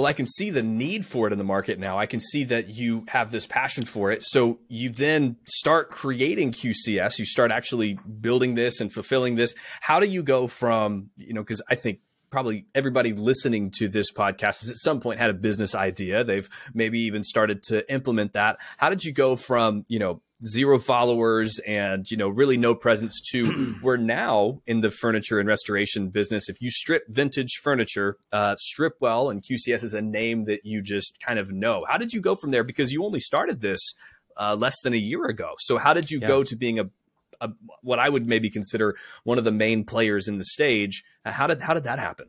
well, 0.00 0.06
I 0.06 0.14
can 0.14 0.24
see 0.24 0.48
the 0.48 0.62
need 0.62 1.04
for 1.04 1.26
it 1.26 1.32
in 1.32 1.36
the 1.36 1.44
market 1.44 1.78
now. 1.78 1.98
I 1.98 2.06
can 2.06 2.20
see 2.20 2.44
that 2.44 2.70
you 2.70 3.04
have 3.08 3.30
this 3.30 3.46
passion 3.46 3.84
for 3.84 4.10
it. 4.10 4.22
So 4.22 4.58
you 4.66 4.88
then 4.88 5.36
start 5.44 5.90
creating 5.90 6.52
QCS. 6.52 7.18
You 7.18 7.26
start 7.26 7.52
actually 7.52 7.98
building 8.20 8.54
this 8.54 8.80
and 8.80 8.90
fulfilling 8.90 9.34
this. 9.34 9.54
How 9.82 10.00
do 10.00 10.06
you 10.06 10.22
go 10.22 10.46
from, 10.46 11.10
you 11.18 11.34
know, 11.34 11.42
because 11.42 11.60
I 11.68 11.74
think 11.74 11.98
probably 12.30 12.64
everybody 12.74 13.12
listening 13.12 13.72
to 13.72 13.88
this 13.88 14.10
podcast 14.10 14.62
has 14.62 14.70
at 14.70 14.76
some 14.76 15.00
point 15.00 15.20
had 15.20 15.28
a 15.28 15.34
business 15.34 15.74
idea. 15.74 16.24
They've 16.24 16.48
maybe 16.72 17.00
even 17.00 17.22
started 17.22 17.62
to 17.64 17.92
implement 17.92 18.32
that. 18.32 18.58
How 18.78 18.88
did 18.88 19.04
you 19.04 19.12
go 19.12 19.36
from, 19.36 19.84
you 19.88 19.98
know, 19.98 20.22
zero 20.44 20.78
followers 20.78 21.58
and 21.60 22.10
you 22.10 22.16
know 22.16 22.28
really 22.28 22.56
no 22.56 22.74
presence 22.74 23.20
to 23.20 23.76
we're 23.82 23.96
now 23.96 24.60
in 24.66 24.80
the 24.80 24.90
furniture 24.90 25.38
and 25.38 25.48
restoration 25.48 26.08
business 26.08 26.48
if 26.48 26.62
you 26.62 26.70
strip 26.70 27.06
vintage 27.08 27.60
furniture 27.62 28.16
uh, 28.32 28.56
Stripwell 28.56 29.30
and 29.30 29.42
qcs 29.42 29.84
is 29.84 29.94
a 29.94 30.00
name 30.00 30.44
that 30.44 30.60
you 30.64 30.82
just 30.82 31.20
kind 31.20 31.38
of 31.38 31.52
know. 31.52 31.84
How 31.88 31.98
did 31.98 32.12
you 32.12 32.20
go 32.20 32.34
from 32.34 32.50
there? 32.50 32.64
Because 32.64 32.92
you 32.92 33.04
only 33.04 33.20
started 33.20 33.60
this 33.60 33.94
uh, 34.36 34.56
less 34.56 34.80
than 34.82 34.94
a 34.94 34.98
year 34.98 35.26
ago. 35.26 35.54
So 35.58 35.78
how 35.78 35.92
did 35.92 36.10
you 36.10 36.20
yeah. 36.20 36.28
go 36.28 36.44
to 36.44 36.56
being 36.56 36.78
a, 36.78 36.90
a, 37.40 37.50
what 37.82 37.98
i 37.98 38.08
would 38.08 38.26
maybe 38.26 38.50
consider 38.50 38.96
one 39.24 39.38
of 39.38 39.44
the 39.44 39.52
main 39.52 39.84
players 39.84 40.28
in 40.28 40.38
the 40.38 40.44
stage? 40.44 41.04
How 41.24 41.46
did 41.46 41.60
how 41.60 41.74
did 41.74 41.84
that 41.84 41.98
happen? 41.98 42.28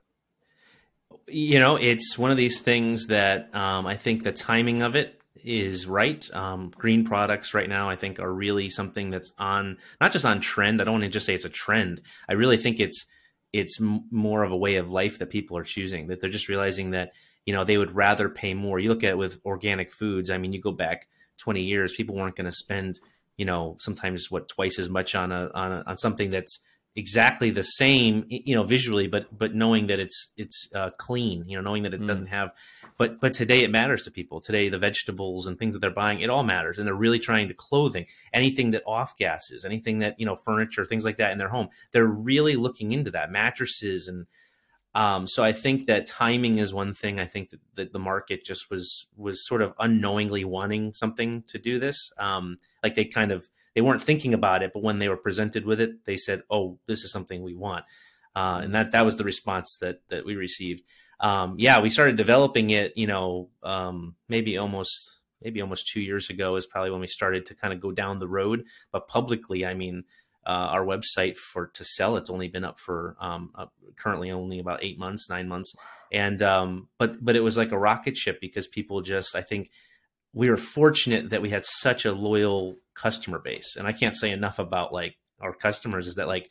You 1.28 1.60
know 1.60 1.76
it's 1.76 2.18
one 2.18 2.32
of 2.32 2.38
these 2.38 2.60
things 2.60 3.08
that 3.08 3.56
um, 3.56 3.86
i 3.88 3.96
think 3.96 4.24
the 4.24 4.34
timing 4.34 4.82
of 4.82 4.96
it 4.96 5.21
is 5.44 5.88
right. 5.88 6.28
Um, 6.34 6.72
green 6.78 7.06
products 7.06 7.54
right 7.54 7.70
now, 7.70 7.90
I 7.90 7.96
think, 7.96 8.20
are 8.20 8.34
really 8.34 8.70
something 8.70 9.10
that's 9.10 9.34
on 9.38 9.78
not 10.00 10.12
just 10.12 10.26
on 10.26 10.42
trend. 10.42 10.82
I 10.82 10.86
don't 10.86 10.94
want 10.94 11.04
to 11.04 11.10
just 11.10 11.26
say 11.26 11.34
it's 11.34 11.46
a 11.46 11.50
trend. 11.50 12.02
I 12.30 12.34
really 12.34 12.58
think 12.58 12.80
it's 12.80 13.06
it's 13.54 13.82
m- 13.82 14.06
more 14.12 14.44
of 14.44 14.52
a 14.52 14.58
way 14.58 14.76
of 14.76 14.92
life 14.92 15.20
that 15.20 15.30
people 15.30 15.58
are 15.58 15.64
choosing. 15.64 16.08
That 16.08 16.22
they're 16.22 16.30
just 16.30 16.50
realizing 16.50 16.92
that 16.92 17.14
you 17.46 17.54
know 17.54 17.64
they 17.64 17.78
would 17.78 17.96
rather 17.96 18.30
pay 18.30 18.54
more. 18.54 18.80
You 18.80 18.90
look 18.90 19.04
at 19.04 19.12
it 19.12 19.18
with 19.18 19.40
organic 19.46 19.92
foods. 19.92 20.30
I 20.30 20.38
mean, 20.38 20.54
you 20.54 20.62
go 20.62 20.72
back 20.72 21.08
twenty 21.38 21.64
years, 21.64 21.94
people 21.94 22.16
weren't 22.16 22.36
going 22.36 22.46
to 22.46 22.52
spend 22.52 23.00
you 23.38 23.46
know 23.46 23.78
sometimes 23.80 24.30
what 24.30 24.50
twice 24.50 24.78
as 24.80 24.90
much 24.90 25.16
on 25.16 25.32
a 25.32 25.50
on 25.54 25.72
a, 25.72 25.84
on 25.88 25.98
something 25.98 26.32
that's 26.32 26.60
exactly 26.96 27.50
the 27.52 27.64
same 27.64 28.26
you 28.28 28.54
know 28.54 28.64
visually 28.64 29.08
but 29.08 29.26
but 29.38 29.56
knowing 29.56 29.88
that 29.88 30.00
it's 30.00 30.34
it's 30.36 30.68
uh, 30.76 30.90
clean 30.98 31.44
you 31.48 31.56
know 31.56 31.62
knowing 31.62 31.84
that 31.84 31.94
it 31.94 32.02
mm. 32.02 32.08
doesn't 32.08 32.28
have 32.28 32.52
but 32.98 33.22
but 33.22 33.34
today 33.34 33.64
it 33.64 33.72
matters 33.72 34.04
to 34.04 34.12
people 34.12 34.42
today 34.42 34.68
the 34.68 34.78
vegetables 34.78 35.48
and 35.48 35.58
things 35.58 35.74
that 35.74 35.80
they're 35.80 35.90
buying 35.90 36.20
it 36.20 36.30
all 36.30 36.44
matters 36.44 36.78
and 36.78 36.86
they're 36.86 36.94
really 36.94 37.20
trying 37.20 37.48
to 37.48 37.54
clothing 37.54 38.06
anything 38.34 38.72
that 38.72 38.84
off 38.86 39.16
gases 39.16 39.64
anything 39.64 40.00
that 40.00 40.20
you 40.20 40.26
know 40.26 40.36
furniture 40.36 40.86
things 40.86 41.06
like 41.06 41.18
that 41.18 41.32
in 41.32 41.38
their 41.38 41.48
home 41.48 41.70
they're 41.94 42.06
really 42.06 42.58
looking 42.58 42.92
into 42.92 43.10
that 43.10 43.32
mattresses 43.32 44.10
and 44.10 44.26
um, 44.94 45.26
so 45.26 45.42
I 45.42 45.54
think 45.54 45.86
that 45.86 46.06
timing 46.06 46.58
is 46.58 46.74
one 46.74 46.94
thing. 46.94 47.18
I 47.18 47.26
think 47.26 47.52
that, 47.52 47.60
that, 47.76 47.94
the 47.94 48.00
market 48.00 48.44
just 48.44 48.70
was 48.70 49.08
was 49.16 49.48
sort 49.48 49.62
of 49.62 49.74
unknowingly 49.80 50.44
wanting 50.44 50.94
something 50.94 51.44
to 51.48 51.58
do 51.58 51.80
this. 51.80 52.12
Um, 52.18 52.58
like 52.84 52.96
they 52.96 53.06
kind 53.06 53.32
of 53.32 53.48
they 53.76 53.82
weren't 53.82 54.02
thinking 54.02 54.34
about 54.34 54.64
it, 54.64 54.72
but 54.74 54.84
when 54.84 55.00
they 55.00 55.10
were 55.10 55.18
presented 55.18 55.66
with 55.66 55.80
it, 55.80 56.06
they 56.06 56.18
said, 56.18 56.44
"Oh, 56.50 56.80
this 56.88 57.04
is 57.04 57.12
something 57.12 57.42
we 57.42 57.56
want," 57.56 57.86
uh, 58.36 58.62
and 58.64 58.74
that 58.76 58.92
that 58.92 59.06
was 59.06 59.18
the 59.18 59.24
response 59.24 59.78
that 59.82 60.02
that 60.10 60.26
we 60.26 60.36
received. 60.36 60.84
Um, 61.20 61.56
yeah, 61.58 61.80
we 61.80 61.90
started 61.90 62.18
developing 62.18 62.72
it. 62.72 62.94
You 62.98 63.08
know, 63.08 63.50
um, 63.64 64.16
maybe 64.28 64.58
almost 64.58 65.20
maybe 65.42 65.62
almost 65.62 65.88
two 65.88 66.02
years 66.02 66.30
ago 66.30 66.56
is 66.56 66.68
probably 66.68 66.92
when 66.92 67.02
we 67.02 67.08
started 67.08 67.46
to 67.48 67.56
kind 67.56 67.74
of 67.74 67.80
go 67.80 67.92
down 67.92 68.20
the 68.20 68.28
road. 68.28 68.66
But 68.92 69.08
publicly, 69.08 69.66
I 69.66 69.74
mean, 69.74 70.04
uh, 70.46 70.50
our 70.50 70.84
website 70.84 71.38
for 71.38 71.68
to 71.68 71.84
sell. 71.84 72.18
It's 72.18 72.30
only 72.30 72.48
been 72.48 72.66
up 72.66 72.80
for 72.80 73.16
um, 73.20 73.52
currently 73.96 74.32
only 74.32 74.60
about 74.60 74.84
eight 74.84 74.98
months, 74.98 75.30
nine 75.30 75.48
months, 75.48 75.76
and 76.12 76.42
um, 76.42 76.88
but 76.98 77.24
but 77.24 77.36
it 77.36 77.42
was 77.44 77.58
like 77.58 77.72
a 77.72 77.80
rocket 77.80 78.18
ship 78.18 78.40
because 78.42 78.68
people 78.68 79.02
just 79.02 79.36
I 79.36 79.42
think 79.42 79.70
we 80.34 80.50
were 80.50 80.58
fortunate 80.58 81.30
that 81.30 81.42
we 81.42 81.50
had 81.50 81.66
such 81.66 82.06
a 82.06 82.14
loyal 82.14 82.76
customer 82.94 83.40
base, 83.40 83.76
and 83.76 83.88
I 83.88 83.92
can't 83.92 84.16
say 84.16 84.32
enough 84.32 84.60
about 84.60 84.94
like 84.94 85.16
our 85.40 85.54
customers 85.54 86.08
is 86.08 86.16
that 86.16 86.28
like 86.28 86.50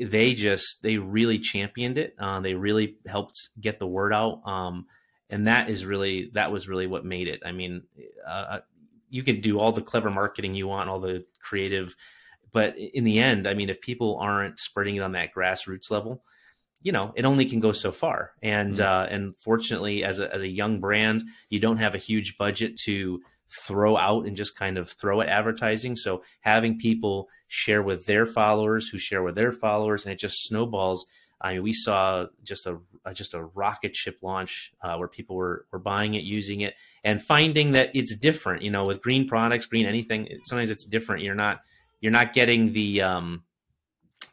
they 0.00 0.34
just 0.34 0.82
they 0.82 0.98
really 0.98 1.38
championed 1.38 1.98
it. 1.98 2.14
Uh, 2.18 2.40
they 2.40 2.54
really 2.54 2.96
helped 3.06 3.36
get 3.60 3.78
the 3.78 3.86
word 3.86 4.12
out, 4.12 4.40
um, 4.46 4.86
and 5.30 5.46
that 5.46 5.70
is 5.70 5.84
really 5.86 6.30
that 6.34 6.52
was 6.52 6.68
really 6.68 6.86
what 6.86 7.04
made 7.04 7.28
it. 7.28 7.40
I 7.44 7.52
mean, 7.52 7.82
uh, 8.26 8.30
uh 8.30 8.60
you 9.10 9.22
can 9.22 9.40
do 9.40 9.58
all 9.58 9.72
the 9.72 9.80
clever 9.80 10.10
marketing 10.10 10.54
you 10.54 10.68
want, 10.68 10.90
all 10.90 11.00
the 11.00 11.24
creative 11.40 11.96
but 12.52 12.76
in 12.78 13.04
the 13.04 13.18
end, 13.18 13.46
I 13.46 13.54
mean, 13.54 13.68
if 13.68 13.80
people 13.80 14.18
aren't 14.20 14.58
spreading 14.58 14.96
it 14.96 15.02
on 15.02 15.12
that 15.12 15.34
grassroots 15.34 15.90
level, 15.90 16.24
you 16.82 16.92
know, 16.92 17.12
it 17.16 17.24
only 17.24 17.44
can 17.44 17.60
go 17.60 17.72
so 17.72 17.92
far. 17.92 18.32
And 18.42 18.74
mm-hmm. 18.74 18.82
uh, 18.82 19.06
and 19.06 19.34
fortunately, 19.38 20.04
as 20.04 20.18
a 20.18 20.32
as 20.32 20.42
a 20.42 20.48
young 20.48 20.80
brand, 20.80 21.24
you 21.50 21.60
don't 21.60 21.78
have 21.78 21.94
a 21.94 21.98
huge 21.98 22.38
budget 22.38 22.78
to 22.84 23.20
throw 23.50 23.96
out 23.96 24.26
and 24.26 24.36
just 24.36 24.56
kind 24.56 24.78
of 24.78 24.90
throw 24.90 25.20
at 25.20 25.28
advertising. 25.28 25.96
So 25.96 26.22
having 26.40 26.78
people 26.78 27.28
share 27.48 27.82
with 27.82 28.06
their 28.06 28.26
followers, 28.26 28.88
who 28.88 28.98
share 28.98 29.22
with 29.22 29.34
their 29.34 29.52
followers, 29.52 30.04
and 30.04 30.12
it 30.12 30.18
just 30.18 30.46
snowballs. 30.46 31.06
I 31.40 31.54
mean, 31.54 31.62
we 31.62 31.72
saw 31.72 32.26
just 32.42 32.66
a 32.66 32.78
just 33.12 33.34
a 33.34 33.42
rocket 33.42 33.96
ship 33.96 34.18
launch 34.22 34.72
uh, 34.82 34.96
where 34.96 35.08
people 35.08 35.36
were 35.36 35.66
were 35.72 35.78
buying 35.78 36.14
it, 36.14 36.24
using 36.24 36.60
it, 36.60 36.74
and 37.04 37.22
finding 37.22 37.72
that 37.72 37.90
it's 37.94 38.16
different. 38.16 38.62
You 38.62 38.70
know, 38.70 38.84
with 38.84 39.02
green 39.02 39.28
products, 39.28 39.66
green 39.66 39.86
anything, 39.86 40.28
sometimes 40.44 40.70
it's 40.70 40.84
different. 40.84 41.22
You're 41.22 41.34
not 41.34 41.60
you're 42.00 42.12
not 42.12 42.34
getting 42.34 42.72
the 42.72 43.02
um, 43.02 43.44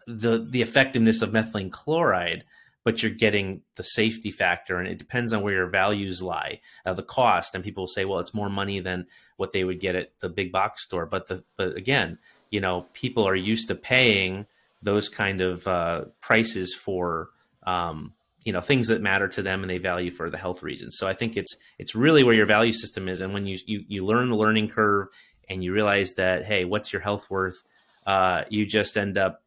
the 0.07 0.45
the 0.49 0.61
effectiveness 0.61 1.21
of 1.21 1.31
methylene 1.31 1.71
chloride, 1.71 2.43
but 2.83 3.01
you're 3.01 3.11
getting 3.11 3.61
the 3.75 3.83
safety 3.83 4.31
factor, 4.31 4.77
and 4.77 4.87
it 4.87 4.99
depends 4.99 5.33
on 5.33 5.41
where 5.41 5.53
your 5.53 5.67
values 5.67 6.21
lie, 6.21 6.61
uh, 6.85 6.93
the 6.93 7.03
cost. 7.03 7.55
And 7.55 7.63
people 7.63 7.83
will 7.83 7.87
say, 7.87 8.05
well, 8.05 8.19
it's 8.19 8.33
more 8.33 8.49
money 8.49 8.79
than 8.79 9.07
what 9.37 9.51
they 9.51 9.63
would 9.63 9.79
get 9.79 9.95
at 9.95 10.11
the 10.19 10.29
big 10.29 10.51
box 10.51 10.83
store. 10.83 11.05
But 11.05 11.27
the 11.27 11.43
but 11.57 11.75
again, 11.75 12.19
you 12.49 12.59
know, 12.59 12.85
people 12.93 13.27
are 13.27 13.35
used 13.35 13.67
to 13.69 13.75
paying 13.75 14.45
those 14.81 15.09
kind 15.09 15.41
of 15.41 15.67
uh, 15.67 16.05
prices 16.21 16.75
for 16.75 17.29
um, 17.63 18.13
you 18.43 18.53
know 18.53 18.61
things 18.61 18.87
that 18.87 19.01
matter 19.01 19.27
to 19.27 19.41
them 19.41 19.61
and 19.61 19.69
they 19.69 19.79
value 19.79 20.11
for 20.11 20.29
the 20.29 20.37
health 20.37 20.63
reasons. 20.63 20.97
So 20.97 21.07
I 21.07 21.13
think 21.13 21.35
it's 21.35 21.55
it's 21.79 21.95
really 21.95 22.23
where 22.23 22.35
your 22.35 22.45
value 22.45 22.73
system 22.73 23.09
is, 23.09 23.21
and 23.21 23.33
when 23.33 23.45
you 23.45 23.57
you, 23.65 23.83
you 23.87 24.05
learn 24.05 24.29
the 24.29 24.37
learning 24.37 24.69
curve 24.69 25.07
and 25.49 25.63
you 25.63 25.73
realize 25.73 26.13
that 26.13 26.45
hey 26.45 26.65
what's 26.65 26.93
your 26.93 27.01
health 27.01 27.29
worth 27.29 27.63
uh, 28.05 28.43
you 28.49 28.65
just 28.65 28.97
end 28.97 29.17
up 29.17 29.41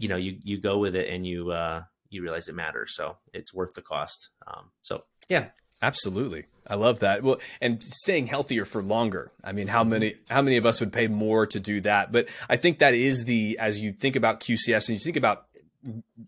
you 0.00 0.08
know 0.08 0.16
you 0.16 0.38
you 0.42 0.58
go 0.58 0.78
with 0.78 0.96
it 0.96 1.08
and 1.08 1.26
you 1.26 1.52
uh, 1.52 1.82
you 2.08 2.22
realize 2.22 2.48
it 2.48 2.54
matters. 2.54 2.96
So 2.96 3.18
it's 3.32 3.54
worth 3.54 3.74
the 3.74 3.82
cost. 3.82 4.30
Um, 4.46 4.70
so 4.82 5.04
yeah. 5.28 5.48
Absolutely. 5.82 6.44
I 6.68 6.74
love 6.74 7.00
that. 7.00 7.22
Well 7.22 7.40
and 7.58 7.82
staying 7.82 8.26
healthier 8.26 8.66
for 8.66 8.82
longer. 8.82 9.32
I 9.42 9.52
mean 9.52 9.66
how 9.66 9.82
many 9.82 10.14
how 10.28 10.42
many 10.42 10.58
of 10.58 10.66
us 10.66 10.78
would 10.80 10.92
pay 10.92 11.06
more 11.06 11.46
to 11.46 11.58
do 11.58 11.80
that? 11.80 12.12
But 12.12 12.28
i 12.50 12.56
think 12.56 12.80
that 12.80 12.92
is 12.92 13.24
the 13.24 13.56
as 13.58 13.80
you 13.80 13.94
think 13.94 14.14
about 14.14 14.40
qcs 14.40 14.88
and 14.88 14.90
you 14.90 14.98
think 14.98 15.16
about 15.16 15.46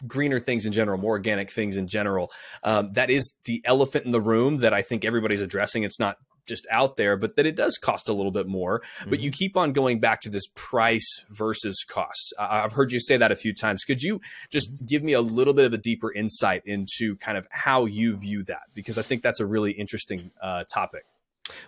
greener 0.07 0.39
things 0.39 0.65
in 0.67 0.73
general, 0.73 0.99
more 0.99 1.13
organic 1.13 1.51
things 1.51 1.77
in 1.77 1.87
general. 1.87 2.31
Um, 2.63 2.93
that 2.93 3.11
is 3.11 3.35
the 3.45 3.61
elephant 3.65 4.07
in 4.07 4.11
the 4.11 4.21
room 4.21 4.59
that 4.59 4.73
I 4.73 4.83
think 4.83 5.05
everybody's 5.05 5.43
addressing. 5.43 5.83
It's 5.83 6.01
not 6.01 6.17
just 6.47 6.67
out 6.71 6.97
there, 6.97 7.17
but 7.17 7.37
that 7.37 7.47
it 7.47 7.57
does 7.57 7.79
cost 7.79 8.09
a 8.09 8.13
little 8.13 8.33
bit 8.33 8.47
more. 8.47 8.81
Mm-hmm. 8.81 9.11
But 9.11 9.21
you 9.21 9.31
mm-hmm. 9.31 9.37
keep 9.37 9.57
on 9.57 9.73
going 9.73 10.01
back 10.01 10.21
to 10.23 10.31
this 10.31 10.47
price 10.55 11.25
versus 11.31 11.85
cost. 11.89 12.35
I've 12.39 12.73
heard 12.73 12.93
you 12.93 13.01
say 13.01 13.17
that 13.17 13.33
a 13.33 13.37
few 13.37 13.55
times. 13.55 13.85
Could 13.85 14.03
you 14.03 14.21
just 14.51 14.71
give 14.87 15.03
me 15.03 15.13
a 15.13 15.21
little 15.21 15.55
bit 15.55 15.65
of 15.65 15.73
a 15.73 15.79
deeper 15.79 16.13
insight 16.13 16.63
into 16.65 17.17
kind 17.17 17.39
of 17.39 17.47
how 17.51 17.85
you 17.85 18.17
view 18.17 18.43
that? 18.45 18.63
Because 18.75 18.99
I 18.99 19.03
think 19.03 19.23
that's 19.23 19.41
a 19.41 19.47
really 19.47 19.73
interesting 19.73 20.31
uh, 20.41 20.65
topic. 20.73 21.05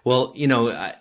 Well, 0.04 0.32
you 0.34 0.46
know, 0.46 0.70
I, 0.70 0.94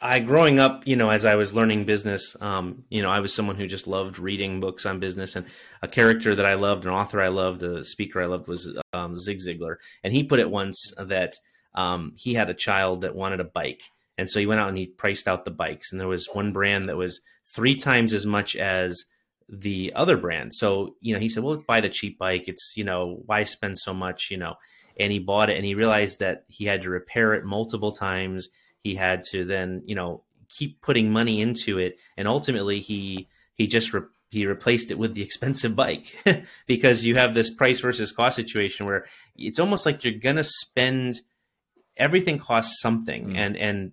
I, 0.00 0.20
growing 0.20 0.58
up, 0.58 0.86
you 0.86 0.96
know, 0.96 1.10
as 1.10 1.24
I 1.24 1.34
was 1.34 1.52
learning 1.52 1.84
business, 1.84 2.34
um, 2.40 2.84
you 2.88 3.02
know, 3.02 3.10
I 3.10 3.20
was 3.20 3.34
someone 3.34 3.56
who 3.56 3.66
just 3.66 3.86
loved 3.86 4.18
reading 4.18 4.60
books 4.60 4.86
on 4.86 4.98
business, 4.98 5.36
and 5.36 5.46
a 5.82 5.88
character 5.88 6.34
that 6.34 6.46
I 6.46 6.54
loved, 6.54 6.86
an 6.86 6.92
author 6.92 7.20
I 7.20 7.28
loved, 7.28 7.62
a 7.62 7.84
speaker 7.84 8.22
I 8.22 8.26
loved 8.26 8.48
was 8.48 8.74
um, 8.94 9.18
Zig 9.18 9.40
Ziglar, 9.46 9.76
and 10.02 10.12
he 10.12 10.24
put 10.24 10.40
it 10.40 10.50
once 10.50 10.92
that 10.96 11.34
um, 11.74 12.12
he 12.16 12.34
had 12.34 12.50
a 12.50 12.54
child 12.54 13.02
that 13.02 13.14
wanted 13.14 13.40
a 13.40 13.44
bike. 13.44 13.82
And 14.18 14.28
so 14.28 14.38
he 14.38 14.46
went 14.46 14.60
out 14.60 14.68
and 14.68 14.76
he 14.76 14.86
priced 14.86 15.26
out 15.26 15.44
the 15.44 15.50
bikes. 15.50 15.92
And 15.92 16.00
there 16.00 16.08
was 16.08 16.28
one 16.32 16.52
brand 16.52 16.86
that 16.86 16.96
was 16.96 17.20
three 17.46 17.74
times 17.74 18.12
as 18.12 18.26
much 18.26 18.54
as 18.54 19.04
the 19.48 19.92
other 19.96 20.16
brand. 20.16 20.54
So, 20.54 20.96
you 21.00 21.14
know, 21.14 21.20
he 21.20 21.28
said, 21.28 21.42
well, 21.42 21.54
let's 21.54 21.64
buy 21.64 21.80
the 21.80 21.88
cheap 21.88 22.18
bike. 22.18 22.44
It's, 22.46 22.74
you 22.76 22.84
know, 22.84 23.22
why 23.26 23.44
spend 23.44 23.78
so 23.78 23.92
much, 23.94 24.30
you 24.30 24.36
know? 24.36 24.54
And 24.98 25.12
he 25.12 25.18
bought 25.18 25.50
it 25.50 25.56
and 25.56 25.64
he 25.64 25.74
realized 25.74 26.20
that 26.20 26.44
he 26.48 26.66
had 26.66 26.82
to 26.82 26.90
repair 26.90 27.34
it 27.34 27.44
multiple 27.44 27.92
times. 27.92 28.48
He 28.82 28.94
had 28.94 29.24
to 29.30 29.44
then, 29.44 29.82
you 29.86 29.94
know, 29.94 30.22
keep 30.48 30.80
putting 30.82 31.10
money 31.10 31.40
into 31.40 31.78
it. 31.78 31.96
And 32.16 32.28
ultimately 32.28 32.80
he, 32.80 33.28
he 33.54 33.66
just, 33.66 33.94
re- 33.94 34.02
he 34.30 34.46
replaced 34.46 34.90
it 34.90 34.98
with 34.98 35.14
the 35.14 35.22
expensive 35.28 35.74
bike 35.74 36.22
because 36.66 37.04
you 37.04 37.16
have 37.16 37.34
this 37.34 37.52
price 37.54 37.80
versus 37.80 38.12
cost 38.12 38.36
situation 38.36 38.86
where 38.86 39.06
it's 39.36 39.58
almost 39.58 39.86
like 39.86 40.04
you're 40.04 40.12
going 40.12 40.36
to 40.36 40.44
spend 40.44 41.20
everything 42.00 42.38
costs 42.38 42.80
something. 42.80 43.28
Mm. 43.28 43.36
and 43.36 43.56
and 43.56 43.92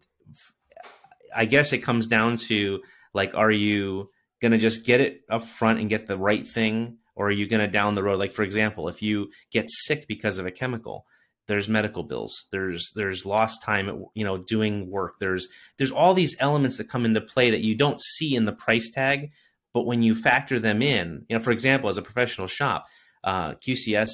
i 1.35 1.45
guess 1.45 1.73
it 1.73 1.79
comes 1.79 2.07
down 2.07 2.37
to 2.37 2.81
like 3.13 3.35
are 3.35 3.51
you 3.51 4.09
going 4.41 4.51
to 4.51 4.57
just 4.57 4.85
get 4.85 5.01
it 5.01 5.21
up 5.29 5.43
front 5.43 5.79
and 5.79 5.89
get 5.89 6.05
the 6.05 6.17
right 6.17 6.45
thing? 6.45 6.97
Or 7.15 7.27
are 7.27 7.31
you 7.31 7.47
going 7.47 7.61
to 7.61 7.67
down 7.67 7.95
the 7.95 8.03
road? 8.03 8.19
Like 8.19 8.31
for 8.31 8.43
example 8.43 8.87
if 8.87 9.01
you 9.01 9.31
get 9.51 9.69
sick 9.69 10.07
because 10.07 10.37
of 10.37 10.45
a 10.45 10.51
chemical 10.51 11.05
there's 11.47 11.69
medical 11.69 12.03
bills. 12.03 12.43
There's 12.51 12.91
there's 12.93 13.25
lost 13.25 13.63
time 13.63 13.87
at, 13.87 13.95
you 14.13 14.25
know 14.25 14.37
doing 14.37 14.91
work. 14.91 15.15
There's 15.19 15.47
there's 15.77 15.91
all 15.91 16.13
these 16.13 16.35
elements 16.39 16.77
that 16.77 16.89
come 16.89 17.05
into 17.05 17.21
play 17.21 17.49
that 17.51 17.61
you 17.61 17.73
don't 17.73 18.01
see 18.01 18.35
in 18.35 18.43
the 18.43 18.51
price 18.51 18.91
tag. 18.91 19.31
But 19.73 19.85
when 19.85 20.01
you 20.01 20.13
factor 20.13 20.59
them 20.59 20.81
in 20.81 21.25
you 21.29 21.37
know 21.37 21.41
for 21.41 21.51
example 21.51 21.89
as 21.89 21.97
a 21.97 22.01
professional 22.01 22.47
shop 22.47 22.85
uh, 23.23 23.53
qcs 23.53 24.09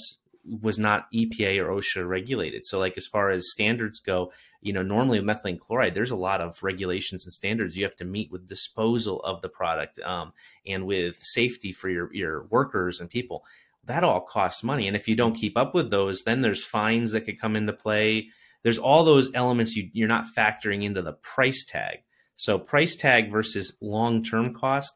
was 0.46 0.78
not 0.78 1.12
EPA 1.14 1.60
or 1.60 1.70
OSHA 1.70 2.08
regulated. 2.08 2.66
So, 2.66 2.80
like 2.80 2.98
as 2.98 3.08
far 3.08 3.30
as 3.30 3.52
standards 3.52 4.00
go, 4.00 4.32
you 4.62 4.74
know, 4.74 4.82
normally 4.82 5.20
with 5.20 5.28
methylene 5.28 5.60
chloride, 5.60 5.96
there's 5.96 6.12
a 6.12 6.16
lot 6.16 6.42
of 6.42 6.62
regulations 6.62 7.26
and 7.26 7.34
standards 7.34 7.78
you 7.78 7.84
have 7.84 7.96
to 7.98 8.06
meet 8.06 8.32
with 8.32 8.48
disposal 8.48 9.22
of 9.22 9.42
the 9.42 9.50
product 9.50 10.00
um, 10.00 10.34
and 10.66 10.86
with 10.86 11.18
safety 11.22 11.72
for 11.72 11.90
your 11.90 12.14
your 12.14 12.44
workers 12.46 13.00
and 13.00 13.10
people. 13.10 13.46
That 13.86 14.04
all 14.04 14.22
costs 14.22 14.64
money, 14.64 14.88
and 14.88 14.96
if 14.96 15.08
you 15.08 15.16
don't 15.16 15.36
keep 15.36 15.58
up 15.58 15.74
with 15.74 15.90
those, 15.90 16.24
then 16.24 16.42
there's 16.42 16.64
fines 16.64 17.12
that 17.12 17.22
could 17.22 17.40
come 17.40 17.56
into 17.56 17.74
play. 17.74 18.30
There's 18.64 18.78
all 18.78 19.04
those 19.04 19.34
elements 19.34 19.76
you, 19.76 19.90
you're 19.92 20.08
not 20.08 20.26
factoring 20.38 20.84
into 20.84 21.02
the 21.02 21.14
price 21.14 21.66
tag. 21.66 22.00
So, 22.36 22.58
price 22.58 22.96
tag 22.96 23.32
versus 23.32 23.76
long 23.82 24.24
term 24.24 24.54
cost, 24.54 24.94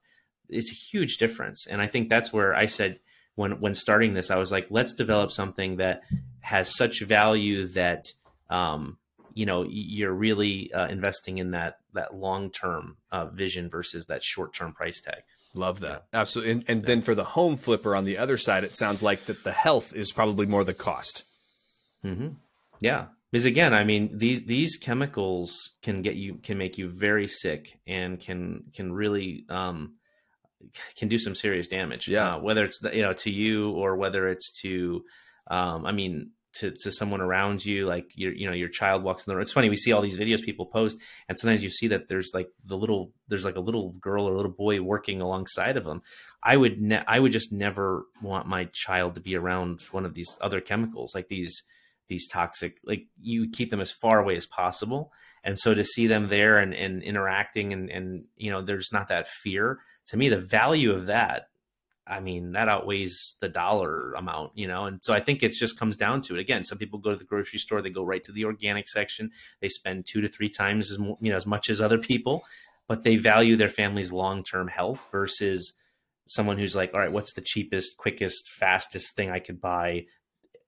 it's 0.49 0.71
a 0.71 0.75
huge 0.75 1.17
difference, 1.17 1.67
and 1.67 1.81
I 1.81 1.87
think 1.87 2.09
that's 2.09 2.31
where 2.31 2.55
I 2.55 2.65
said 2.65 2.99
when 3.37 3.59
when 3.61 3.75
starting 3.75 4.15
this, 4.15 4.31
I 4.31 4.37
was 4.37 4.51
like, 4.51 4.67
let's 4.71 4.95
develop 4.95 5.31
something 5.31 5.77
that 5.77 6.01
has 6.41 6.75
such 6.75 7.01
value 7.01 7.67
that 7.67 8.05
um, 8.49 8.97
you 9.33 9.45
know 9.45 9.63
you're 9.69 10.11
really 10.11 10.73
uh, 10.73 10.87
investing 10.87 11.37
in 11.37 11.51
that 11.51 11.77
that 11.93 12.15
long 12.15 12.49
term 12.49 12.97
uh, 13.11 13.27
vision 13.27 13.69
versus 13.69 14.07
that 14.07 14.23
short 14.23 14.55
term 14.55 14.73
price 14.73 14.99
tag. 15.01 15.21
Love 15.53 15.81
that. 15.81 16.05
Yeah. 16.11 16.19
Absolutely. 16.19 16.51
And, 16.51 16.65
and 16.67 16.81
yeah. 16.81 16.87
then 16.87 17.01
for 17.01 17.13
the 17.13 17.23
home 17.23 17.57
flipper 17.57 17.95
on 17.95 18.05
the 18.05 18.17
other 18.17 18.37
side, 18.37 18.63
it 18.63 18.75
sounds 18.75 19.03
like 19.03 19.25
that 19.25 19.43
the 19.43 19.51
health 19.51 19.93
is 19.93 20.11
probably 20.11 20.47
more 20.47 20.63
the 20.63 20.73
cost. 20.73 21.23
Mm-hmm. 22.03 22.29
Yeah. 22.79 23.05
Because 23.31 23.45
again, 23.45 23.73
I 23.73 23.83
mean, 23.83 24.17
these, 24.17 24.43
these 24.43 24.77
chemicals 24.77 25.71
can 25.81 26.01
get 26.01 26.15
you, 26.15 26.35
can 26.35 26.57
make 26.57 26.77
you 26.77 26.89
very 26.89 27.27
sick 27.27 27.79
and 27.85 28.19
can, 28.19 28.65
can 28.73 28.93
really, 28.93 29.45
um, 29.49 29.96
can 30.95 31.07
do 31.07 31.19
some 31.19 31.35
serious 31.35 31.67
damage. 31.67 32.07
Yeah, 32.07 32.35
uh, 32.35 32.39
whether 32.39 32.63
it's 32.63 32.79
you 32.93 33.01
know 33.01 33.13
to 33.13 33.31
you 33.31 33.71
or 33.71 33.95
whether 33.95 34.27
it's 34.27 34.51
to, 34.61 35.03
um, 35.49 35.85
I 35.85 35.91
mean, 35.91 36.31
to, 36.55 36.71
to 36.71 36.91
someone 36.91 37.21
around 37.21 37.65
you, 37.65 37.85
like 37.85 38.11
your 38.15 38.33
you 38.33 38.47
know 38.47 38.53
your 38.53 38.69
child 38.69 39.03
walks 39.03 39.25
in 39.25 39.31
the 39.31 39.35
room. 39.35 39.43
It's 39.43 39.51
funny 39.51 39.69
we 39.69 39.75
see 39.75 39.91
all 39.91 40.01
these 40.01 40.17
videos 40.17 40.41
people 40.41 40.65
post, 40.65 40.97
and 41.27 41.37
sometimes 41.37 41.63
you 41.63 41.69
see 41.69 41.87
that 41.87 42.07
there's 42.07 42.31
like 42.33 42.49
the 42.65 42.77
little 42.77 43.11
there's 43.27 43.45
like 43.45 43.55
a 43.55 43.61
little 43.61 43.91
girl 43.93 44.27
or 44.27 44.33
a 44.33 44.35
little 44.35 44.51
boy 44.51 44.81
working 44.81 45.21
alongside 45.21 45.77
of 45.77 45.83
them. 45.83 46.01
I 46.41 46.57
would 46.57 46.81
ne- 46.81 47.03
I 47.07 47.19
would 47.19 47.31
just 47.31 47.51
never 47.51 48.05
want 48.21 48.47
my 48.47 48.65
child 48.73 49.15
to 49.15 49.21
be 49.21 49.35
around 49.35 49.81
one 49.91 50.05
of 50.05 50.13
these 50.13 50.37
other 50.41 50.61
chemicals 50.61 51.13
like 51.13 51.27
these 51.27 51.63
these 52.07 52.27
toxic 52.27 52.77
like 52.85 53.05
you 53.19 53.49
keep 53.49 53.69
them 53.69 53.81
as 53.81 53.91
far 53.91 54.19
away 54.19 54.35
as 54.35 54.45
possible 54.45 55.11
and 55.43 55.59
so 55.59 55.73
to 55.73 55.83
see 55.83 56.07
them 56.07 56.29
there 56.29 56.57
and, 56.57 56.73
and 56.73 57.03
interacting 57.03 57.73
and 57.73 57.89
and 57.89 58.23
you 58.37 58.49
know 58.49 58.61
there's 58.61 58.93
not 58.93 59.09
that 59.09 59.27
fear 59.27 59.79
to 60.07 60.17
me 60.17 60.29
the 60.29 60.39
value 60.39 60.91
of 60.91 61.05
that 61.07 61.49
i 62.05 62.19
mean 62.19 62.53
that 62.53 62.69
outweighs 62.69 63.35
the 63.39 63.49
dollar 63.49 64.13
amount 64.13 64.51
you 64.55 64.67
know 64.67 64.85
and 64.85 64.99
so 65.03 65.13
i 65.13 65.19
think 65.19 65.43
it 65.43 65.51
just 65.51 65.77
comes 65.77 65.95
down 65.95 66.21
to 66.21 66.35
it 66.35 66.39
again 66.39 66.63
some 66.63 66.77
people 66.77 66.99
go 66.99 67.11
to 67.11 67.17
the 67.17 67.23
grocery 67.23 67.59
store 67.59 67.81
they 67.81 67.89
go 67.89 68.03
right 68.03 68.23
to 68.23 68.31
the 68.31 68.45
organic 68.45 68.87
section 68.87 69.29
they 69.61 69.69
spend 69.69 70.05
two 70.05 70.21
to 70.21 70.27
three 70.27 70.49
times 70.49 70.91
as 70.91 70.97
you 70.97 71.31
know 71.31 71.35
as 71.35 71.45
much 71.45 71.69
as 71.69 71.81
other 71.81 71.97
people 71.97 72.43
but 72.87 73.03
they 73.03 73.17
value 73.17 73.55
their 73.55 73.69
family's 73.69 74.11
long-term 74.11 74.67
health 74.67 75.05
versus 75.11 75.73
someone 76.27 76.57
who's 76.57 76.75
like, 76.75 76.93
all 76.93 76.99
right, 76.99 77.11
what's 77.11 77.33
the 77.33 77.41
cheapest, 77.41 77.97
quickest, 77.97 78.49
fastest 78.49 79.15
thing 79.15 79.29
I 79.29 79.39
could 79.39 79.61
buy? 79.61 80.05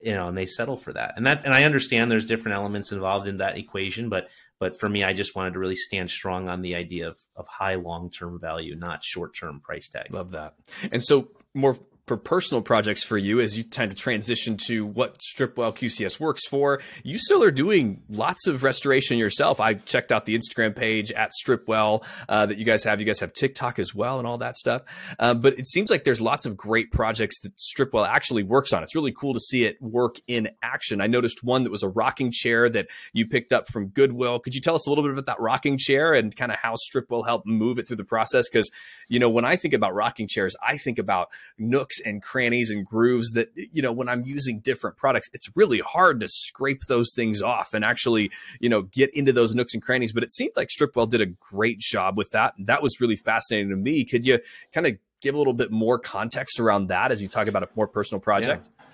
You 0.02 0.14
know, 0.14 0.28
and 0.28 0.38
they 0.38 0.46
settle 0.46 0.78
for 0.78 0.94
that. 0.94 1.14
And 1.16 1.26
that, 1.26 1.46
and 1.46 1.54
I 1.54 1.64
understand 1.64 2.12
there's 2.12 2.26
different 2.26 2.58
elements 2.58 2.92
involved 2.92 3.28
in 3.28 3.38
that 3.38 3.58
equation, 3.58 4.10
but, 4.10 4.30
but 4.60 4.80
for 4.80 4.90
me, 4.90 5.04
I 5.04 5.14
just 5.14 5.36
wanted 5.36 5.54
to 5.54 5.60
really 5.60 5.76
stand 5.76 6.10
strong 6.10 6.50
on 6.50 6.62
the 6.62 6.76
idea 6.76 7.08
of, 7.08 7.20
of 7.36 7.48
high 7.48 7.76
long 7.76 8.12
term 8.12 8.40
value, 8.40 8.76
not 8.76 9.04
short 9.04 9.36
term 9.36 9.62
price 9.62 9.88
tag. 9.88 10.14
Love 10.14 10.32
that. 10.32 10.56
And 10.92 11.04
so, 11.04 11.30
more 11.54 11.78
for 12.10 12.18
personal 12.18 12.64
projects 12.64 13.04
for 13.04 13.20
you 13.20 13.40
as 13.40 13.56
you 13.56 13.64
kind 13.64 13.92
of 13.92 13.96
transition 13.96 14.58
to 14.58 14.84
what 14.84 15.20
Stripwell 15.20 15.76
QCS 15.76 16.20
works 16.20 16.48
for. 16.48 16.82
You 17.04 17.20
still 17.20 17.44
are 17.44 17.52
doing 17.52 18.02
lots 18.10 18.48
of 18.48 18.64
restoration 18.64 19.20
yourself. 19.20 19.62
I 19.62 19.76
checked 19.76 20.12
out 20.12 20.26
the 20.26 20.36
Instagram 20.36 20.76
page 20.76 21.12
at 21.12 21.34
Stripwell 21.40 22.04
uh, 22.28 22.48
that 22.48 22.58
you 22.58 22.66
guys 22.66 22.84
have. 22.86 23.00
You 23.00 23.06
guys 23.06 23.20
have 23.20 23.32
TikTok 23.32 23.78
as 23.78 23.94
well 23.94 24.18
and 24.18 24.28
all 24.28 24.40
that 24.40 24.58
stuff. 24.58 24.82
Uh, 25.20 25.36
but 25.36 25.60
it 25.60 25.68
seems 25.68 25.92
like 25.92 26.04
there's 26.04 26.20
lots 26.20 26.48
of 26.48 26.58
great 26.58 26.92
projects 26.92 27.40
that 27.42 27.56
Stripwell 27.58 28.08
actually 28.08 28.42
works 28.42 28.74
on. 28.74 28.82
It's 28.82 28.96
really 28.96 29.12
cool 29.12 29.36
to 29.36 29.40
see 29.40 29.66
it 29.66 29.80
work 29.80 30.16
in 30.26 30.50
action. 30.64 31.02
I 31.02 31.08
noticed 31.08 31.44
one 31.44 31.64
that 31.64 31.72
was 31.72 31.84
a 31.84 31.90
rocking 31.90 32.32
chair 32.32 32.70
that 32.70 32.88
you 33.14 33.28
picked 33.28 33.54
up 33.54 33.68
from 33.68 33.90
Goodwill. 33.90 34.40
Could 34.40 34.56
you 34.56 34.62
tell 34.62 34.74
us 34.74 34.88
a 34.88 34.90
little 34.90 35.04
bit 35.04 35.12
about 35.12 35.28
that 35.28 35.40
rocking 35.40 35.78
chair 35.78 36.16
and 36.16 36.36
kind 36.36 36.52
of 36.52 36.58
how 36.58 36.74
Stripwell 36.74 37.28
helped 37.28 37.46
move 37.46 37.78
it 37.78 37.88
through 37.88 37.98
the 37.98 38.04
process? 38.04 38.50
Because, 38.50 38.72
you 39.10 39.20
know, 39.20 39.30
when 39.30 39.46
I 39.46 39.56
think 39.58 39.76
about 39.76 39.94
rocking 39.94 40.28
chairs, 40.28 40.56
I 40.66 40.78
think 40.78 40.98
about 40.98 41.30
nooks 41.60 41.99
and 42.06 42.22
crannies 42.22 42.72
and 42.72 42.86
grooves 42.86 43.32
that 43.32 43.50
you 43.56 43.82
know 43.82 43.92
when 43.92 44.10
i'm 44.10 44.24
using 44.26 44.60
different 44.60 44.98
products 44.98 45.30
it's 45.34 45.50
really 45.56 45.80
hard 45.80 46.20
to 46.20 46.28
scrape 46.28 46.82
those 46.88 47.14
things 47.14 47.42
off 47.42 47.74
and 47.74 47.86
actually 47.86 48.32
you 48.60 48.70
know 48.70 48.84
get 48.84 49.14
into 49.14 49.34
those 49.34 49.56
nooks 49.56 49.74
and 49.74 49.84
crannies. 49.84 50.12
But 50.12 50.24
it 50.24 50.32
seemed 50.32 50.54
like 50.56 50.70
stripwell 50.70 51.10
did 51.10 51.22
a 51.22 51.26
great 51.26 51.80
job 51.80 52.18
with 52.18 52.32
that. 52.32 52.54
That 52.60 52.82
was 52.82 53.00
really 53.00 53.16
fascinating 53.16 53.70
to 53.70 53.76
me. 53.76 54.06
Could 54.06 54.26
you 54.26 54.40
kind 54.74 54.88
of 54.88 54.98
give 55.22 55.36
a 55.36 55.38
little 55.38 55.54
bit 55.54 55.72
more 55.72 56.00
context 56.00 56.60
around 56.60 56.88
that 56.88 57.12
as 57.12 57.22
you 57.22 57.28
talk 57.28 57.48
about 57.48 57.64
a 57.64 57.70
more 57.76 57.88
personal 57.88 58.20
project? 58.20 58.70
Yeah. 58.70 58.86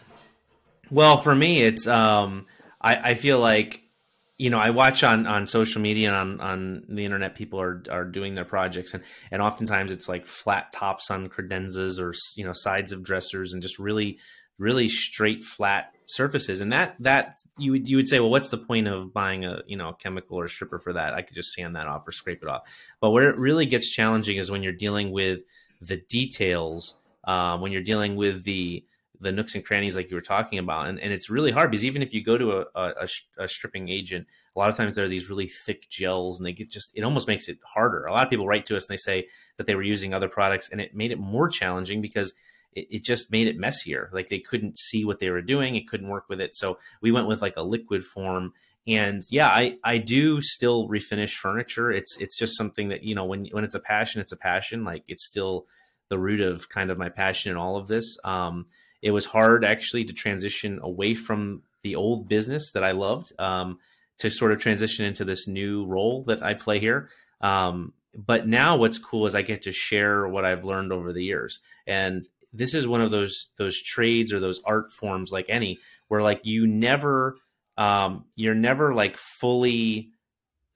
well 0.91 1.17
for 1.17 1.35
me 1.35 1.63
it's 1.63 1.87
um 1.87 2.45
I, 2.79 2.95
I 2.95 3.13
feel 3.15 3.39
like 3.39 3.81
you 4.37 4.49
know, 4.49 4.59
I 4.59 4.71
watch 4.71 5.03
on 5.03 5.27
on 5.27 5.47
social 5.47 5.81
media 5.81 6.09
and 6.09 6.41
on 6.41 6.41
on 6.41 6.83
the 6.89 7.05
internet, 7.05 7.35
people 7.35 7.59
are 7.61 7.83
are 7.89 8.05
doing 8.05 8.35
their 8.35 8.45
projects, 8.45 8.93
and 8.93 9.03
and 9.31 9.41
oftentimes 9.41 9.91
it's 9.91 10.09
like 10.09 10.25
flat 10.25 10.71
tops 10.71 11.09
on 11.09 11.29
credenzas 11.29 11.99
or 11.99 12.13
you 12.35 12.45
know 12.45 12.51
sides 12.51 12.91
of 12.91 13.03
dressers, 13.03 13.53
and 13.53 13.61
just 13.61 13.79
really 13.79 14.19
really 14.57 14.87
straight 14.87 15.43
flat 15.43 15.93
surfaces. 16.05 16.61
And 16.61 16.71
that 16.73 16.95
that 16.99 17.35
you 17.57 17.71
would 17.71 17.89
you 17.89 17.97
would 17.97 18.07
say, 18.07 18.19
well, 18.19 18.29
what's 18.29 18.49
the 18.49 18.57
point 18.57 18.87
of 18.87 19.13
buying 19.13 19.45
a 19.45 19.61
you 19.67 19.77
know 19.77 19.89
a 19.89 19.95
chemical 19.95 20.37
or 20.37 20.45
a 20.45 20.49
stripper 20.49 20.79
for 20.79 20.93
that? 20.93 21.13
I 21.13 21.21
could 21.21 21.35
just 21.35 21.53
sand 21.53 21.75
that 21.75 21.87
off 21.87 22.07
or 22.07 22.11
scrape 22.11 22.43
it 22.43 22.49
off. 22.49 22.63
But 22.99 23.11
where 23.11 23.29
it 23.29 23.37
really 23.37 23.65
gets 23.65 23.89
challenging 23.89 24.37
is 24.37 24.51
when 24.51 24.63
you're 24.63 24.73
dealing 24.73 25.11
with 25.11 25.41
the 25.81 25.97
details, 25.97 26.95
um, 27.23 27.61
when 27.61 27.71
you're 27.71 27.83
dealing 27.83 28.15
with 28.15 28.43
the 28.43 28.83
the 29.25 29.31
nooks 29.31 29.55
and 29.55 29.65
crannies 29.65 29.95
like 29.95 30.09
you 30.09 30.15
were 30.15 30.21
talking 30.21 30.59
about 30.59 30.87
and, 30.87 30.99
and 30.99 31.11
it's 31.11 31.29
really 31.29 31.51
hard 31.51 31.69
because 31.69 31.83
even 31.83 32.01
if 32.01 32.13
you 32.13 32.23
go 32.23 32.37
to 32.37 32.59
a, 32.59 32.65
a, 32.75 33.07
a, 33.39 33.47
stripping 33.47 33.89
agent 33.89 34.25
a 34.55 34.59
lot 34.59 34.69
of 34.69 34.77
times 34.77 34.95
there 34.95 35.05
are 35.05 35.09
these 35.09 35.29
really 35.29 35.47
thick 35.47 35.89
gels 35.89 36.39
and 36.39 36.45
they 36.45 36.53
get 36.53 36.69
just 36.69 36.91
it 36.95 37.03
almost 37.03 37.27
makes 37.27 37.49
it 37.49 37.59
harder. 37.63 38.05
A 38.05 38.11
lot 38.11 38.23
of 38.23 38.29
people 38.29 38.47
write 38.47 38.65
to 38.67 38.75
us 38.75 38.87
and 38.87 38.93
they 38.93 38.97
say 38.97 39.27
that 39.57 39.65
they 39.65 39.75
were 39.75 39.83
using 39.83 40.13
other 40.13 40.29
products 40.29 40.69
and 40.69 40.79
it 40.79 40.95
made 40.95 41.11
it 41.11 41.19
more 41.19 41.49
challenging 41.49 42.01
because 42.01 42.33
it, 42.73 42.87
it 42.89 43.03
just 43.03 43.31
made 43.31 43.47
it 43.47 43.57
messier. 43.57 44.09
Like 44.13 44.29
they 44.29 44.39
couldn't 44.39 44.77
see 44.77 45.03
what 45.03 45.19
they 45.19 45.29
were 45.29 45.41
doing 45.41 45.75
it 45.75 45.89
couldn't 45.89 46.07
work 46.07 46.29
with 46.29 46.39
it. 46.39 46.55
So 46.55 46.77
we 47.01 47.11
went 47.11 47.27
with 47.27 47.41
like 47.41 47.57
a 47.57 47.63
liquid 47.63 48.03
form 48.05 48.53
and 48.87 49.23
yeah 49.31 49.47
i 49.47 49.75
i 49.83 49.97
do 49.97 50.39
still 50.39 50.87
refinish 50.87 51.33
furniture. 51.33 51.91
It's 51.91 52.15
it's 52.17 52.37
just 52.37 52.55
something 52.55 52.89
that 52.89 53.03
you 53.03 53.15
know 53.15 53.25
when 53.25 53.47
when 53.47 53.63
it's 53.63 53.75
a 53.75 53.79
passion 53.79 54.21
it's 54.21 54.31
a 54.31 54.37
passion. 54.37 54.85
Like 54.85 55.03
it's 55.07 55.25
still 55.25 55.65
the 56.07 56.19
root 56.19 56.39
of 56.39 56.69
kind 56.69 56.91
of 56.91 56.97
my 56.97 57.09
passion 57.09 57.51
in 57.51 57.57
all 57.57 57.75
of 57.75 57.87
this. 57.87 58.17
Um 58.23 58.67
it 59.01 59.11
was 59.11 59.25
hard 59.25 59.63
actually 59.63 60.05
to 60.05 60.13
transition 60.13 60.79
away 60.81 61.13
from 61.13 61.61
the 61.83 61.95
old 61.95 62.27
business 62.27 62.71
that 62.71 62.83
I 62.83 62.91
loved 62.91 63.31
um, 63.39 63.79
to 64.19 64.29
sort 64.29 64.51
of 64.51 64.59
transition 64.59 65.05
into 65.05 65.25
this 65.25 65.47
new 65.47 65.85
role 65.85 66.23
that 66.23 66.41
I 66.41 66.53
play 66.53 66.79
here. 66.79 67.09
Um, 67.41 67.93
but 68.15 68.47
now 68.47 68.77
what's 68.77 68.97
cool 68.97 69.25
is 69.25 69.35
I 69.35 69.41
get 69.41 69.63
to 69.63 69.71
share 69.71 70.27
what 70.27 70.45
I've 70.45 70.63
learned 70.63 70.91
over 70.91 71.11
the 71.11 71.23
years. 71.23 71.59
And 71.85 72.27
this 72.53 72.73
is 72.73 72.87
one 72.87 73.01
of 73.01 73.11
those 73.11 73.51
those 73.57 73.81
trades 73.81 74.31
or 74.31 74.39
those 74.39 74.61
art 74.63 74.91
forms 74.91 75.31
like 75.31 75.45
any 75.49 75.79
where 76.07 76.21
like 76.21 76.41
you 76.43 76.65
never 76.65 77.37
um, 77.77 78.25
you're 78.35 78.55
never 78.55 78.93
like 78.93 79.17
fully 79.17 80.11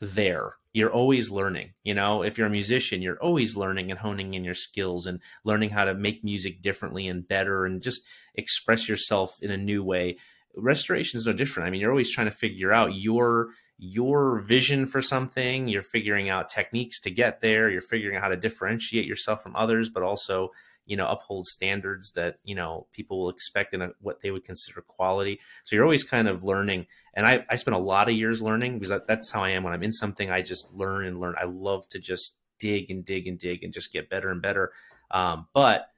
there 0.02 0.54
you're 0.74 0.92
always 0.92 1.30
learning 1.30 1.74
you 1.84 1.94
know? 1.94 2.24
If 2.24 2.38
you're 2.38 2.48
a 2.48 2.52
musician 2.52 3.02
you're 3.02 3.22
always 3.22 3.56
learning 3.56 3.92
and 3.92 4.00
honing 4.00 4.34
in 4.34 4.44
your 4.44 4.54
skills 4.56 5.08
and 5.08 5.20
learning 5.44 5.70
how 5.70 5.86
to 5.86 5.94
make 5.94 6.24
music 6.24 6.62
differently 6.62 7.08
and 7.08 7.28
better 7.28 7.66
and 7.66 7.82
just 7.82 8.02
express 8.36 8.88
yourself 8.88 9.38
in 9.42 9.52
a 9.52 9.58
new 9.58 9.84
way. 9.84 10.18
Restoration 10.56 11.18
is 11.18 11.26
no 11.26 11.34
different. 11.34 11.68
I 11.68 11.72
mean 11.72 11.82
you're 11.82 11.92
always 11.92 12.12
trying 12.12 12.28
to 12.28 12.32
figure 12.32 12.74
out 12.74 12.96
your 12.96 13.50
your 13.78 14.40
vision 14.42 14.86
for 14.86 15.02
something. 15.02 15.70
You're 15.70 15.82
figuring 15.82 16.30
out 16.30 16.50
techniques 16.50 17.00
to 17.02 17.12
get 17.12 17.40
there. 17.40 17.70
You're 17.70 17.82
figuring 17.82 18.18
out 18.18 18.24
how 18.24 18.30
to 18.30 18.36
differentiate 18.36 19.06
yourself 19.06 19.42
from 19.42 19.56
others 19.56 19.90
but 19.90 20.04
also 20.04 20.52
you 20.90 20.98
know 20.98 21.08
uphold 21.08 21.46
standards 21.46 22.12
that 22.14 22.40
you 22.44 22.56
know 22.56 22.88
people 22.92 23.22
will 23.22 23.30
expect 23.30 23.74
in 23.76 23.82
a, 23.82 23.92
what 24.02 24.22
they 24.22 24.32
would 24.32 24.44
consider 24.44 24.82
quality. 24.82 25.40
So 25.64 25.76
you're 25.76 25.86
always 25.86 26.04
kind 26.04 26.28
of 26.28 26.44
learning. 26.44 26.88
And 27.14 27.26
i, 27.26 27.46
I 27.50 27.56
spent 27.56 27.76
a 27.76 27.80
lot 27.80 28.10
of 28.10 28.16
years 28.16 28.42
learning 28.42 28.74
because 28.74 28.90
that, 28.90 29.08
that's 29.08 29.30
how 29.30 29.44
i 29.44 29.52
am. 29.52 29.64
When 29.64 29.72
i'm 29.72 29.84
in 29.84 29.94
something 29.94 30.32
i 30.32 30.42
just 30.42 30.74
learn 30.74 31.06
and 31.06 31.20
learn. 31.20 31.36
I 31.38 31.46
love 31.46 31.88
to 31.90 32.00
just 32.00 32.40
dig 32.58 32.90
and 32.90 33.06
dig 33.06 33.28
and 33.28 33.38
dig 33.38 33.64
and 33.64 33.72
just 33.72 33.94
get 33.94 34.10
better 34.10 34.30
and 34.30 34.42
better. 34.42 34.74
Um, 35.12 35.48
but 35.54 35.92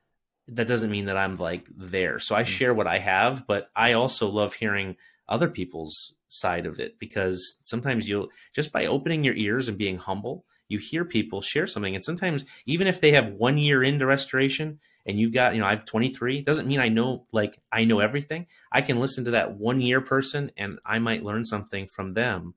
that 0.50 0.68
doesn't 0.68 0.92
mean 0.92 1.06
that 1.06 1.18
i'm 1.18 1.38
like 1.38 1.68
there. 1.76 2.20
So 2.20 2.36
i 2.36 2.44
mm-hmm. 2.44 2.52
share 2.52 2.74
what 2.74 2.88
i 2.88 3.00
have 3.00 3.48
but 3.48 3.72
i 3.76 3.94
also 3.94 4.30
love 4.30 4.54
hearing 4.54 4.98
other 5.30 5.50
people's 5.50 6.14
side 6.28 6.66
of 6.66 6.80
it 6.80 7.00
because 7.00 7.60
sometimes 7.64 8.08
you'll 8.10 8.30
just 8.54 8.74
by 8.74 8.86
opening 8.86 9.24
your 9.24 9.36
ears 9.36 9.68
and 9.70 9.78
being 9.78 9.98
humble 9.98 10.46
you 10.72 10.80
hear 10.80 11.04
people 11.04 11.42
share 11.42 11.68
something 11.68 11.96
and 11.96 12.04
sometimes 12.06 12.46
even 12.66 12.88
if 12.88 13.02
they 13.02 13.12
have 13.12 13.34
one 13.34 13.58
year 13.58 13.84
into 13.84 14.06
restoration 14.06 14.80
and 15.06 15.20
you've 15.20 15.34
got 15.34 15.54
you 15.54 15.60
know 15.60 15.68
i 15.68 15.72
have 15.72 15.86
23 15.86 16.42
doesn't 16.42 16.68
mean 16.68 16.80
i 16.80 16.88
know 16.88 17.26
like 17.32 17.60
i 17.72 17.84
know 17.84 18.00
everything. 18.00 18.48
I 18.72 18.82
can 18.82 19.00
listen 19.00 19.26
to 19.26 19.32
that 19.32 19.58
one 19.58 19.82
year 19.82 20.02
person 20.02 20.52
and 20.58 20.80
i 20.86 21.00
might 21.00 21.24
learn 21.24 21.46
something 21.46 21.88
from 21.88 22.14
them 22.14 22.56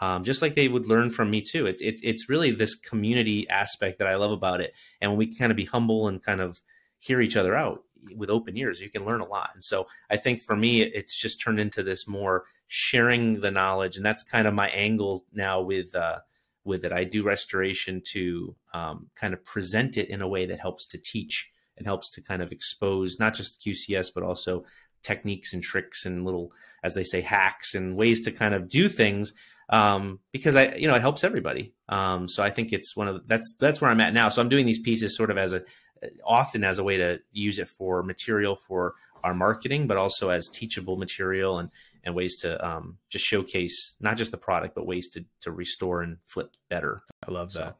um, 0.00 0.24
just 0.24 0.42
like 0.42 0.56
they 0.56 0.66
would 0.68 0.88
learn 0.88 1.10
from 1.10 1.30
me 1.30 1.40
too. 1.40 1.66
It, 1.66 1.80
it, 1.80 2.00
it's 2.02 2.28
really 2.28 2.50
this 2.50 2.74
community 2.74 3.48
aspect 3.48 3.98
that 3.98 4.08
i 4.08 4.16
love 4.16 4.32
about 4.32 4.60
it 4.60 4.74
and 5.00 5.10
when 5.10 5.18
we 5.18 5.26
can 5.26 5.36
kind 5.36 5.50
of 5.50 5.56
be 5.56 5.64
humble 5.64 6.08
and 6.08 6.22
kind 6.22 6.40
of 6.40 6.60
hear 6.98 7.20
each 7.20 7.36
other 7.36 7.54
out 7.54 7.82
with 8.14 8.28
open 8.28 8.56
ears 8.56 8.80
you 8.80 8.90
can 8.90 9.04
learn 9.04 9.20
a 9.20 9.26
lot. 9.26 9.50
And 9.54 9.64
so 9.64 9.86
i 10.10 10.16
think 10.16 10.40
for 10.40 10.56
me 10.56 10.82
it's 10.82 11.18
just 11.20 11.40
turned 11.40 11.60
into 11.60 11.82
this 11.82 12.06
more 12.06 12.44
sharing 12.66 13.40
the 13.40 13.50
knowledge 13.50 13.96
and 13.96 14.04
that's 14.04 14.22
kind 14.22 14.46
of 14.46 14.54
my 14.54 14.68
angle 14.70 15.24
now 15.32 15.60
with 15.60 15.94
uh, 15.94 16.18
with 16.64 16.84
it. 16.84 16.92
I 16.92 17.04
do 17.04 17.22
restoration 17.22 18.02
to 18.12 18.54
um, 18.72 19.10
kind 19.14 19.34
of 19.34 19.44
present 19.44 19.96
it 19.96 20.08
in 20.08 20.22
a 20.22 20.28
way 20.28 20.46
that 20.46 20.60
helps 20.60 20.86
to 20.88 20.98
teach 20.98 21.50
and 21.76 21.86
helps 21.86 22.10
to 22.12 22.22
kind 22.22 22.42
of 22.42 22.52
expose 22.52 23.18
not 23.18 23.34
just 23.34 23.62
QCS, 23.64 24.08
but 24.14 24.24
also 24.24 24.64
techniques 25.02 25.52
and 25.52 25.62
tricks 25.62 26.06
and 26.06 26.24
little, 26.24 26.52
as 26.82 26.94
they 26.94 27.04
say, 27.04 27.20
hacks 27.20 27.74
and 27.74 27.96
ways 27.96 28.22
to 28.22 28.32
kind 28.32 28.54
of 28.54 28.68
do 28.68 28.88
things. 28.88 29.32
Um, 29.68 30.20
because 30.32 30.56
I, 30.56 30.74
you 30.74 30.88
know, 30.88 30.94
it 30.94 31.00
helps 31.00 31.24
everybody. 31.24 31.74
Um, 31.88 32.28
so 32.28 32.42
I 32.42 32.50
think 32.50 32.72
it's 32.72 32.94
one 32.96 33.08
of 33.08 33.14
the, 33.14 33.22
that's 33.26 33.54
that's 33.58 33.80
where 33.80 33.90
I'm 33.90 34.00
at 34.00 34.12
now. 34.12 34.28
So 34.28 34.42
I'm 34.42 34.50
doing 34.50 34.66
these 34.66 34.80
pieces 34.80 35.16
sort 35.16 35.30
of 35.30 35.38
as 35.38 35.52
a 35.52 35.62
often 36.24 36.64
as 36.64 36.78
a 36.78 36.84
way 36.84 36.98
to 36.98 37.18
use 37.32 37.58
it 37.58 37.68
for 37.68 38.02
material 38.02 38.56
for 38.56 38.94
our 39.22 39.34
marketing, 39.34 39.86
but 39.86 39.96
also 39.96 40.28
as 40.28 40.48
teachable 40.48 40.96
material 40.96 41.58
and 41.58 41.70
and 42.04 42.14
ways 42.14 42.38
to 42.40 42.64
um, 42.66 42.98
just 43.10 43.24
showcase 43.24 43.96
not 44.00 44.16
just 44.16 44.30
the 44.30 44.36
product, 44.36 44.74
but 44.74 44.86
ways 44.86 45.08
to 45.10 45.24
to 45.42 45.50
restore 45.50 46.02
and 46.02 46.18
flip 46.26 46.50
better. 46.68 47.02
I 47.26 47.32
love 47.32 47.52
that. 47.54 47.76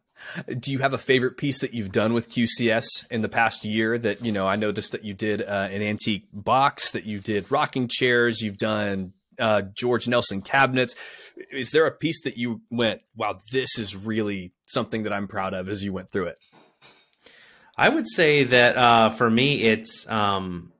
So. 0.46 0.54
Do 0.54 0.70
you 0.70 0.78
have 0.78 0.94
a 0.94 0.98
favorite 0.98 1.36
piece 1.36 1.60
that 1.60 1.74
you've 1.74 1.90
done 1.90 2.12
with 2.12 2.30
QCS 2.30 3.10
in 3.10 3.22
the 3.22 3.28
past 3.28 3.64
year? 3.64 3.98
That 3.98 4.24
you 4.24 4.32
know, 4.32 4.46
I 4.46 4.56
noticed 4.56 4.92
that 4.92 5.04
you 5.04 5.14
did 5.14 5.42
uh, 5.42 5.68
an 5.70 5.82
antique 5.82 6.28
box, 6.32 6.92
that 6.92 7.04
you 7.04 7.20
did 7.20 7.50
rocking 7.50 7.88
chairs, 7.88 8.40
you've 8.40 8.56
done 8.56 9.12
uh, 9.38 9.62
George 9.62 10.08
Nelson 10.08 10.42
cabinets. 10.42 10.94
Is 11.50 11.70
there 11.72 11.86
a 11.86 11.90
piece 11.90 12.22
that 12.22 12.36
you 12.36 12.62
went, 12.70 13.02
wow, 13.16 13.38
this 13.52 13.78
is 13.78 13.96
really 13.96 14.52
something 14.66 15.02
that 15.04 15.12
I'm 15.12 15.28
proud 15.28 15.54
of 15.54 15.68
as 15.68 15.84
you 15.84 15.92
went 15.92 16.10
through 16.10 16.26
it? 16.26 16.38
I 17.76 17.88
would 17.88 18.08
say 18.08 18.44
that 18.44 18.76
uh, 18.76 19.10
for 19.10 19.28
me, 19.28 19.62
it's 19.62 20.08
um, 20.08 20.72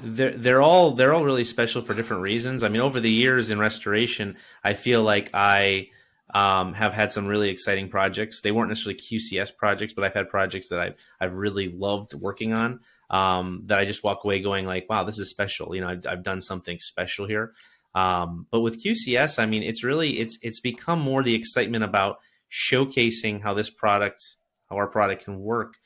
they're 0.00 0.32
they're 0.32 0.62
all 0.62 0.92
they're 0.92 1.12
all 1.12 1.24
really 1.24 1.44
special 1.44 1.82
for 1.82 1.94
different 1.94 2.22
reasons. 2.22 2.62
I 2.62 2.68
mean, 2.68 2.80
over 2.80 3.00
the 3.00 3.10
years 3.10 3.50
in 3.50 3.58
restoration, 3.58 4.36
I 4.62 4.74
feel 4.74 5.02
like 5.02 5.30
I 5.34 5.88
um, 6.34 6.74
have 6.74 6.92
had 6.92 7.12
some 7.12 7.26
really 7.26 7.48
exciting 7.48 7.88
projects. 7.88 8.40
They 8.40 8.52
weren't 8.52 8.68
necessarily 8.68 9.00
QCS 9.00 9.56
projects, 9.56 9.94
but 9.94 10.04
I've 10.04 10.14
had 10.14 10.28
projects 10.28 10.68
that 10.68 10.78
I've 10.78 10.94
I've 11.20 11.34
really 11.34 11.68
loved 11.68 12.14
working 12.14 12.52
on. 12.52 12.80
Um, 13.10 13.62
that 13.66 13.78
I 13.78 13.86
just 13.86 14.04
walk 14.04 14.24
away 14.24 14.40
going 14.40 14.66
like, 14.66 14.86
wow, 14.90 15.02
this 15.04 15.18
is 15.18 15.30
special. 15.30 15.74
You 15.74 15.80
know, 15.80 15.88
I've, 15.88 16.06
I've 16.06 16.22
done 16.22 16.42
something 16.42 16.78
special 16.78 17.26
here. 17.26 17.54
Um, 17.94 18.46
but 18.50 18.60
with 18.60 18.84
QCS, 18.84 19.38
I 19.38 19.46
mean, 19.46 19.62
it's 19.62 19.82
really 19.82 20.18
it's 20.18 20.38
it's 20.42 20.60
become 20.60 21.00
more 21.00 21.22
the 21.22 21.34
excitement 21.34 21.84
about 21.84 22.18
showcasing 22.50 23.40
how 23.42 23.54
this 23.54 23.70
product, 23.70 24.36
how 24.68 24.76
our 24.76 24.86
product 24.86 25.24
can 25.24 25.40
work 25.40 25.76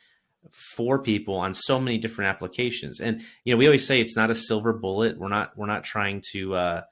for 0.51 0.99
people 0.99 1.37
on 1.37 1.55
so 1.55 1.81
many 1.81 1.99
different 1.99 2.29
applications. 2.29 3.01
And 3.01 3.23
you 3.45 3.53
know, 3.53 3.59
we 3.59 3.67
always 3.67 3.87
say 3.87 4.01
it's 4.01 4.17
not 4.17 4.31
a 4.31 4.35
silver 4.35 4.73
bullet. 4.73 5.19
We're 5.19 5.29
not 5.29 5.57
we're 5.57 5.67
not 5.67 5.85
trying 5.85 6.23
to 6.33 6.55
uh, 6.55 6.83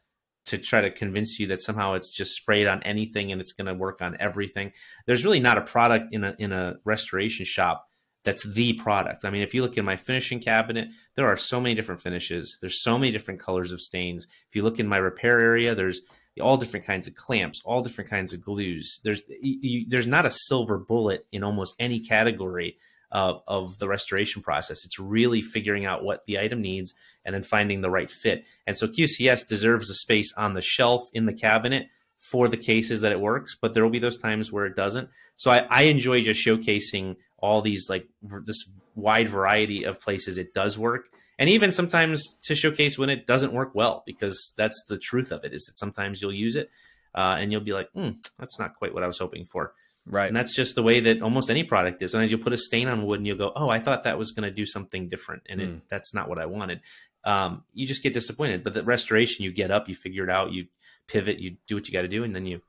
to 0.47 0.59
try 0.59 0.81
to 0.81 0.91
convince 0.91 1.39
you 1.39 1.49
that 1.49 1.63
somehow 1.63 1.95
it's 1.95 2.15
just 2.15 2.35
sprayed 2.35 2.67
on 2.67 2.83
anything 2.83 3.33
and 3.33 3.41
it's 3.41 3.53
going 3.53 3.67
to 3.67 3.75
work 3.75 4.01
on 4.01 4.17
everything. 4.21 4.73
There's 5.07 5.25
really 5.25 5.41
not 5.41 5.59
a 5.59 5.63
product 5.63 6.15
in 6.15 6.25
a 6.25 6.35
in 6.39 6.53
a 6.53 6.77
restoration 6.85 7.45
shop 7.45 7.87
that's 8.25 8.45
the 8.45 8.75
product. 8.75 9.25
I 9.25 9.31
mean, 9.31 9.43
if 9.43 9.55
you 9.55 9.63
look 9.63 9.79
in 9.79 9.85
my 9.85 9.97
finishing 9.97 10.41
cabinet, 10.41 10.89
there 11.15 11.27
are 11.27 11.39
so 11.39 11.61
many 11.61 11.75
different 11.75 12.03
finishes. 12.03 12.59
There's 12.61 12.83
so 12.83 12.99
many 12.99 13.13
different 13.13 13.41
colors 13.41 13.73
of 13.73 13.81
stains. 13.81 14.27
If 14.49 14.57
you 14.57 14.63
look 14.63 14.79
in 14.79 14.87
my 14.87 14.99
repair 14.99 15.41
area, 15.41 15.75
there's 15.75 16.03
all 16.41 16.57
different 16.57 16.87
kinds 16.87 17.09
of 17.09 17.15
clamps, 17.15 17.63
all 17.65 17.83
different 17.83 18.11
kinds 18.11 18.33
of 18.33 18.43
glues. 18.43 19.01
There's 19.05 19.23
you, 19.41 19.87
there's 19.89 20.07
not 20.07 20.27
a 20.27 20.31
silver 20.31 20.79
bullet 20.79 21.27
in 21.33 21.43
almost 21.43 21.77
any 21.79 22.01
category 22.01 22.77
of, 23.13 23.43
of 23.47 23.79
the 23.79 23.89
restoration 23.89 24.43
process. 24.43 24.85
It's 24.85 24.99
really 24.99 25.43
figuring 25.43 25.87
out 25.87 26.05
what 26.05 26.25
the 26.27 26.39
item 26.39 26.61
needs 26.61 26.95
and 27.25 27.35
then 27.35 27.43
finding 27.43 27.81
the 27.81 27.91
right 27.91 28.11
fit. 28.11 28.45
And 28.67 28.77
so 28.77 28.87
QCS 28.87 29.49
deserves 29.49 29.91
a 29.91 29.95
space 29.95 30.33
on 30.37 30.55
the 30.55 30.63
shelf 30.63 31.03
in 31.13 31.27
the 31.27 31.33
cabinet 31.33 31.89
for 32.19 32.49
the 32.49 32.57
cases 32.57 33.01
that 33.01 33.13
it 33.13 33.21
works, 33.21 33.57
but 33.61 33.75
there 33.75 33.83
will 33.83 33.91
be 33.91 33.99
those 33.99 34.19
times 34.19 34.53
where 34.53 34.67
it 34.67 34.77
doesn't. 34.77 35.09
So 35.37 35.51
I, 35.51 35.67
I 35.71 35.83
enjoy 35.85 36.23
just 36.23 36.45
showcasing 36.45 37.17
all 37.39 37.63
these 37.63 37.89
like 37.89 38.07
this 38.45 38.69
wide 38.95 39.29
variety 39.29 39.85
of 39.85 40.01
places 40.01 40.39
it 40.39 40.53
does 40.53 40.79
work 40.79 41.09
and 41.39 41.49
even 41.49 41.73
sometimes 41.73 42.37
to 42.43 42.55
showcase 42.55 42.99
when 42.99 43.09
it 43.09 43.27
doesn't 43.27 43.53
work 43.53 43.75
well 43.75 44.03
because 44.05 44.53
that's 44.57 44.85
the 44.89 44.99
truth 44.99 45.33
of 45.33 45.45
it 45.45 45.55
is 45.55 45.65
that 45.65 45.79
sometimes 45.79 46.21
you'll 46.21 46.33
use 46.33 46.57
it 46.57 46.71
uh, 47.15 47.37
and 47.39 47.51
you'll 47.51 47.63
be 47.63 47.73
like 47.73 47.89
mm, 47.95 48.15
that's 48.39 48.59
not 48.59 48.75
quite 48.75 48.93
what 48.93 49.03
i 49.03 49.07
was 49.07 49.19
hoping 49.19 49.45
for 49.45 49.73
right 50.07 50.29
and 50.29 50.37
that's 50.37 50.55
just 50.55 50.75
the 50.75 50.83
way 50.83 51.01
that 51.01 51.23
almost 51.23 51.51
any 51.51 51.63
product 51.63 52.03
is 52.03 52.15
and 52.15 52.23
as 52.23 52.31
you 52.31 52.39
put 52.39 52.53
a 52.53 52.57
stain 52.57 52.89
on 52.89 53.05
wood 53.05 53.21
and 53.21 53.27
you'll 53.27 53.37
go 53.37 53.53
oh 53.55 53.69
i 53.69 53.79
thought 53.79 54.05
that 54.05 54.19
was 54.19 54.33
going 54.33 54.49
to 54.49 54.55
do 54.55 54.65
something 54.65 55.09
different 55.09 55.43
and 55.49 55.61
mm. 55.61 55.65
it, 55.65 55.69
hmm. 55.69 55.79
that's 55.89 56.15
not 56.15 56.29
what 56.29 56.39
i 56.39 56.47
wanted 56.47 56.81
um, 57.23 57.65
you 57.75 57.87
just 57.87 58.03
get 58.03 58.15
disappointed 58.15 58.65
but 58.65 58.73
the 58.73 58.83
restoration 58.83 59.45
you 59.45 59.53
get 59.53 59.71
up 59.71 59.89
you 59.89 59.95
figure 59.95 60.25
it 60.25 60.31
out 60.31 60.53
you 60.53 60.67
pivot 61.07 61.39
you 61.39 61.57
do 61.67 61.75
what 61.75 61.87
you 61.87 61.93
got 61.93 62.03
to 62.03 62.09
do 62.09 62.25
and 62.25 62.35
then 62.35 62.47
you 62.47 62.63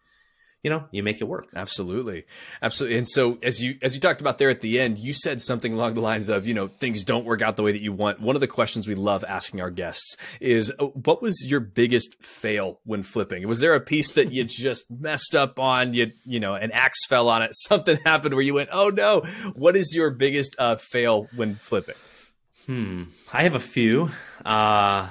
you 0.64 0.70
know 0.70 0.86
you 0.92 1.02
make 1.04 1.22
it 1.22 1.26
work. 1.26 1.48
Absolutely. 1.56 2.26
Absolutely. 2.62 2.98
And 2.98 3.08
so 3.08 3.38
as 3.42 3.62
you 3.62 3.78
as 3.82 3.96
you 3.96 4.02
talked 4.02 4.22
about 4.22 4.38
there 4.38 4.50
at 4.50 4.62
the 4.62 4.80
end 4.80 5.00
you 5.00 5.14
said 5.14 5.42
something 5.42 5.74
along 5.74 5.96
the 5.96 6.02
lines 6.02 6.30
of 6.30 6.46
you 6.46 6.54
know 6.54 6.68
things 6.68 7.04
don't 7.04 7.26
work 7.26 7.42
out 7.42 7.58
the 7.58 7.64
way 7.64 7.72
that 7.72 7.82
you 7.82 7.94
want. 7.94 8.22
One 8.22 8.36
of 8.36 8.42
the 8.42 8.48
questions 8.48 8.88
we 8.88 8.96
love 8.96 9.24
asking 9.28 9.62
our 9.62 9.72
guests 9.72 10.16
is 10.40 10.72
uh, 10.80 10.86
what 10.86 11.22
was 11.22 11.46
your 11.48 11.60
biggest 11.60 12.24
fail 12.24 12.80
when 12.84 13.04
flipping? 13.04 13.48
Was 13.48 13.60
there 13.60 13.74
a 13.74 13.82
piece 13.82 14.12
that 14.12 14.32
you 14.32 14.44
just 14.48 14.90
messed 14.92 15.36
up 15.36 15.60
on? 15.60 15.94
You 15.94 16.12
you 16.26 16.40
know 16.40 16.54
an 16.54 16.72
axe 16.72 17.06
fell 17.08 17.28
on 17.30 17.42
it 17.42 17.52
something 17.54 17.98
happened 18.06 18.34
where 18.34 18.44
you 18.44 18.54
went 18.54 18.70
oh 18.72 18.90
no. 18.90 19.22
What 19.56 19.76
is 19.76 19.96
your 19.96 20.12
biggest 20.12 20.56
uh, 20.60 20.76
fail 20.76 21.28
when 21.36 21.56
flipping? 21.56 21.96
Hmm. 22.68 23.04
I 23.34 23.44
have 23.44 23.56
a 23.56 23.60
few. 23.60 24.12
Uh 24.46 25.10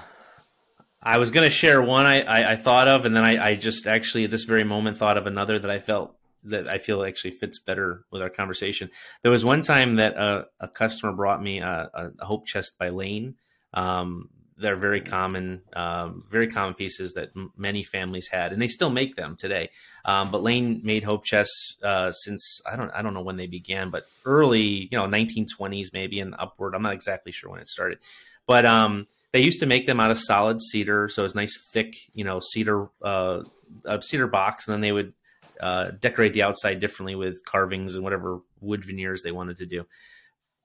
I 1.03 1.19
was 1.19 1.31
going 1.31 1.47
to 1.47 1.51
share 1.51 1.81
one 1.81 2.05
I, 2.07 2.21
I, 2.21 2.53
I, 2.53 2.57
thought 2.57 2.87
of, 2.87 3.07
and 3.07 3.17
then 3.17 3.25
I, 3.25 3.51
I 3.51 3.55
just 3.55 3.87
actually 3.87 4.25
at 4.25 4.31
this 4.31 4.45
very 4.45 4.65
moment 4.65 4.99
thought 4.99 5.17
of 5.17 5.27
another 5.27 5.59
that 5.59 5.71
I 5.71 5.79
felt 5.79 6.15
that 6.45 6.69
I 6.69 6.79
feel 6.79 7.05
actually 7.05 7.33
fits 7.33 7.59
better 7.59 8.05
with 8.11 8.23
our 8.23 8.31
conversation. 8.31 8.91
There 9.23 9.31
was 9.31 9.45
one 9.45 9.63
time 9.63 9.97
that 9.97 10.17
a, 10.17 10.47
a 10.59 10.69
customer 10.69 11.13
brought 11.13 11.43
me 11.43 11.61
a, 11.61 11.91
a, 12.19 12.25
hope 12.25 12.47
chest 12.47 12.79
by 12.79 12.89
Lane. 12.89 13.35
Um, 13.75 14.29
they're 14.57 14.77
very 14.77 15.01
common, 15.01 15.63
um, 15.75 16.25
very 16.31 16.47
common 16.47 16.75
pieces 16.75 17.15
that 17.15 17.31
m- 17.35 17.53
many 17.57 17.83
families 17.83 18.29
had, 18.29 18.53
and 18.53 18.61
they 18.61 18.69
still 18.69 18.91
make 18.91 19.17
them 19.17 19.37
today. 19.37 19.71
Um, 20.05 20.31
but 20.31 20.43
Lane 20.43 20.83
made 20.85 21.03
hope 21.03 21.25
chests 21.25 21.77
uh, 21.83 22.13
since 22.13 22.61
I 22.71 22.77
don't 22.77 22.91
I 22.91 23.01
don't 23.01 23.15
know 23.15 23.23
when 23.23 23.37
they 23.37 23.47
began, 23.47 23.89
but 23.89 24.05
early 24.27 24.89
you 24.91 24.99
know 24.99 25.07
1920s 25.07 25.93
maybe 25.95 26.21
and 26.21 26.35
upward. 26.39 26.75
I'm 26.75 26.83
not 26.83 26.93
exactly 26.93 27.33
sure 27.33 27.51
when 27.51 27.61
it 27.61 27.69
started, 27.69 28.01
but 28.47 28.67
um, 28.67 29.07
they 29.33 29.40
used 29.40 29.61
to 29.61 29.66
make 29.66 29.87
them 29.87 30.01
out 30.01 30.11
of 30.11 30.19
solid 30.19 30.61
cedar, 30.61 31.09
so 31.09 31.25
it's 31.25 31.35
nice 31.35 31.55
thick, 31.73 31.95
you 32.14 32.25
know, 32.25 32.40
cedar 32.40 32.88
uh, 33.03 33.43
a 33.85 34.03
cedar 34.03 34.27
box, 34.27 34.66
and 34.66 34.75
then 34.75 34.81
they 34.81 34.93
would 34.93 35.12
uh, 35.61 35.90
decorate 36.01 36.33
the 36.33 36.43
outside 36.43 36.81
differently 36.81 37.14
with 37.14 37.45
carvings 37.45 37.95
and 37.95 38.03
whatever 38.03 38.40
wood 38.61 38.85
veneers 38.85 39.23
they 39.23 39.33
wanted 39.33 39.59
to 39.59 39.66
do. 39.66 39.87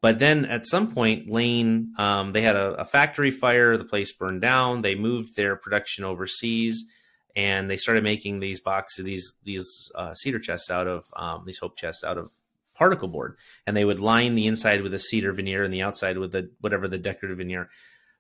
But 0.02 0.20
then 0.20 0.46
at 0.46 0.68
some 0.68 0.94
point, 0.94 1.30
Lane 1.30 1.94
um, 1.98 2.32
they 2.32 2.42
had 2.42 2.56
a, 2.56 2.74
a, 2.74 2.86
factory 2.86 3.32
fire. 3.32 3.78
The 3.78 3.86
place 3.86 4.12
burned 4.14 4.42
down. 4.42 4.82
They 4.82 4.96
moved 4.96 5.36
their 5.36 5.56
production 5.56 6.04
overseas, 6.04 6.86
and 7.36 7.70
they 7.70 7.78
started 7.78 8.04
making 8.04 8.40
these 8.40 8.62
boxes, 8.62 9.06
these 9.06 9.34
these 9.44 9.92
uh, 9.96 10.14
cedar 10.14 10.40
chests 10.40 10.70
out 10.70 10.88
of 10.88 11.04
um, 11.16 11.44
these 11.46 11.58
hope 11.60 11.78
chests 11.78 12.04
out 12.04 12.18
of 12.18 12.32
particle 12.76 13.08
board, 13.08 13.38
and 13.66 13.76
they 13.76 13.86
would 13.86 14.00
line 14.00 14.36
the 14.36 14.48
inside 14.48 14.82
with 14.82 14.94
a 14.94 15.00
cedar 15.00 15.34
veneer 15.34 15.64
and 15.64 15.74
the 15.74 15.82
outside 15.82 16.18
with 16.18 16.32
the 16.32 16.52
whatever 16.62 16.88
the 16.88 16.98
decorative 16.98 17.38
veneer 17.38 17.70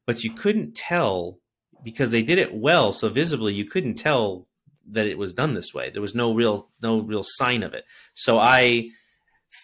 but 0.05 0.23
you 0.23 0.31
couldn't 0.31 0.75
tell 0.75 1.39
because 1.83 2.09
they 2.09 2.23
did 2.23 2.37
it 2.37 2.53
well 2.53 2.91
so 2.91 3.09
visibly 3.09 3.53
you 3.53 3.65
couldn't 3.65 3.95
tell 3.95 4.47
that 4.91 5.07
it 5.07 5.17
was 5.17 5.33
done 5.33 5.53
this 5.53 5.73
way. 5.73 5.89
There 5.89 6.01
was 6.01 6.15
no 6.15 6.33
real 6.33 6.69
no 6.81 6.99
real 6.99 7.23
sign 7.23 7.63
of 7.63 7.73
it. 7.73 7.85
So 8.13 8.37
i 8.37 8.89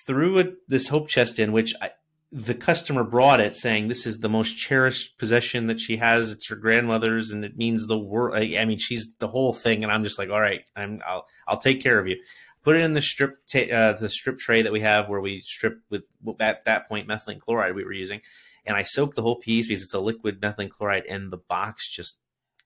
threw 0.05 0.37
it, 0.37 0.55
this 0.69 0.87
hope 0.87 1.09
chest 1.09 1.37
in 1.37 1.51
which 1.51 1.73
I, 1.81 1.91
the 2.31 2.53
customer 2.53 3.03
brought 3.03 3.41
it 3.41 3.53
saying 3.53 3.89
this 3.89 4.05
is 4.05 4.19
the 4.19 4.29
most 4.29 4.57
cherished 4.57 5.17
possession 5.17 5.67
that 5.67 5.81
she 5.81 5.97
has. 5.97 6.31
It's 6.31 6.47
her 6.47 6.55
grandmother's 6.55 7.31
and 7.31 7.43
it 7.43 7.57
means 7.57 7.85
the 7.85 7.99
world 7.99 8.35
I, 8.35 8.57
I 8.57 8.65
mean 8.65 8.77
she's 8.77 9.13
the 9.19 9.27
whole 9.27 9.53
thing 9.53 9.83
and 9.83 9.91
i'm 9.91 10.03
just 10.03 10.17
like 10.17 10.29
all 10.29 10.39
right 10.39 10.63
i'm 10.75 11.01
i'll 11.05 11.27
i'll 11.47 11.57
take 11.57 11.83
care 11.83 11.99
of 11.99 12.07
you. 12.07 12.17
Put 12.63 12.75
it 12.75 12.83
in 12.83 12.93
the 12.93 13.01
strip 13.01 13.39
ta- 13.47 13.73
uh, 13.73 13.93
the 13.93 14.09
strip 14.09 14.37
tray 14.37 14.61
that 14.61 14.71
we 14.71 14.81
have 14.81 15.09
where 15.09 15.19
we 15.19 15.41
strip 15.41 15.81
with 15.89 16.03
at 16.39 16.65
that 16.65 16.87
point 16.87 17.07
methylene 17.07 17.39
chloride 17.39 17.75
we 17.75 17.83
were 17.83 17.91
using 17.91 18.21
and 18.65 18.77
I 18.77 18.83
soaked 18.83 19.15
the 19.15 19.21
whole 19.21 19.37
piece 19.37 19.67
because 19.67 19.83
it's 19.83 19.93
a 19.93 19.99
liquid 19.99 20.41
methylene 20.41 20.69
chloride, 20.69 21.05
and 21.07 21.31
the 21.31 21.37
box 21.37 21.89
just 21.93 22.17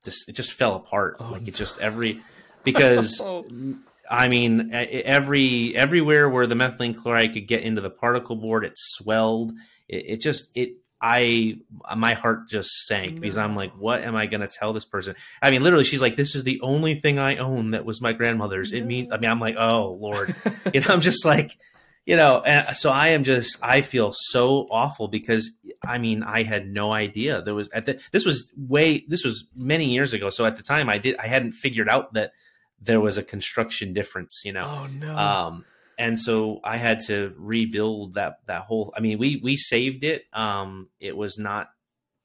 just 0.04 0.30
it 0.30 0.34
just 0.34 0.54
fell 0.54 0.76
apart. 0.76 1.18
Oh, 1.20 1.32
like 1.32 1.48
it 1.48 1.56
just 1.56 1.80
every 1.80 2.22
because 2.64 3.20
oh. 3.24 3.46
I 4.10 4.28
mean 4.28 4.70
every 4.72 5.76
everywhere 5.76 6.30
where 6.30 6.48
the 6.48 6.56
methylene 6.56 6.96
chloride 6.96 7.34
could 7.34 7.48
get 7.48 7.64
into 7.64 7.82
the 7.82 7.90
particle 7.90 8.36
board, 8.36 8.66
it 8.66 8.74
swelled. 8.76 9.52
It, 9.88 10.06
it 10.08 10.22
just 10.22 10.50
it 10.56 10.78
I 11.02 11.58
my 11.96 12.14
heart 12.14 12.48
just 12.48 12.70
sank 12.88 13.16
no. 13.16 13.22
because 13.22 13.38
I'm 13.38 13.56
like, 13.56 13.74
what 13.74 14.02
am 14.02 14.16
I 14.16 14.28
going 14.28 14.42
to 14.42 14.48
tell 14.48 14.74
this 14.74 14.86
person? 14.86 15.16
I 15.42 15.52
mean, 15.52 15.62
literally, 15.62 15.84
she's 15.84 16.02
like, 16.02 16.16
this 16.16 16.36
is 16.36 16.44
the 16.44 16.60
only 16.62 16.96
thing 16.96 17.20
I 17.20 17.38
own 17.38 17.72
that 17.72 17.86
was 17.86 18.02
my 18.02 18.14
grandmother's. 18.14 18.72
No. 18.72 18.80
It 18.80 18.86
means 18.86 19.10
I 19.12 19.18
mean, 19.18 19.30
I'm 19.30 19.40
like, 19.40 19.56
oh 19.58 19.98
Lord, 20.00 20.34
you 20.74 20.82
know, 20.82 20.88
I'm 20.90 21.02
just 21.02 21.26
like, 21.26 21.58
you 22.06 22.16
know, 22.16 22.42
and 22.46 22.76
so 22.76 22.92
I 22.92 23.10
am 23.10 23.24
just 23.24 23.58
I 23.64 23.82
feel 23.82 24.12
so 24.14 24.68
awful 24.70 25.08
because 25.08 25.52
I 25.86 25.98
mean 25.98 26.24
I 26.24 26.44
had 26.44 26.68
no 26.68 26.94
idea 26.94 27.42
there 27.42 27.56
was 27.56 27.70
at 27.70 27.86
the, 27.86 28.00
this 28.12 28.26
was 28.26 28.52
way 28.56 29.06
this 29.08 29.24
was 29.24 29.48
many 29.56 29.86
years 29.86 30.14
ago. 30.14 30.30
So 30.30 30.46
at 30.46 30.56
the 30.56 30.64
time 30.64 30.90
I 30.90 30.98
did 30.98 31.18
I 31.18 31.28
hadn't 31.28 31.52
figured 31.52 31.90
out 31.90 32.14
that 32.14 32.32
there 32.80 33.02
was 33.02 33.18
a 33.18 33.24
construction 33.24 33.94
difference, 33.94 34.44
you 34.46 34.54
know. 34.54 34.66
Oh 34.66 34.88
no. 34.88 35.18
Um, 35.18 35.66
and 35.98 36.20
so 36.20 36.60
I 36.64 36.78
had 36.78 37.00
to 37.08 37.34
rebuild 37.38 38.16
that 38.16 38.40
that 38.46 38.64
whole. 38.64 38.94
I 38.96 39.00
mean, 39.00 39.18
we 39.18 39.40
we 39.42 39.56
saved 39.56 40.04
it. 40.04 40.26
Um, 40.34 40.90
it 41.00 41.16
was 41.16 41.38
not 41.40 41.70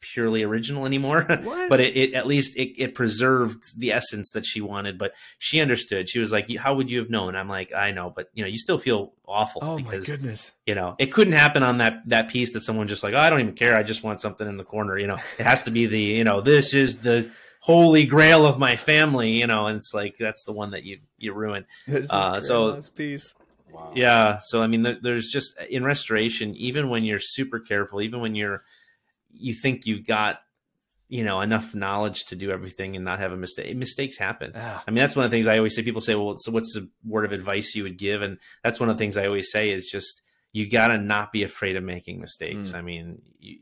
purely 0.01 0.43
original 0.43 0.87
anymore, 0.87 1.25
but 1.69 1.81
it, 1.81 1.97
it, 1.97 2.15
at 2.15 2.27
least 2.27 2.57
it, 2.57 2.81
it 2.81 2.95
preserved 2.95 3.79
the 3.79 3.93
essence 3.93 4.31
that 4.33 4.45
she 4.45 4.61
wanted. 4.61 4.99
But 4.99 5.13
she 5.39 5.61
understood. 5.61 6.09
She 6.09 6.19
was 6.19 6.33
like, 6.33 6.55
"How 6.57 6.75
would 6.75 6.91
you 6.91 6.99
have 6.99 7.11
known?" 7.11 7.37
I'm 7.37 7.49
like, 7.49 7.73
"I 7.73 7.93
know, 7.93 8.13
but 8.15 8.31
you 8.35 8.43
know, 8.43 8.49
you 8.49 8.59
still 8.59 8.79
feel 8.79 9.13
awful." 9.27 9.63
Oh 9.65 9.77
because, 9.77 10.09
my 10.09 10.15
goodness! 10.15 10.53
You 10.67 10.75
know, 10.75 10.97
it 10.99 11.13
couldn't 11.13 11.35
happen 11.35 11.63
on 11.63 11.79
that 11.79 12.03
that 12.07 12.29
piece 12.29 12.53
that 12.53 12.61
someone 12.61 12.89
just 12.89 13.03
like, 13.03 13.15
oh, 13.15 13.19
"I 13.19 13.31
don't 13.31 13.41
even 13.41 13.55
care. 13.55 13.77
I 13.77 13.83
just 13.83 14.03
want 14.03 14.21
something 14.21 14.49
in 14.49 14.57
the 14.57 14.65
corner." 14.65 14.99
You 14.99 15.07
know, 15.07 15.19
it 15.39 15.45
has 15.45 15.65
to 15.65 15.71
be 15.71 15.87
the 15.87 16.01
you 16.01 16.25
know, 16.25 16.41
this 16.41 16.75
is 16.75 17.01
the 17.01 17.31
holy 17.61 18.07
grail 18.07 18.47
of 18.47 18.59
my 18.59 18.77
family. 18.77 19.39
You 19.39 19.47
know, 19.47 19.67
and 19.67 19.79
it's 19.79 19.95
like 19.95 20.17
that's 20.19 20.45
the 20.45 20.53
one 20.53 20.73
that 20.73 20.85
you 20.85 20.99
you 21.19 21.33
ruin. 21.33 21.67
Uh, 22.11 22.41
so 22.41 22.81
piece. 22.97 23.35
Wow. 23.73 23.93
Yeah. 23.95 24.39
So 24.43 24.63
I 24.63 24.67
mean, 24.67 24.99
there's 25.03 25.31
just 25.31 25.59
in 25.69 25.85
restoration, 25.85 26.55
even 26.57 26.89
when 26.89 27.05
you're 27.05 27.21
super 27.21 27.61
careful, 27.61 28.01
even 28.01 28.21
when 28.21 28.35
you're 28.35 28.65
you 29.33 29.55
think 29.55 29.87
you've 29.87 30.07
got 30.07 30.41
you 31.09 31.25
know 31.25 31.41
enough 31.41 31.75
knowledge 31.75 32.25
to 32.27 32.37
do 32.37 32.51
everything 32.51 32.97
and 32.97 33.05
not 33.05 33.19
have 33.19 33.33
a 33.33 33.37
mistake 33.37 33.77
mistakes 33.77 34.17
happen. 34.17 34.53
I 34.55 34.91
mean 34.91 34.97
that's 35.01 35.17
one 35.17 35.25
of 35.25 35.31
the 35.31 35.35
things 35.37 35.47
i 35.47 35.57
always 35.57 35.75
say. 35.75 35.83
People 35.83 36.01
say 36.01 36.15
well 36.15 36.37
so 36.39 36.53
what's 36.53 36.75
the 36.75 36.89
word 37.05 37.25
of 37.25 37.33
advice 37.33 37.75
you 37.75 37.83
would 37.83 37.99
give? 37.99 38.23
And 38.23 38.39
that's 38.63 38.81
one 38.81 38.89
of 38.89 38.97
the 38.97 39.03
things 39.03 39.17
i 39.17 39.27
always 39.27 39.51
say 39.51 39.71
is 39.71 39.89
just 39.91 40.23
you 40.53 40.69
gotta 40.69 40.99
not 40.99 41.33
be 41.33 41.43
afraid 41.43 41.77
of 41.77 41.85
making 41.85 42.21
mistakes. 42.21 42.73
Mm. 42.73 42.77
i 42.77 42.83
mean 42.83 43.23
you, 43.39 43.59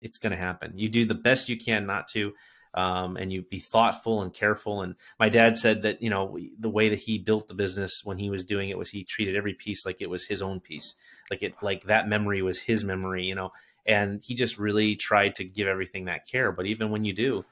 it's 0.00 0.18
gonna 0.18 0.36
happen. 0.36 0.72
You 0.76 0.88
do 0.88 1.06
the 1.06 1.14
best 1.14 1.48
you 1.48 1.56
can 1.56 1.86
not 1.86 2.08
to 2.08 2.34
um, 2.74 3.16
and 3.16 3.32
you 3.32 3.42
be 3.42 3.60
thoughtful 3.60 4.20
and 4.20 4.34
careful. 4.34 4.82
And 4.82 4.96
my 5.18 5.28
dad 5.28 5.56
said 5.56 5.82
that 5.82 6.02
you 6.02 6.10
know 6.10 6.36
the 6.58 6.68
way 6.68 6.88
that 6.88 6.98
he 6.98 7.18
built 7.18 7.48
the 7.48 7.54
business 7.54 8.02
when 8.04 8.18
he 8.18 8.30
was 8.30 8.44
doing 8.44 8.68
it 8.68 8.78
was 8.78 8.90
he 8.90 9.04
treated 9.04 9.36
every 9.36 9.54
piece 9.54 9.86
like 9.86 10.00
it 10.00 10.10
was 10.10 10.26
his 10.26 10.42
own 10.42 10.60
piece, 10.60 10.94
like 11.30 11.42
it 11.42 11.54
like 11.62 11.84
that 11.84 12.08
memory 12.08 12.42
was 12.42 12.60
his 12.60 12.84
memory. 12.84 13.24
You 13.24 13.36
know, 13.36 13.52
and 13.86 14.22
he 14.24 14.34
just 14.34 14.58
really 14.58 14.96
tried 14.96 15.34
to 15.36 15.44
give 15.44 15.68
everything 15.68 16.06
that 16.06 16.26
care. 16.26 16.52
But 16.52 16.66
even 16.66 16.90
when 16.90 17.04
you 17.04 17.12
do 17.12 17.44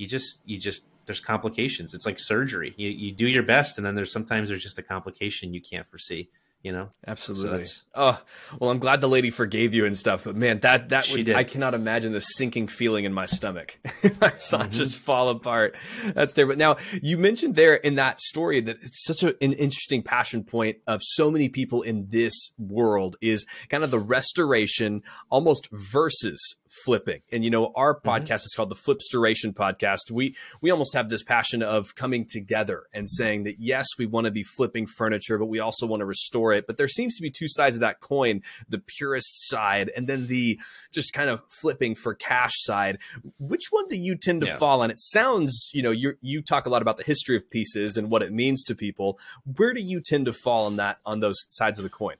you 0.00 0.06
just 0.06 0.40
you 0.46 0.58
just 0.58 0.86
there's 1.04 1.20
complications. 1.20 1.92
It's 1.92 2.06
like 2.06 2.18
surgery. 2.18 2.72
You, 2.76 2.88
you 2.88 3.12
do 3.12 3.26
your 3.26 3.42
best 3.42 3.76
and 3.76 3.86
then 3.86 3.94
there's 3.94 4.12
sometimes 4.12 4.48
there's 4.48 4.62
just 4.62 4.78
a 4.78 4.82
complication 4.82 5.52
you 5.52 5.60
can't 5.60 5.86
foresee 5.86 6.30
you 6.62 6.72
know? 6.72 6.88
Absolutely. 7.06 7.64
so 7.64 7.82
oh 7.94 8.22
well 8.58 8.70
i'm 8.70 8.78
glad 8.78 9.00
the 9.00 9.08
lady 9.08 9.30
forgave 9.30 9.74
you 9.74 9.86
and 9.86 9.96
stuff 9.96 10.24
but 10.24 10.36
man 10.36 10.60
that 10.60 10.90
that 10.90 11.08
would, 11.10 11.30
i 11.30 11.44
cannot 11.44 11.74
imagine 11.74 12.12
the 12.12 12.20
sinking 12.20 12.68
feeling 12.68 13.04
in 13.04 13.12
my 13.12 13.26
stomach. 13.26 13.78
I 14.22 14.30
saw 14.36 14.58
mm-hmm. 14.58 14.68
it 14.68 14.72
just 14.72 14.98
fall 14.98 15.28
apart. 15.28 15.76
That's 16.14 16.32
there 16.34 16.46
but 16.46 16.58
now 16.58 16.76
you 17.02 17.18
mentioned 17.18 17.54
there 17.54 17.74
in 17.74 17.94
that 17.96 18.20
story 18.20 18.60
that 18.60 18.76
it's 18.82 19.04
such 19.04 19.22
a, 19.22 19.28
an 19.42 19.52
interesting 19.52 20.02
passion 20.02 20.44
point 20.44 20.78
of 20.86 21.00
so 21.02 21.30
many 21.30 21.48
people 21.48 21.82
in 21.82 22.06
this 22.08 22.52
world 22.58 23.16
is 23.20 23.46
kind 23.68 23.84
of 23.84 23.90
the 23.90 23.98
restoration 23.98 25.02
almost 25.30 25.68
versus 25.70 26.56
flipping. 26.70 27.20
And 27.32 27.44
you 27.44 27.50
know, 27.50 27.72
our 27.74 27.94
mm-hmm. 27.94 28.08
podcast 28.08 28.46
is 28.46 28.54
called 28.56 28.68
the 28.68 28.76
Flipstoration 28.76 29.52
Podcast. 29.52 30.10
We 30.10 30.36
we 30.60 30.70
almost 30.70 30.94
have 30.94 31.08
this 31.08 31.22
passion 31.22 31.62
of 31.62 31.94
coming 31.94 32.26
together 32.26 32.84
and 32.92 33.08
saying 33.08 33.44
that 33.44 33.56
yes, 33.58 33.86
we 33.98 34.06
want 34.06 34.26
to 34.26 34.30
be 34.30 34.42
flipping 34.42 34.86
furniture, 34.86 35.38
but 35.38 35.46
we 35.46 35.58
also 35.58 35.86
want 35.86 36.00
to 36.00 36.06
restore 36.06 36.52
it. 36.52 36.66
But 36.66 36.76
there 36.76 36.88
seems 36.88 37.16
to 37.16 37.22
be 37.22 37.30
two 37.30 37.48
sides 37.48 37.76
of 37.76 37.80
that 37.80 38.00
coin: 38.00 38.42
the 38.68 38.78
purist 38.78 39.48
side, 39.48 39.90
and 39.96 40.06
then 40.06 40.26
the 40.28 40.58
just 40.92 41.12
kind 41.12 41.30
of 41.30 41.42
flipping 41.48 41.94
for 41.94 42.14
cash 42.14 42.52
side. 42.56 42.98
Which 43.38 43.66
one 43.70 43.86
do 43.88 43.96
you 43.96 44.16
tend 44.16 44.40
to 44.42 44.46
yeah. 44.46 44.56
fall 44.56 44.82
on? 44.82 44.90
It 44.90 45.00
sounds, 45.00 45.70
you 45.72 45.82
know, 45.82 45.90
you 45.90 46.14
you 46.20 46.42
talk 46.42 46.66
a 46.66 46.70
lot 46.70 46.82
about 46.82 46.96
the 46.96 47.04
history 47.04 47.36
of 47.36 47.50
pieces 47.50 47.96
and 47.96 48.10
what 48.10 48.22
it 48.22 48.32
means 48.32 48.64
to 48.64 48.74
people. 48.74 49.18
Where 49.56 49.74
do 49.74 49.80
you 49.80 50.00
tend 50.00 50.26
to 50.26 50.32
fall 50.32 50.66
on 50.66 50.76
that 50.76 50.98
on 51.04 51.20
those 51.20 51.44
sides 51.48 51.78
of 51.78 51.82
the 51.82 51.90
coin? 51.90 52.16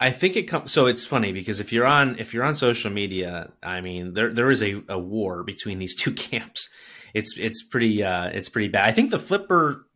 I 0.00 0.10
think 0.10 0.36
it 0.36 0.44
comes. 0.44 0.72
So 0.72 0.86
it's 0.86 1.04
funny 1.04 1.32
because 1.32 1.60
if 1.60 1.72
you're 1.72 1.86
on 1.86 2.18
if 2.18 2.32
you're 2.32 2.44
on 2.44 2.56
social 2.56 2.90
media, 2.90 3.52
I 3.62 3.82
mean, 3.82 4.14
there 4.14 4.32
there 4.32 4.50
is 4.50 4.62
a, 4.62 4.82
a 4.88 4.98
war 4.98 5.44
between 5.44 5.78
these 5.78 5.94
two 5.94 6.12
camps. 6.14 6.68
It's 7.12 7.34
it's 7.36 7.62
pretty 7.62 8.02
uh, 8.02 8.28
it's 8.28 8.48
pretty 8.48 8.68
bad. 8.68 8.88
I 8.88 8.92
think 8.92 9.10
the 9.10 9.18
flipper, 9.18 9.86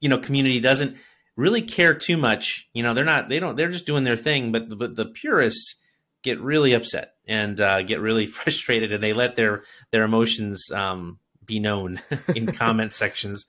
you 0.00 0.08
know, 0.08 0.18
community 0.18 0.58
doesn't 0.58 0.96
really 1.36 1.62
care 1.62 1.94
too 1.94 2.16
much. 2.16 2.68
You 2.74 2.82
know, 2.82 2.92
they're 2.92 3.04
not 3.04 3.28
they 3.28 3.38
don't 3.38 3.56
they're 3.56 3.70
just 3.70 3.86
doing 3.86 4.04
their 4.04 4.16
thing. 4.16 4.50
But 4.50 4.68
the, 4.68 4.76
but 4.76 4.96
the 4.96 5.06
purists 5.06 5.76
get 6.22 6.40
really 6.40 6.72
upset 6.72 7.14
and 7.26 7.60
uh, 7.60 7.82
get 7.82 8.00
really 8.00 8.26
frustrated, 8.38 8.92
and 8.92 9.02
they 9.02 9.12
let 9.12 9.36
their 9.36 9.62
their 9.92 10.02
emotions 10.02 10.70
um, 10.72 11.20
be 11.44 11.60
known 11.60 12.00
in 12.34 12.46
comment 12.46 12.92
sections 12.92 13.46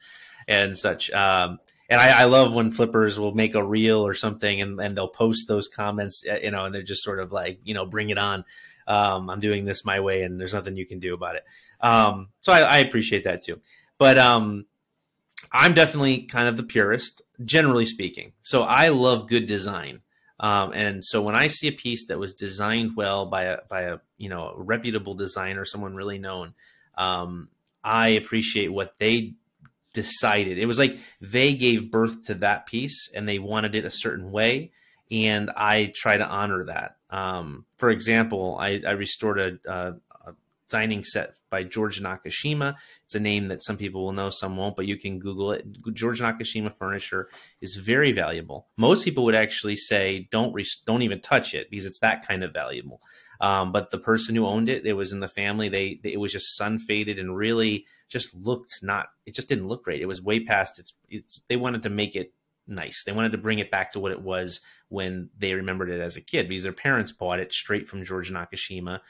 and 0.48 0.78
such. 0.78 1.10
Um, 1.12 1.60
and 1.90 2.00
I, 2.00 2.22
I, 2.22 2.24
love 2.26 2.54
when 2.54 2.72
flippers 2.72 3.20
will 3.20 3.34
make 3.34 3.56
a 3.56 3.64
reel 3.64 4.06
or 4.06 4.14
something 4.14 4.62
and, 4.62 4.80
and 4.80 4.98
they'll 4.98 5.08
post 5.08 5.48
those 5.48 5.68
comments, 5.68 6.24
uh, 6.30 6.40
you 6.42 6.52
know, 6.52 6.66
and 6.66 6.74
they're 6.74 6.82
just 6.82 7.04
sort 7.04 7.20
of 7.20 7.32
like, 7.32 7.60
you 7.64 7.74
know, 7.74 7.86
bring 7.86 8.10
it 8.10 8.18
on. 8.18 8.46
Um, 8.88 9.30
I'm 9.30 9.40
doing 9.40 9.66
this 9.66 9.86
my 9.86 10.00
way 10.00 10.24
and 10.24 10.40
there's 10.40 10.54
nothing 10.54 10.78
you 10.78 10.86
can 10.86 11.00
do 11.00 11.14
about 11.14 11.36
it. 11.36 11.44
Um, 11.82 12.30
so 12.40 12.52
I, 12.54 12.62
I, 12.62 12.78
appreciate 12.80 13.26
that 13.26 13.44
too. 13.44 13.60
But 13.98 14.18
um, 14.18 14.66
I'm 15.52 15.74
definitely 15.74 16.24
kind 16.24 16.48
of 16.48 16.58
the 16.58 16.64
purist, 16.64 17.22
generally 17.44 17.86
speaking. 17.86 18.34
So 18.42 18.64
I 18.64 18.90
love 18.90 19.28
good 19.28 19.46
design. 19.46 20.02
Um, 20.40 20.72
and 20.74 21.04
so 21.04 21.22
when 21.22 21.36
I 21.36 21.48
see 21.48 21.68
a 21.68 21.74
piece 21.74 22.08
that 22.08 22.20
was 22.20 22.34
designed 22.34 22.96
well 22.96 23.26
by 23.26 23.44
a, 23.44 23.58
by 23.70 23.82
a, 23.84 23.98
you 24.18 24.30
know, 24.30 24.50
a 24.50 24.62
reputable 24.62 25.14
designer, 25.14 25.64
someone 25.64 25.96
really 25.96 26.18
known, 26.18 26.54
um, 26.98 27.50
I 27.84 28.10
appreciate 28.10 28.70
what 28.70 28.98
they 28.98 29.36
decided. 29.94 30.58
It 30.58 30.66
was 30.66 30.80
like 30.80 30.98
they 31.22 31.56
gave 31.56 31.92
birth 31.92 32.24
to 32.24 32.36
that 32.36 32.66
piece 32.66 33.10
and 33.14 33.28
they 33.28 33.40
wanted 33.40 33.76
it 33.76 33.86
a 33.86 33.90
certain 33.90 34.32
way. 34.32 34.72
And 35.12 35.52
I 35.52 35.92
try 35.96 36.18
to 36.18 36.28
honor 36.28 36.66
that. 36.66 36.98
Um, 37.10 37.66
for 37.78 37.90
example, 37.92 38.58
I, 38.60 38.82
I 38.86 38.92
restored 38.92 39.40
a, 39.40 39.72
a, 39.72 39.94
a, 40.26 40.34
dining 40.70 41.04
set 41.04 41.36
by 41.52 41.64
George 41.64 42.02
Nakashima. 42.02 42.76
It's 43.06 43.14
a 43.14 43.20
name 43.20 43.50
that 43.50 43.64
some 43.64 43.78
people 43.78 44.04
will 44.04 44.14
know, 44.14 44.30
some 44.30 44.58
won't, 44.58 44.76
but 44.76 44.88
you 44.88 44.98
can 44.98 45.20
Google 45.20 45.52
it. 45.52 45.68
George 45.94 46.20
Nakashima 46.20 46.74
furniture 46.74 47.30
is 47.62 47.76
very 47.76 48.12
valuable. 48.12 48.66
Most 48.76 49.06
people 49.06 49.24
would 49.26 49.36
actually 49.36 49.76
say 49.76 50.28
don't 50.32 50.54
re- 50.54 50.66
don't 50.88 51.04
even 51.04 51.22
touch 51.22 51.54
it 51.54 51.70
because 51.70 51.86
it's 51.86 52.00
that 52.00 52.28
kind 52.28 52.44
of 52.44 52.52
valuable. 52.52 53.02
Um, 53.44 53.74
but 53.74 53.92
the 53.92 53.98
person 53.98 54.36
who 54.36 54.48
owned 54.48 54.70
it, 54.70 54.86
it 54.86 54.94
was 54.94 55.12
in 55.12 55.20
the 55.20 55.28
family. 55.28 55.68
They, 55.68 56.00
they, 56.02 56.14
it 56.14 56.20
was 56.20 56.32
just 56.32 56.56
sun 56.56 56.80
faded 56.80 57.20
and 57.20 57.36
really 57.36 57.86
just 58.08 58.34
looked 58.34 58.80
not. 58.82 59.08
It 59.26 59.36
just 59.36 59.50
didn't 59.50 59.68
look 59.68 59.84
great. 59.84 60.02
It 60.02 60.06
was 60.06 60.22
way 60.22 60.40
past 60.40 60.80
its. 60.80 60.94
It's, 61.10 61.42
they 61.50 61.58
wanted 61.58 61.84
to 61.84 61.90
make 61.90 62.16
it 62.16 62.32
nice. 62.68 63.04
They 63.04 63.12
wanted 63.12 63.34
to 63.34 63.38
bring 63.38 63.60
it 63.60 63.70
back 63.70 63.92
to 63.92 64.00
what 64.00 64.14
it 64.14 64.22
was 64.22 64.62
when 64.88 65.30
they 65.38 65.56
remembered 65.56 65.90
it 65.90 66.00
as 66.00 66.16
a 66.16 66.22
kid 66.22 66.48
because 66.48 66.64
their 66.64 66.72
parents 66.72 67.12
bought 67.12 67.42
it 67.42 67.52
straight 67.52 67.86
from 67.86 68.06
George 68.06 68.32
Nakashima, 68.32 69.02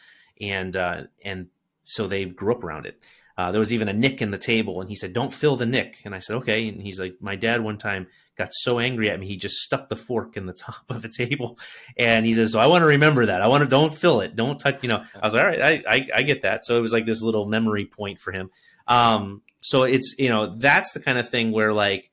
and 0.41 0.75
uh, 0.75 1.03
and 1.23 1.49
so 1.85 2.07
they 2.07 2.25
grew 2.25 2.55
up 2.55 2.63
around 2.63 2.87
it. 2.87 2.99
Uh, 3.37 3.51
there 3.51 3.59
was 3.59 3.71
even 3.71 3.87
a 3.87 3.93
nick 3.93 4.19
in 4.19 4.31
the 4.31 4.39
table, 4.39 4.81
and 4.81 4.89
he 4.89 4.95
said, 4.95 5.13
"Don't 5.13 5.31
fill 5.31 5.57
the 5.57 5.67
nick." 5.67 5.97
And 6.05 6.15
I 6.15 6.17
said, 6.17 6.37
"Okay." 6.37 6.69
And 6.69 6.81
he's 6.81 6.99
like, 6.99 7.17
"My 7.21 7.35
dad 7.35 7.61
one 7.61 7.77
time 7.77 8.07
got 8.35 8.49
so 8.53 8.79
angry 8.79 9.09
at 9.09 9.19
me, 9.19 9.27
he 9.27 9.37
just 9.37 9.57
stuck 9.57 9.89
the 9.89 9.95
fork 9.95 10.37
in 10.37 10.45
the 10.45 10.53
top 10.67 10.83
of 10.89 11.01
the 11.01 11.09
table." 11.09 11.57
And 11.97 12.25
he 12.25 12.33
says, 12.33 12.51
"So 12.51 12.59
I 12.59 12.67
want 12.67 12.81
to 12.81 12.87
remember 12.87 13.25
that. 13.25 13.41
I 13.41 13.47
want 13.47 13.63
to 13.63 13.69
don't 13.69 13.93
fill 13.93 14.21
it, 14.21 14.35
don't 14.35 14.59
touch." 14.59 14.83
You 14.83 14.89
know, 14.89 15.03
I 15.19 15.25
was 15.25 15.33
like, 15.33 15.43
"All 15.43 15.49
right, 15.49 15.61
I, 15.61 15.83
I, 15.87 16.07
I 16.15 16.21
get 16.23 16.43
that." 16.43 16.65
So 16.65 16.77
it 16.77 16.81
was 16.81 16.93
like 16.93 17.05
this 17.05 17.21
little 17.21 17.45
memory 17.45 17.85
point 17.85 18.19
for 18.19 18.31
him. 18.31 18.49
Um, 18.87 19.41
so 19.61 19.83
it's 19.83 20.15
you 20.17 20.29
know 20.29 20.55
that's 20.55 20.91
the 20.91 20.99
kind 20.99 21.17
of 21.17 21.29
thing 21.29 21.51
where 21.51 21.73
like 21.73 22.11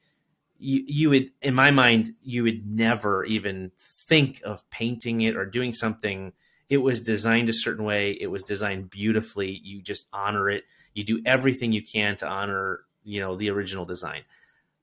you 0.59 0.83
you 0.87 1.11
would 1.11 1.31
in 1.43 1.55
my 1.55 1.71
mind 1.71 2.15
you 2.23 2.45
would 2.45 2.67
never 2.67 3.25
even 3.25 3.73
think 4.09 4.41
of 4.45 4.69
painting 4.71 5.21
it 5.23 5.37
or 5.37 5.45
doing 5.47 5.73
something. 5.73 6.33
It 6.69 6.79
was 6.79 7.01
designed 7.01 7.49
a 7.49 7.53
certain 7.53 7.85
way. 7.85 8.13
It 8.13 8.29
was 8.29 8.45
designed 8.45 8.91
beautifully. 8.91 9.61
You 9.65 9.83
just 9.83 10.07
honor 10.13 10.49
it 10.49 10.65
you 10.95 11.05
do 11.05 11.23
everything 11.25 11.73
you 11.73 11.83
can 11.83 12.17
to 12.17 12.27
honor, 12.27 12.81
you 13.05 13.21
know, 13.21 13.37
the 13.37 13.51
original 13.51 13.85
design. 13.85 14.23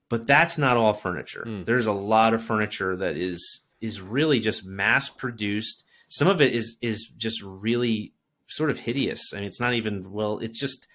But 0.08 0.26
that's 0.26 0.58
not 0.58 0.76
all 0.76 0.94
furniture. 0.94 1.44
Mm. 1.46 1.66
There's 1.66 1.86
a 1.86 1.92
lot 1.92 2.34
of 2.34 2.42
furniture 2.42 2.96
that 2.96 3.16
is 3.16 3.60
is 3.80 4.00
really 4.00 4.40
just 4.40 4.64
mass 4.64 5.08
produced. 5.08 5.84
Some 6.08 6.28
of 6.28 6.40
it 6.40 6.54
is 6.54 6.76
is 6.80 7.10
just 7.16 7.42
really 7.42 8.14
sort 8.46 8.70
of 8.70 8.78
hideous. 8.78 9.32
I 9.32 9.36
mean, 9.36 9.44
it's 9.44 9.60
not 9.60 9.74
even 9.74 10.10
well. 10.10 10.38
It's 10.38 10.58
just, 10.58 10.86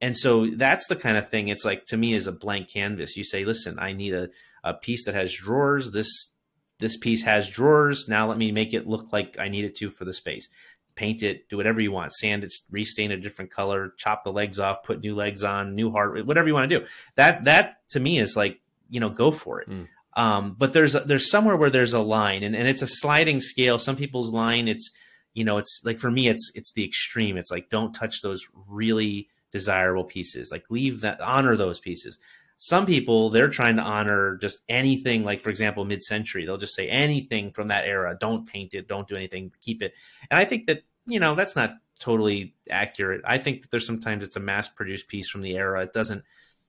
and 0.00 0.16
so 0.16 0.46
that's 0.46 0.86
the 0.86 0.96
kind 0.96 1.16
of 1.16 1.28
thing. 1.28 1.48
It's 1.48 1.64
like 1.64 1.86
to 1.86 1.96
me 1.96 2.14
is 2.14 2.26
a 2.26 2.32
blank 2.32 2.70
canvas. 2.70 3.16
You 3.16 3.24
say, 3.24 3.44
listen, 3.44 3.78
I 3.78 3.92
need 3.92 4.14
a 4.14 4.28
a 4.64 4.74
piece 4.74 5.04
that 5.04 5.14
has 5.14 5.34
drawers. 5.34 5.90
This 5.90 6.32
this 6.78 6.96
piece 6.96 7.22
has 7.22 7.50
drawers. 7.50 8.08
Now 8.08 8.28
let 8.28 8.38
me 8.38 8.52
make 8.52 8.74
it 8.74 8.86
look 8.86 9.12
like 9.12 9.38
I 9.38 9.48
need 9.48 9.64
it 9.64 9.76
to 9.76 9.90
for 9.90 10.04
the 10.04 10.14
space 10.14 10.48
paint 10.94 11.22
it, 11.22 11.48
do 11.48 11.56
whatever 11.56 11.80
you 11.80 11.92
want, 11.92 12.12
sand 12.12 12.44
it, 12.44 12.52
restain 12.70 13.10
a 13.10 13.16
different 13.16 13.50
color, 13.50 13.94
chop 13.96 14.24
the 14.24 14.32
legs 14.32 14.58
off, 14.58 14.82
put 14.82 15.00
new 15.00 15.14
legs 15.14 15.44
on, 15.44 15.74
new 15.74 15.90
heart, 15.90 16.26
whatever 16.26 16.48
you 16.48 16.54
want 16.54 16.70
to 16.70 16.78
do. 16.78 16.86
That 17.16 17.44
that 17.44 17.88
to 17.90 18.00
me 18.00 18.18
is 18.18 18.36
like 18.36 18.60
you 18.88 19.00
know 19.00 19.10
go 19.10 19.30
for 19.30 19.60
it. 19.60 19.68
Mm. 19.68 19.88
Um, 20.14 20.56
but 20.58 20.72
there's 20.72 20.92
there's 20.92 21.30
somewhere 21.30 21.56
where 21.56 21.70
there's 21.70 21.94
a 21.94 22.00
line, 22.00 22.42
and, 22.42 22.54
and 22.54 22.68
it's 22.68 22.82
a 22.82 22.86
sliding 22.86 23.40
scale. 23.40 23.78
Some 23.78 23.96
people's 23.96 24.30
line, 24.30 24.68
it's 24.68 24.90
you 25.34 25.44
know, 25.44 25.58
it's 25.58 25.80
like 25.84 25.98
for 25.98 26.10
me, 26.10 26.28
it's 26.28 26.50
it's 26.54 26.72
the 26.72 26.84
extreme. 26.84 27.36
It's 27.36 27.50
like 27.50 27.70
don't 27.70 27.94
touch 27.94 28.22
those 28.22 28.46
really 28.68 29.28
desirable 29.50 30.04
pieces. 30.04 30.50
Like 30.50 30.64
leave 30.68 31.00
that, 31.00 31.20
honor 31.20 31.56
those 31.56 31.80
pieces. 31.80 32.18
Some 32.64 32.86
people 32.86 33.30
they're 33.30 33.48
trying 33.48 33.74
to 33.74 33.82
honor 33.82 34.36
just 34.36 34.62
anything. 34.68 35.24
Like 35.24 35.40
for 35.40 35.50
example, 35.50 35.84
mid-century, 35.84 36.46
they'll 36.46 36.58
just 36.58 36.76
say 36.76 36.88
anything 36.88 37.50
from 37.50 37.68
that 37.68 37.88
era. 37.88 38.16
Don't 38.18 38.46
paint 38.46 38.72
it. 38.72 38.86
Don't 38.86 39.08
do 39.08 39.16
anything. 39.16 39.52
Keep 39.60 39.82
it. 39.82 39.94
And 40.30 40.38
I 40.38 40.44
think 40.44 40.68
that 40.68 40.84
you 41.04 41.18
know 41.18 41.34
that's 41.34 41.56
not 41.56 41.72
totally 41.98 42.54
accurate. 42.70 43.22
I 43.24 43.38
think 43.38 43.62
that 43.62 43.72
there's 43.72 43.84
sometimes 43.84 44.22
it's 44.22 44.36
a 44.36 44.40
mass-produced 44.40 45.08
piece 45.08 45.28
from 45.28 45.40
the 45.40 45.56
era. 45.56 45.82
It 45.82 45.92
doesn't. 45.92 46.22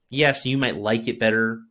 Yes, 0.10 0.48
you 0.48 0.58
might 0.58 0.78
like 0.78 1.08
it 1.08 1.20
better 1.20 1.62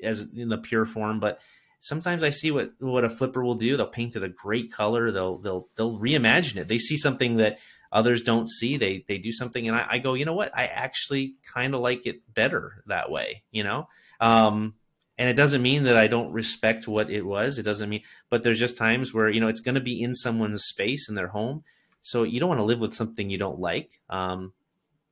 as 0.00 0.20
in 0.20 0.50
the 0.50 0.58
pure 0.58 0.84
form, 0.84 1.18
but 1.18 1.40
sometimes 1.80 2.22
I 2.22 2.30
see 2.30 2.52
what 2.52 2.74
what 2.78 3.02
a 3.02 3.10
flipper 3.10 3.42
will 3.42 3.56
do. 3.56 3.76
They'll 3.76 3.88
paint 3.88 4.14
it 4.14 4.22
a 4.22 4.28
great 4.28 4.70
color. 4.70 5.10
They'll 5.10 5.38
they'll 5.38 5.66
they'll 5.74 5.98
reimagine 5.98 6.58
it. 6.58 6.68
They 6.68 6.78
see 6.78 6.96
something 6.96 7.38
that 7.38 7.58
others 7.94 8.22
don't 8.22 8.50
see. 8.50 8.76
They 8.76 9.04
they 9.08 9.16
do 9.16 9.32
something, 9.32 9.66
and 9.66 9.76
I, 9.76 9.86
I 9.92 9.98
go, 9.98 10.12
you 10.12 10.26
know 10.26 10.34
what? 10.34 10.54
I 10.54 10.66
actually 10.66 11.36
kind 11.54 11.74
of 11.74 11.80
like 11.80 12.04
it 12.04 12.20
better 12.34 12.82
that 12.86 13.10
way. 13.10 13.44
You 13.50 13.64
know. 13.64 13.88
Um, 14.20 14.74
and 15.16 15.28
it 15.28 15.34
doesn't 15.34 15.62
mean 15.62 15.84
that 15.84 15.96
I 15.96 16.08
don't 16.08 16.32
respect 16.32 16.88
what 16.88 17.08
it 17.08 17.24
was. 17.24 17.58
It 17.58 17.62
doesn't 17.62 17.88
mean, 17.88 18.02
but 18.30 18.42
there's 18.42 18.58
just 18.58 18.76
times 18.76 19.14
where 19.14 19.30
you 19.30 19.40
know 19.40 19.48
it's 19.48 19.60
going 19.60 19.76
to 19.76 19.80
be 19.80 20.02
in 20.02 20.12
someone's 20.12 20.64
space 20.64 21.08
in 21.08 21.14
their 21.14 21.28
home, 21.28 21.62
so 22.02 22.24
you 22.24 22.40
don't 22.40 22.48
want 22.48 22.60
to 22.60 22.64
live 22.64 22.80
with 22.80 22.94
something 22.94 23.30
you 23.30 23.38
don't 23.38 23.60
like. 23.60 24.00
Um, 24.10 24.52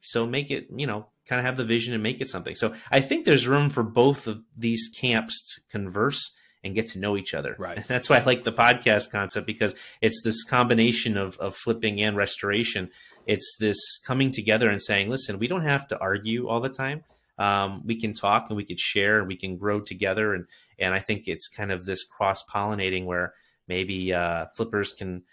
so 0.03 0.27
make 0.27 0.51
it, 0.51 0.67
you 0.75 0.87
know, 0.87 1.07
kind 1.27 1.39
of 1.39 1.47
have 1.47 1.57
the 1.57 1.65
vision 1.65 1.95
and 1.95 2.03
make 2.03 2.21
it 2.21 2.29
something. 2.29 2.55
So 2.55 2.75
I 2.91 3.01
think 3.01 3.25
there's 3.25 3.47
room 3.47 3.71
for 3.71 3.85
both 3.85 4.27
of 4.27 4.43
these 4.57 4.91
camps 4.95 5.55
to 5.55 5.61
converse 5.71 6.35
and 6.65 6.75
get 6.75 6.89
to 6.89 6.99
know 6.99 7.17
each 7.17 7.35
other. 7.35 7.57
Right. 7.59 7.77
And 7.77 7.85
that's 7.89 8.09
why 8.09 8.19
I 8.19 8.25
like 8.25 8.45
the 8.45 8.53
podcast 8.53 9.11
concept 9.11 9.47
because 9.47 9.75
it's 10.01 10.23
this 10.23 10.45
combination 10.45 11.17
of, 11.17 11.39
of 11.39 11.57
flipping 11.57 12.01
and 12.03 12.17
restoration. 12.17 12.91
It's 13.27 13.57
this 13.59 13.79
coming 14.05 14.33
together 14.33 14.69
and 14.69 14.81
saying, 14.81 15.11
listen, 15.11 15.39
we 15.39 15.49
don't 15.49 15.63
have 15.63 15.89
to 15.89 15.99
argue 15.99 16.49
all 16.49 16.61
the 16.61 16.69
time. 16.69 17.05
Um, 17.39 17.83
we 17.85 18.01
can 18.01 18.13
talk 18.13 18.47
and 18.49 18.57
we 18.57 18.65
can 18.65 18.77
share 18.79 19.19
and 19.19 19.29
we 19.29 19.37
can 19.37 19.57
grow 19.57 19.81
together. 19.81 20.35
And, 20.35 20.47
and 20.79 20.95
I 20.95 21.01
think 21.01 21.27
it's 21.27 21.49
kind 21.49 21.73
of 21.73 21.85
this 21.85 22.05
cross 22.05 22.45
pollinating 22.45 23.07
where 23.07 23.35
maybe 23.69 24.13
uh, 24.13 24.47
flippers 24.55 24.93
can– 24.93 25.23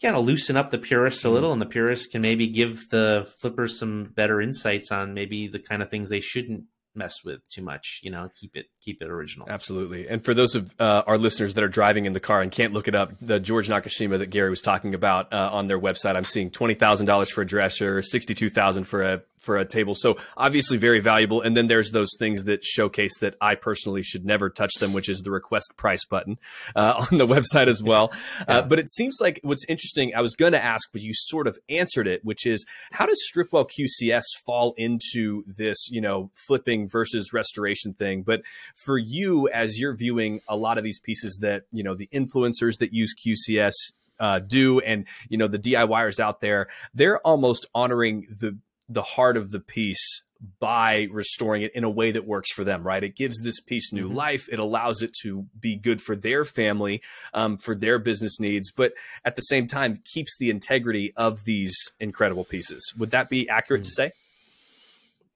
kind 0.00 0.16
of 0.16 0.24
loosen 0.24 0.56
up 0.56 0.70
the 0.70 0.78
purists 0.78 1.24
a 1.24 1.26
mm-hmm. 1.26 1.34
little, 1.34 1.52
and 1.52 1.60
the 1.60 1.66
purists 1.66 2.06
can 2.06 2.22
maybe 2.22 2.46
give 2.46 2.88
the 2.90 3.30
flippers 3.38 3.78
some 3.78 4.04
better 4.14 4.40
insights 4.40 4.92
on 4.92 5.14
maybe 5.14 5.48
the 5.48 5.58
kind 5.58 5.82
of 5.82 5.90
things 5.90 6.08
they 6.08 6.20
shouldn't 6.20 6.64
mess 6.94 7.24
with 7.24 7.48
too 7.48 7.62
much. 7.62 8.00
You 8.02 8.10
know, 8.10 8.30
keep 8.34 8.56
it 8.56 8.66
keep 8.82 9.02
it 9.02 9.08
original. 9.08 9.46
Absolutely. 9.48 10.08
And 10.08 10.24
for 10.24 10.34
those 10.34 10.54
of 10.54 10.74
uh, 10.80 11.02
our 11.06 11.18
listeners 11.18 11.54
that 11.54 11.64
are 11.64 11.68
driving 11.68 12.04
in 12.04 12.12
the 12.12 12.20
car 12.20 12.42
and 12.42 12.50
can't 12.50 12.72
look 12.72 12.88
it 12.88 12.94
up, 12.94 13.12
the 13.20 13.40
George 13.40 13.68
Nakashima 13.68 14.18
that 14.18 14.30
Gary 14.30 14.50
was 14.50 14.60
talking 14.60 14.94
about 14.94 15.32
uh, 15.32 15.50
on 15.52 15.66
their 15.68 15.78
website, 15.78 16.16
I'm 16.16 16.24
seeing 16.24 16.50
twenty 16.50 16.74
thousand 16.74 17.06
dollars 17.06 17.30
for 17.30 17.42
a 17.42 17.46
dresser, 17.46 18.02
sixty 18.02 18.34
two 18.34 18.48
thousand 18.48 18.84
for 18.84 19.02
a 19.02 19.22
for 19.40 19.56
a 19.56 19.64
table. 19.64 19.94
So 19.94 20.16
obviously 20.36 20.76
very 20.76 21.00
valuable. 21.00 21.40
And 21.40 21.56
then 21.56 21.66
there's 21.66 21.90
those 21.90 22.10
things 22.18 22.44
that 22.44 22.64
showcase 22.64 23.18
that 23.18 23.34
I 23.40 23.54
personally 23.54 24.02
should 24.02 24.24
never 24.24 24.50
touch 24.50 24.74
them, 24.74 24.92
which 24.92 25.08
is 25.08 25.20
the 25.20 25.30
request 25.30 25.74
price 25.76 26.04
button 26.04 26.38
uh, 26.74 27.06
on 27.10 27.18
the 27.18 27.26
website 27.26 27.68
as 27.68 27.82
well. 27.82 28.12
Uh, 28.46 28.62
but 28.62 28.78
it 28.78 28.88
seems 28.88 29.18
like 29.20 29.40
what's 29.42 29.64
interesting, 29.68 30.12
I 30.14 30.20
was 30.20 30.34
going 30.34 30.52
to 30.52 30.62
ask, 30.62 30.90
but 30.92 31.02
you 31.02 31.12
sort 31.14 31.46
of 31.46 31.58
answered 31.68 32.06
it, 32.06 32.24
which 32.24 32.46
is 32.46 32.64
how 32.92 33.06
does 33.06 33.20
Stripwell 33.32 33.68
QCS 33.68 34.24
fall 34.44 34.74
into 34.76 35.44
this, 35.46 35.88
you 35.90 36.00
know, 36.00 36.30
flipping 36.34 36.88
versus 36.88 37.32
restoration 37.32 37.94
thing? 37.94 38.22
But 38.22 38.42
for 38.76 38.98
you, 38.98 39.48
as 39.48 39.78
you're 39.78 39.96
viewing 39.96 40.40
a 40.48 40.56
lot 40.56 40.78
of 40.78 40.84
these 40.84 41.00
pieces 41.00 41.38
that, 41.42 41.64
you 41.72 41.82
know, 41.82 41.94
the 41.94 42.08
influencers 42.12 42.78
that 42.78 42.92
use 42.92 43.14
QCS 43.14 43.72
uh, 44.20 44.40
do 44.40 44.80
and 44.80 45.06
you 45.28 45.38
know 45.38 45.48
the 45.48 45.58
DIYers 45.58 46.20
out 46.20 46.40
there, 46.40 46.68
they're 46.94 47.18
almost 47.20 47.66
honoring 47.74 48.26
the 48.40 48.58
the 48.88 49.02
heart 49.02 49.36
of 49.36 49.50
the 49.50 49.60
piece 49.60 50.22
by 50.60 51.08
restoring 51.10 51.62
it 51.62 51.74
in 51.74 51.82
a 51.82 51.90
way 51.90 52.12
that 52.12 52.26
works 52.26 52.52
for 52.52 52.62
them, 52.62 52.86
right? 52.86 53.02
It 53.02 53.16
gives 53.16 53.42
this 53.42 53.60
piece 53.60 53.92
new 53.92 54.06
mm-hmm. 54.06 54.16
life. 54.16 54.48
It 54.50 54.58
allows 54.58 55.02
it 55.02 55.10
to 55.22 55.46
be 55.58 55.76
good 55.76 56.00
for 56.00 56.14
their 56.14 56.44
family, 56.44 57.02
um, 57.34 57.56
for 57.56 57.74
their 57.74 57.98
business 57.98 58.38
needs, 58.38 58.70
but 58.70 58.92
at 59.24 59.34
the 59.34 59.42
same 59.42 59.66
time 59.66 59.96
keeps 60.04 60.36
the 60.38 60.50
integrity 60.50 61.12
of 61.16 61.44
these 61.44 61.76
incredible 61.98 62.44
pieces. 62.44 62.92
Would 62.96 63.10
that 63.10 63.28
be 63.28 63.48
accurate 63.48 63.82
mm-hmm. 63.82 63.88
to 63.88 64.10
say? 64.10 64.12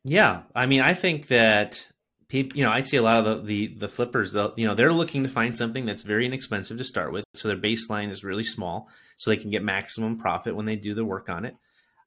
Yeah, 0.04 0.42
I 0.54 0.66
mean, 0.66 0.80
I 0.80 0.94
think 0.94 1.28
that 1.28 1.86
people, 2.28 2.56
you 2.56 2.64
know, 2.64 2.70
I 2.70 2.80
see 2.80 2.96
a 2.96 3.02
lot 3.02 3.24
of 3.24 3.46
the 3.46 3.68
the, 3.68 3.74
the 3.78 3.88
flippers. 3.88 4.34
you 4.56 4.66
know, 4.66 4.74
they're 4.74 4.92
looking 4.92 5.22
to 5.22 5.28
find 5.28 5.56
something 5.56 5.84
that's 5.86 6.02
very 6.02 6.26
inexpensive 6.26 6.78
to 6.78 6.84
start 6.84 7.12
with, 7.12 7.24
so 7.34 7.48
their 7.48 7.56
baseline 7.56 8.10
is 8.10 8.24
really 8.24 8.42
small, 8.42 8.88
so 9.16 9.30
they 9.30 9.36
can 9.36 9.50
get 9.50 9.62
maximum 9.62 10.18
profit 10.18 10.56
when 10.56 10.66
they 10.66 10.76
do 10.76 10.94
the 10.94 11.04
work 11.04 11.28
on 11.28 11.44
it. 11.44 11.56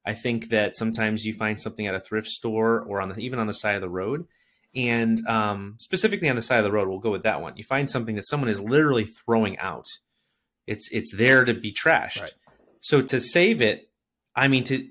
I 0.06 0.14
think 0.14 0.50
that 0.50 0.76
sometimes 0.76 1.26
you 1.26 1.34
find 1.34 1.60
something 1.60 1.88
at 1.88 1.96
a 1.96 2.00
thrift 2.00 2.28
store 2.28 2.82
or 2.82 3.02
on 3.02 3.10
the, 3.10 3.16
even 3.18 3.40
on 3.40 3.48
the 3.48 3.54
side 3.54 3.76
of 3.76 3.82
the 3.82 3.90
road, 3.90 4.28
and 4.76 5.26
um, 5.28 5.76
specifically 5.80 6.30
on 6.30 6.36
the 6.36 6.42
side 6.42 6.60
of 6.60 6.66
the 6.66 6.72
road, 6.72 6.88
we'll 6.88 7.00
go 7.00 7.12
with 7.12 7.24
that 7.24 7.42
one. 7.42 7.56
You 7.56 7.64
find 7.64 7.90
something 7.90 8.16
that 8.16 8.28
someone 8.28 8.50
is 8.50 8.60
literally 8.60 9.06
throwing 9.06 9.58
out. 9.58 9.88
It's 10.68 10.90
it's 10.92 11.16
there 11.16 11.46
to 11.46 11.54
be 11.54 11.72
trashed. 11.72 12.22
Right. 12.22 12.34
So 12.82 13.02
to 13.02 13.20
save 13.20 13.62
it, 13.62 13.90
I 14.36 14.48
mean 14.48 14.64
to, 14.66 14.88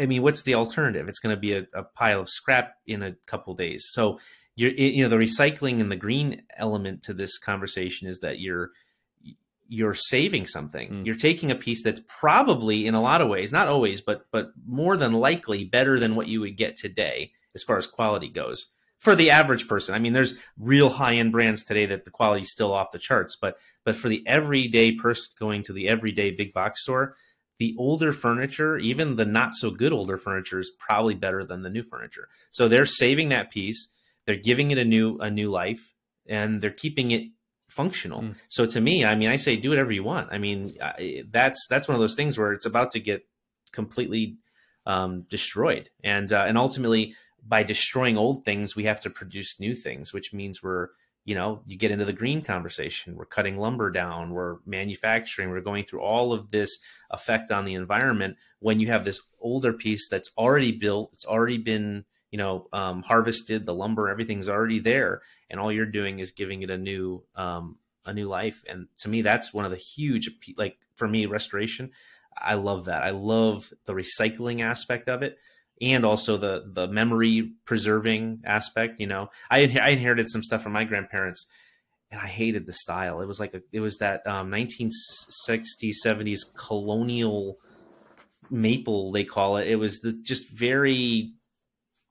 I 0.00 0.06
mean, 0.06 0.22
what's 0.22 0.42
the 0.42 0.54
alternative? 0.54 1.08
It's 1.08 1.18
going 1.18 1.34
to 1.34 1.40
be 1.40 1.54
a, 1.54 1.66
a, 1.74 1.82
pile 1.82 2.20
of 2.20 2.28
scrap 2.28 2.74
in 2.86 3.02
a 3.02 3.16
couple 3.26 3.54
days. 3.54 3.86
So 3.90 4.20
you're 4.54 4.72
you 4.72 5.02
know 5.02 5.08
the 5.08 5.16
recycling 5.16 5.80
and 5.80 5.90
the 5.90 5.96
green 5.96 6.42
element 6.56 7.02
to 7.04 7.14
this 7.14 7.38
conversation 7.38 8.08
is 8.08 8.20
that 8.20 8.38
you're 8.38 8.70
you're 9.68 9.94
saving 9.94 10.46
something. 10.46 10.90
Mm. 10.90 11.06
You're 11.06 11.16
taking 11.16 11.50
a 11.50 11.56
piece 11.56 11.82
that's 11.82 12.00
probably 12.08 12.86
in 12.86 12.94
a 12.94 13.02
lot 13.02 13.20
of 13.20 13.28
ways, 13.28 13.52
not 13.52 13.68
always, 13.68 14.00
but 14.00 14.26
but 14.30 14.52
more 14.66 14.96
than 14.96 15.12
likely 15.12 15.64
better 15.64 15.98
than 15.98 16.14
what 16.14 16.28
you 16.28 16.40
would 16.40 16.56
get 16.56 16.76
today 16.76 17.32
as 17.54 17.62
far 17.62 17.78
as 17.78 17.86
quality 17.86 18.28
goes. 18.28 18.66
For 18.98 19.14
the 19.14 19.30
average 19.30 19.68
person. 19.68 19.94
I 19.94 19.98
mean, 19.98 20.14
there's 20.14 20.38
real 20.58 20.88
high-end 20.88 21.30
brands 21.30 21.62
today 21.62 21.86
that 21.86 22.04
the 22.04 22.10
quality 22.10 22.42
is 22.42 22.50
still 22.50 22.72
off 22.72 22.92
the 22.92 22.98
charts, 22.98 23.36
but 23.40 23.58
but 23.84 23.96
for 23.96 24.08
the 24.08 24.26
everyday 24.26 24.92
person 24.92 25.32
going 25.38 25.62
to 25.64 25.72
the 25.72 25.88
everyday 25.88 26.30
big 26.30 26.52
box 26.52 26.82
store, 26.82 27.14
the 27.58 27.74
older 27.78 28.12
furniture, 28.12 28.78
even 28.78 29.16
the 29.16 29.24
not 29.24 29.54
so 29.54 29.70
good 29.70 29.92
older 29.92 30.16
furniture 30.16 30.58
is 30.58 30.72
probably 30.78 31.14
better 31.14 31.44
than 31.44 31.62
the 31.62 31.70
new 31.70 31.82
furniture. 31.82 32.28
So 32.50 32.68
they're 32.68 32.86
saving 32.86 33.28
that 33.30 33.50
piece, 33.50 33.88
they're 34.26 34.36
giving 34.36 34.70
it 34.70 34.78
a 34.78 34.84
new 34.84 35.18
a 35.18 35.30
new 35.30 35.50
life 35.50 35.92
and 36.28 36.60
they're 36.60 36.70
keeping 36.70 37.10
it 37.12 37.28
functional. 37.76 38.22
Mm. 38.22 38.34
So 38.48 38.66
to 38.66 38.80
me, 38.80 39.04
I 39.04 39.14
mean, 39.14 39.28
I 39.28 39.36
say 39.36 39.56
do 39.56 39.68
whatever 39.68 39.92
you 39.92 40.02
want. 40.02 40.30
I 40.32 40.38
mean, 40.38 40.72
I, 40.82 41.24
that's 41.30 41.66
that's 41.68 41.86
one 41.86 41.94
of 41.94 42.00
those 42.00 42.14
things 42.14 42.38
where 42.38 42.52
it's 42.52 42.66
about 42.66 42.90
to 42.92 43.00
get 43.00 43.26
completely 43.70 44.38
um, 44.86 45.26
destroyed, 45.28 45.90
and 46.02 46.32
uh, 46.32 46.44
and 46.48 46.56
ultimately 46.56 47.14
by 47.46 47.62
destroying 47.62 48.16
old 48.16 48.44
things, 48.44 48.74
we 48.74 48.84
have 48.84 49.00
to 49.02 49.10
produce 49.10 49.60
new 49.60 49.74
things, 49.74 50.12
which 50.12 50.32
means 50.32 50.62
we're 50.62 50.88
you 51.24 51.34
know 51.34 51.60
you 51.66 51.76
get 51.76 51.90
into 51.90 52.06
the 52.06 52.12
green 52.12 52.42
conversation. 52.42 53.14
We're 53.14 53.26
cutting 53.26 53.58
lumber 53.58 53.90
down. 53.90 54.30
We're 54.30 54.56
manufacturing. 54.64 55.50
We're 55.50 55.60
going 55.60 55.84
through 55.84 56.00
all 56.00 56.32
of 56.32 56.50
this 56.50 56.78
effect 57.10 57.52
on 57.52 57.66
the 57.66 57.74
environment 57.74 58.38
when 58.60 58.80
you 58.80 58.88
have 58.88 59.04
this 59.04 59.20
older 59.38 59.72
piece 59.72 60.08
that's 60.08 60.30
already 60.38 60.72
built. 60.72 61.10
It's 61.12 61.26
already 61.26 61.58
been 61.58 62.06
you 62.30 62.38
know 62.38 62.68
um, 62.72 63.02
harvested. 63.02 63.66
The 63.66 63.74
lumber, 63.74 64.08
everything's 64.08 64.48
already 64.48 64.78
there 64.78 65.20
and 65.50 65.60
all 65.60 65.72
you're 65.72 65.86
doing 65.86 66.18
is 66.18 66.30
giving 66.30 66.62
it 66.62 66.70
a 66.70 66.78
new 66.78 67.22
um, 67.34 67.76
a 68.04 68.12
new 68.12 68.28
life. 68.28 68.62
And 68.68 68.88
to 69.00 69.08
me, 69.08 69.22
that's 69.22 69.52
one 69.52 69.64
of 69.64 69.70
the 69.70 69.76
huge 69.76 70.30
like 70.56 70.78
for 70.96 71.08
me 71.08 71.26
restoration. 71.26 71.90
I 72.36 72.54
love 72.54 72.86
that. 72.86 73.02
I 73.02 73.10
love 73.10 73.72
the 73.86 73.94
recycling 73.94 74.60
aspect 74.60 75.08
of 75.08 75.22
it, 75.22 75.38
and 75.80 76.04
also 76.04 76.36
the 76.36 76.64
the 76.72 76.88
memory 76.88 77.52
preserving 77.64 78.42
aspect. 78.44 79.00
You 79.00 79.06
know, 79.06 79.30
I 79.50 79.60
I 79.80 79.90
inherited 79.90 80.30
some 80.30 80.42
stuff 80.42 80.62
from 80.62 80.72
my 80.72 80.84
grandparents, 80.84 81.46
and 82.10 82.20
I 82.20 82.26
hated 82.26 82.66
the 82.66 82.72
style. 82.72 83.20
It 83.20 83.26
was 83.26 83.40
like 83.40 83.54
a, 83.54 83.62
it 83.72 83.80
was 83.80 83.98
that 83.98 84.26
um, 84.26 84.50
1960s 84.50 85.94
70s 86.04 86.40
colonial 86.56 87.58
maple 88.50 89.12
they 89.12 89.24
call 89.24 89.56
it. 89.56 89.66
It 89.66 89.76
was 89.76 90.00
the, 90.00 90.12
just 90.12 90.50
very 90.50 91.32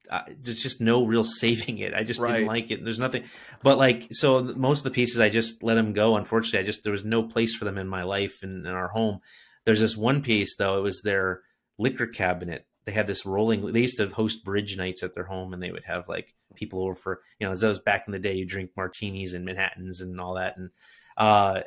uh, 0.10 0.22
there's 0.42 0.62
just 0.62 0.82
no 0.82 1.06
real 1.06 1.24
saving 1.24 1.80
it. 1.80 1.94
I 1.94 2.04
just 2.04 2.20
right. 2.20 2.34
didn't 2.34 2.48
like 2.48 2.72
it. 2.72 2.84
There's 2.84 3.00
nothing, 3.00 3.24
but 3.64 3.78
like 3.78 4.08
so 4.12 4.42
most 4.42 4.80
of 4.80 4.84
the 4.86 4.92
pieces 4.92 5.20
I 5.20 5.30
just 5.30 5.64
let 5.64 5.76
them 5.76 5.94
go. 5.94 6.16
Unfortunately, 6.16 6.60
I 6.60 6.64
just 6.64 6.84
there 6.84 6.92
was 6.92 7.06
no 7.06 7.24
place 7.24 7.56
for 7.56 7.66
them 7.66 7.78
in 7.78 7.88
my 7.88 8.04
life 8.04 8.40
and 8.44 8.66
in 8.66 8.72
our 8.72 8.90
home. 8.90 9.20
There's 9.66 9.82
this 9.82 9.98
one 9.98 10.22
piece 10.22 10.56
though. 10.58 10.78
It 10.78 10.84
was 10.84 11.02
their 11.02 11.42
liquor 11.78 12.08
cabinet. 12.08 12.66
They 12.86 12.92
had 12.92 13.08
this 13.08 13.26
rolling. 13.26 13.72
They 13.72 13.82
used 13.82 13.98
to 13.98 14.08
host 14.10 14.46
bridge 14.46 14.78
nights 14.78 15.02
at 15.04 15.14
their 15.14 15.26
home, 15.26 15.54
and 15.54 15.62
they 15.62 15.72
would 15.72 15.86
have 15.86 16.08
like 16.08 16.34
people 16.56 16.84
over 16.84 16.96
for 16.96 17.22
you 17.40 17.48
know 17.48 17.52
as 17.52 17.62
those 17.62 17.80
back 17.80 18.04
in 18.08 18.14
the 18.14 18.20
day. 18.20 18.34
You 18.36 18.46
drink 18.46 18.72
martinis 18.78 19.34
and 19.34 19.46
Manhattan's 19.46 20.02
and 20.02 20.22
all 20.22 20.36
that, 20.36 20.58
and 20.58 20.70
uh, 21.18 21.62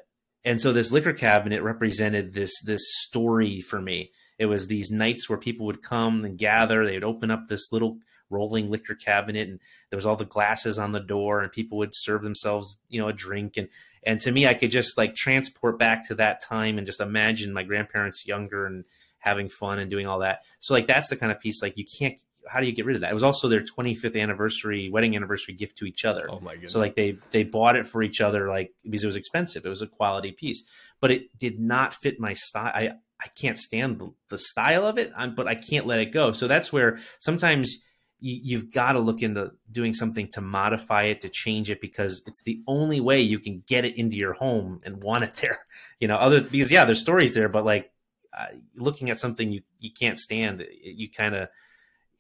and 0.45 0.61
so 0.61 0.73
this 0.73 0.93
liquor 0.93 1.13
cabinet 1.13 1.63
represented 1.63 2.33
this 2.33 2.61
this 2.63 2.83
story 3.03 3.61
for 3.61 3.81
me. 3.81 4.13
It 4.39 4.47
was 4.47 4.67
these 4.67 4.91
nights 4.91 5.29
where 5.29 5.39
people 5.39 5.67
would 5.67 5.83
come 5.83 6.25
and 6.25 6.39
gather. 6.39 6.85
They 6.85 6.95
would 6.95 7.05
open 7.05 7.31
up 7.31 7.49
this 7.49 7.73
little 7.73 7.99
rolling 8.31 8.71
liquor 8.71 8.95
cabinet 8.95 9.49
and 9.49 9.61
there 9.91 9.97
was 9.97 10.07
all 10.07 10.17
the 10.17 10.25
glasses 10.25 10.79
on 10.79 10.93
the 10.93 11.01
door 11.01 11.41
and 11.41 11.53
people 11.53 11.79
would 11.79 11.93
serve 11.93 12.23
themselves 12.23 12.79
you 12.89 13.01
know 13.01 13.09
a 13.09 13.13
drink 13.13 13.57
and 13.57 13.69
and 14.05 14.21
to 14.21 14.31
me 14.31 14.47
i 14.47 14.55
could 14.55 14.71
just 14.71 14.97
like 14.97 15.15
transport 15.15 15.79
back 15.79 16.07
to 16.07 16.15
that 16.15 16.43
time 16.43 16.79
and 16.79 16.87
just 16.87 17.01
imagine 17.01 17.53
my 17.53 17.63
grandparents 17.63 18.27
younger 18.27 18.67
and 18.67 18.85
having 19.21 19.49
fun 19.49 19.79
and 19.79 19.91
doing 19.91 20.07
all 20.07 20.21
that 20.21 20.41
so 20.61 20.75
like 20.75 20.87
that's 20.87 21.09
the 21.09 21.17
kind 21.17 21.33
of 21.33 21.41
piece 21.41 21.63
like 21.63 21.77
you 21.77 21.85
can't 21.99 22.21
how 22.49 22.61
do 22.61 22.67
you 22.67 22.73
get 22.73 22.87
rid 22.87 22.97
of 22.97 23.03
that? 23.03 23.11
It 23.11 23.15
was 23.15 23.23
also 23.23 23.49
their 23.49 23.61
25th 23.61 24.19
anniversary, 24.19 24.89
wedding 24.89 25.15
anniversary 25.15 25.55
gift 25.55 25.77
to 25.79 25.85
each 25.85 26.05
other. 26.05 26.29
Oh 26.31 26.41
my 26.41 26.55
goodness! 26.55 26.73
So 26.73 26.81
like 26.81 26.95
they 26.95 27.19
they 27.31 27.45
bought 27.45 27.77
it 27.77 27.87
for 27.87 28.03
each 28.03 28.21
other, 28.21 28.49
like 28.49 28.73
because 28.85 29.05
it 29.05 29.07
was 29.07 29.17
expensive. 29.17 29.67
It 29.67 29.69
was 29.69 29.83
a 29.83 29.87
quality 29.87 30.33
piece, 30.33 30.65
but 31.01 31.11
it 31.11 31.37
did 31.37 31.61
not 31.61 31.95
fit 31.95 32.19
my 32.19 32.33
style. 32.33 32.73
I 32.75 32.93
I 33.21 33.29
can't 33.29 33.59
stand 33.59 33.99
the, 33.99 34.13
the 34.29 34.39
style 34.39 34.87
of 34.87 34.99
it, 34.99 35.13
I'm, 35.17 35.35
but 35.35 35.49
I 35.49 35.57
can't 35.57 35.87
let 35.87 36.01
it 36.01 36.13
go. 36.13 36.33
So 36.33 36.47
that's 36.47 36.73
where 36.73 37.01
sometimes 37.21 37.79
you, 38.21 38.59
have 38.59 38.73
got 38.73 38.93
to 38.93 38.99
look 38.99 39.23
into 39.23 39.53
doing 39.71 39.95
something 39.95 40.29
to 40.29 40.41
modify 40.41 41.05
it 41.05 41.21
to 41.21 41.29
change 41.29 41.71
it 41.71 41.81
because 41.81 42.23
it's 42.27 42.43
the 42.43 42.61
only 42.67 43.01
way 43.01 43.21
you 43.21 43.39
can 43.39 43.63
get 43.67 43.85
it 43.85 43.97
into 43.97 44.17
your 44.17 44.33
home 44.33 44.81
and 44.85 45.03
want 45.03 45.25
it 45.25 45.33
there. 45.41 45.59
You 46.01 46.09
know 46.09 46.17
other 46.17 46.41
because 46.41 46.71
yeah 46.71 46.85
there's 46.85 47.01
stories 47.01 47.35
there 47.35 47.49
but 47.49 47.65
like 47.65 47.93
uh, 48.37 48.47
looking 48.77 49.11
at 49.11 49.19
something 49.19 49.53
you 49.53 49.63
you 49.79 49.91
can't 49.93 50.19
stand 50.19 50.65
you 50.83 51.11
kind 51.11 51.37
of 51.37 51.49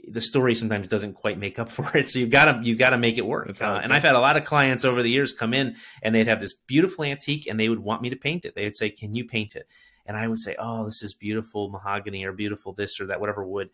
the 0.06 0.20
story 0.20 0.54
sometimes 0.54 0.86
doesn't 0.86 1.14
quite 1.14 1.38
make 1.38 1.58
up 1.58 1.68
for 1.68 1.96
it. 1.96 2.06
So 2.06 2.18
you've 2.18 2.30
gotta 2.30 2.60
you've 2.62 2.78
gotta 2.78 2.98
make 2.98 3.18
it 3.18 3.26
work. 3.26 3.60
Uh, 3.60 3.80
and 3.82 3.92
i've 3.92 4.02
had 4.02 4.14
a 4.14 4.20
lot 4.20 4.36
of 4.36 4.44
clients 4.44 4.84
over 4.84 5.02
the 5.02 5.10
years 5.10 5.32
come 5.32 5.54
in 5.54 5.76
and 6.02 6.14
they'd 6.14 6.28
have 6.28 6.40
this 6.40 6.54
beautiful 6.54 7.04
antique 7.04 7.46
and 7.46 7.58
they 7.58 7.68
would 7.68 7.80
want 7.80 8.02
me 8.02 8.10
to 8.10 8.16
paint 8.16 8.44
it. 8.44 8.54
They 8.54 8.64
would 8.64 8.76
say 8.76 8.90
can 8.90 9.14
you 9.14 9.24
paint 9.24 9.56
it? 9.56 9.66
And 10.06 10.16
i 10.16 10.26
would 10.26 10.40
say 10.40 10.56
oh 10.58 10.86
this 10.86 11.02
is 11.02 11.14
beautiful 11.14 11.68
mahogany 11.68 12.24
or 12.24 12.32
beautiful 12.32 12.72
this 12.72 12.98
or 13.00 13.06
that 13.06 13.20
whatever 13.20 13.44
wood 13.44 13.68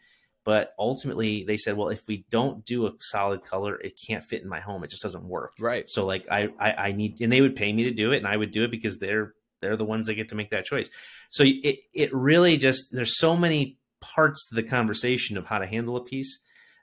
but 0.44 0.74
ultimately, 0.78 1.44
they 1.44 1.56
said, 1.56 1.76
well, 1.76 1.88
if 1.88 2.06
we 2.06 2.26
don't 2.30 2.64
do 2.64 2.86
a 2.86 2.92
solid 3.00 3.44
color, 3.44 3.76
it 3.76 3.98
can't 4.06 4.22
fit 4.22 4.42
in 4.42 4.48
my 4.48 4.60
home. 4.60 4.84
It 4.84 4.90
just 4.90 5.02
doesn't 5.02 5.24
work. 5.24 5.54
Right. 5.58 5.88
So 5.88 6.04
like 6.04 6.26
I, 6.30 6.50
I, 6.58 6.72
I 6.72 6.92
need, 6.92 7.20
and 7.20 7.32
they 7.32 7.40
would 7.40 7.56
pay 7.56 7.72
me 7.72 7.84
to 7.84 7.90
do 7.90 8.12
it, 8.12 8.18
and 8.18 8.26
I 8.26 8.36
would 8.36 8.52
do 8.52 8.64
it 8.64 8.70
because 8.70 8.98
they're 8.98 9.34
they're 9.60 9.76
the 9.76 9.84
ones 9.84 10.06
that 10.06 10.14
get 10.14 10.28
to 10.28 10.34
make 10.34 10.50
that 10.50 10.66
choice. 10.66 10.90
So 11.30 11.44
it 11.46 11.78
it 11.94 12.14
really 12.14 12.58
just 12.58 12.92
there's 12.92 13.18
so 13.18 13.36
many 13.36 13.78
parts 14.00 14.46
to 14.48 14.54
the 14.54 14.62
conversation 14.62 15.38
of 15.38 15.46
how 15.46 15.58
to 15.58 15.66
handle 15.66 15.96
a 15.96 16.04
piece 16.04 16.38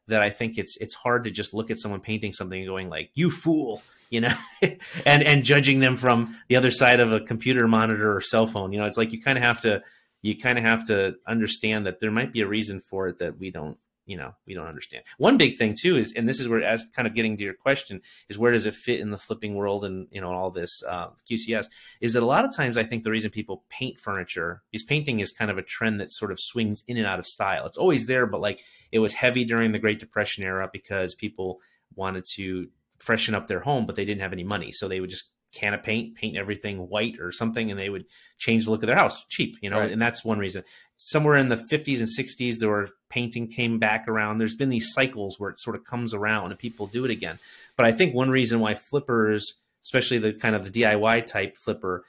that 0.08 0.22
I 0.22 0.32
think 0.32 0.58
it's 0.58 0.78
it's 0.78 0.96
hard 0.96 1.26
to 1.26 1.32
just 1.32 1.54
look 1.54 1.70
at 1.70 1.78
someone 1.78 2.02
painting 2.02 2.34
something 2.34 2.60
and 2.60 2.68
going 2.68 2.90
like 2.90 3.12
you 3.14 3.30
fool 3.30 3.84
you 4.10 4.22
know 4.22 4.34
and 4.62 5.24
and 5.24 5.44
judging 5.44 5.80
them 5.80 5.96
from 5.98 6.36
the 6.50 6.56
other 6.56 6.72
side 6.72 7.00
of 7.00 7.14
a 7.14 7.20
computer 7.20 7.68
monitor 7.68 8.16
or 8.16 8.22
cell 8.22 8.48
phone 8.48 8.74
you 8.74 8.80
know 8.80 8.86
it's 8.86 8.98
like 8.98 9.12
you 9.12 9.22
kind 9.22 9.38
of 9.38 9.44
have 9.44 9.62
to 9.62 9.84
you 10.22 10.38
kind 10.38 10.58
of 10.58 10.64
have 10.64 10.86
to 10.88 11.16
understand 11.28 11.86
that 11.86 12.00
there 12.00 12.12
might 12.12 12.32
be 12.32 12.42
a 12.42 12.48
reason 12.48 12.80
for 12.80 13.08
it 13.08 13.20
that 13.20 13.40
we 13.40 13.52
don't 13.52 13.78
you 14.06 14.18
know 14.18 14.34
we 14.46 14.54
don't 14.54 14.68
understand. 14.68 15.04
One 15.18 15.38
big 15.38 15.58
thing 15.58 15.76
too 15.76 15.96
is, 15.96 16.14
and 16.14 16.28
this 16.28 16.40
is 16.40 16.48
where, 16.48 16.62
as 16.64 16.84
kind 16.96 17.08
of 17.08 17.14
getting 17.14 17.38
to 17.38 17.44
your 17.44 17.54
question, 17.54 18.02
is 18.30 18.38
where 18.38 18.52
does 18.52 18.66
it 18.66 18.76
fit 18.76 19.00
in 19.00 19.12
the 19.12 19.18
flipping 19.18 19.56
world 19.56 19.86
and 19.86 20.08
you 20.12 20.20
know 20.20 20.32
all 20.32 20.52
this 20.52 20.84
uh, 20.84 21.10
QCS? 21.30 21.68
Is 22.02 22.14
that 22.14 22.24
a 22.24 22.26
lot 22.26 22.46
of 22.46 22.56
times 22.56 22.78
I 22.78 22.84
think 22.84 23.04
the 23.04 23.12
reason 23.12 23.32
people 23.32 23.64
paint 23.70 24.00
furniture 24.00 24.64
is 24.74 24.84
painting 24.84 25.20
is 25.20 25.32
kind 25.32 25.52
of 25.52 25.58
a 25.58 25.64
trend 25.64 26.02
that 26.02 26.12
sort 26.12 26.32
of 26.32 26.40
swings 26.40 26.84
in 26.88 26.98
and 26.98 27.06
out 27.06 27.20
of 27.20 27.28
style. 27.28 27.66
It's 27.66 27.78
always 27.78 28.08
there, 28.08 28.26
but 28.26 28.42
like 28.42 28.60
it 28.92 29.00
was 29.00 29.14
heavy 29.14 29.46
during 29.46 29.72
the 29.72 29.80
Great 29.80 30.00
Depression 30.00 30.44
era 30.44 30.70
because 30.72 31.16
people 31.16 31.60
wanted 31.96 32.26
to 32.34 32.68
freshen 32.98 33.36
up 33.36 33.48
their 33.48 33.62
home, 33.62 33.86
but 33.86 33.96
they 33.96 34.06
didn't 34.06 34.22
have 34.22 34.34
any 34.34 34.44
money, 34.44 34.72
so 34.72 34.88
they 34.88 35.00
would 35.00 35.10
just 35.10 35.32
can 35.52 35.74
of 35.74 35.84
paint, 35.84 36.16
paint 36.16 36.38
everything 36.38 36.90
white 36.90 37.20
or 37.20 37.32
something, 37.32 37.70
and 37.70 37.80
they 37.80 37.90
would 37.90 38.06
change 38.38 38.66
the 38.66 38.72
look 38.72 38.84
of 38.84 38.88
their 38.88 38.96
house 38.96 39.26
cheap, 39.30 39.58
you 39.62 39.70
know, 39.70 39.80
right. 39.80 39.92
and 39.92 40.02
that's 40.02 40.24
one 40.24 40.40
reason. 40.40 40.64
Somewhere 40.98 41.38
in 41.38 41.50
the 41.50 41.56
50s 41.56 42.00
and 42.00 42.08
60s, 42.08 42.60
there 42.60 42.70
were 42.70 42.90
painting 43.10 43.48
came 43.48 43.80
back 43.80 44.08
around. 44.08 44.38
There's 44.38 44.56
been 44.56 44.70
these 44.70 44.94
cycles 44.94 45.40
where 45.40 45.50
it 45.50 45.60
sort 45.60 45.76
of 45.76 45.84
comes 45.84 46.14
around 46.14 46.52
and 46.52 46.60
people 46.60 46.88
do 46.88 47.06
it 47.06 47.12
again. 47.12 47.40
But 47.76 47.86
I 47.86 47.92
think 47.92 48.14
one 48.14 48.30
reason 48.30 48.60
why 48.60 48.76
flippers, 48.76 49.54
especially 49.84 50.20
the 50.20 50.34
kind 50.34 50.56
of 50.56 50.72
the 50.72 50.82
DIY 50.82 51.26
type 51.26 51.58
flipper, 51.58 52.06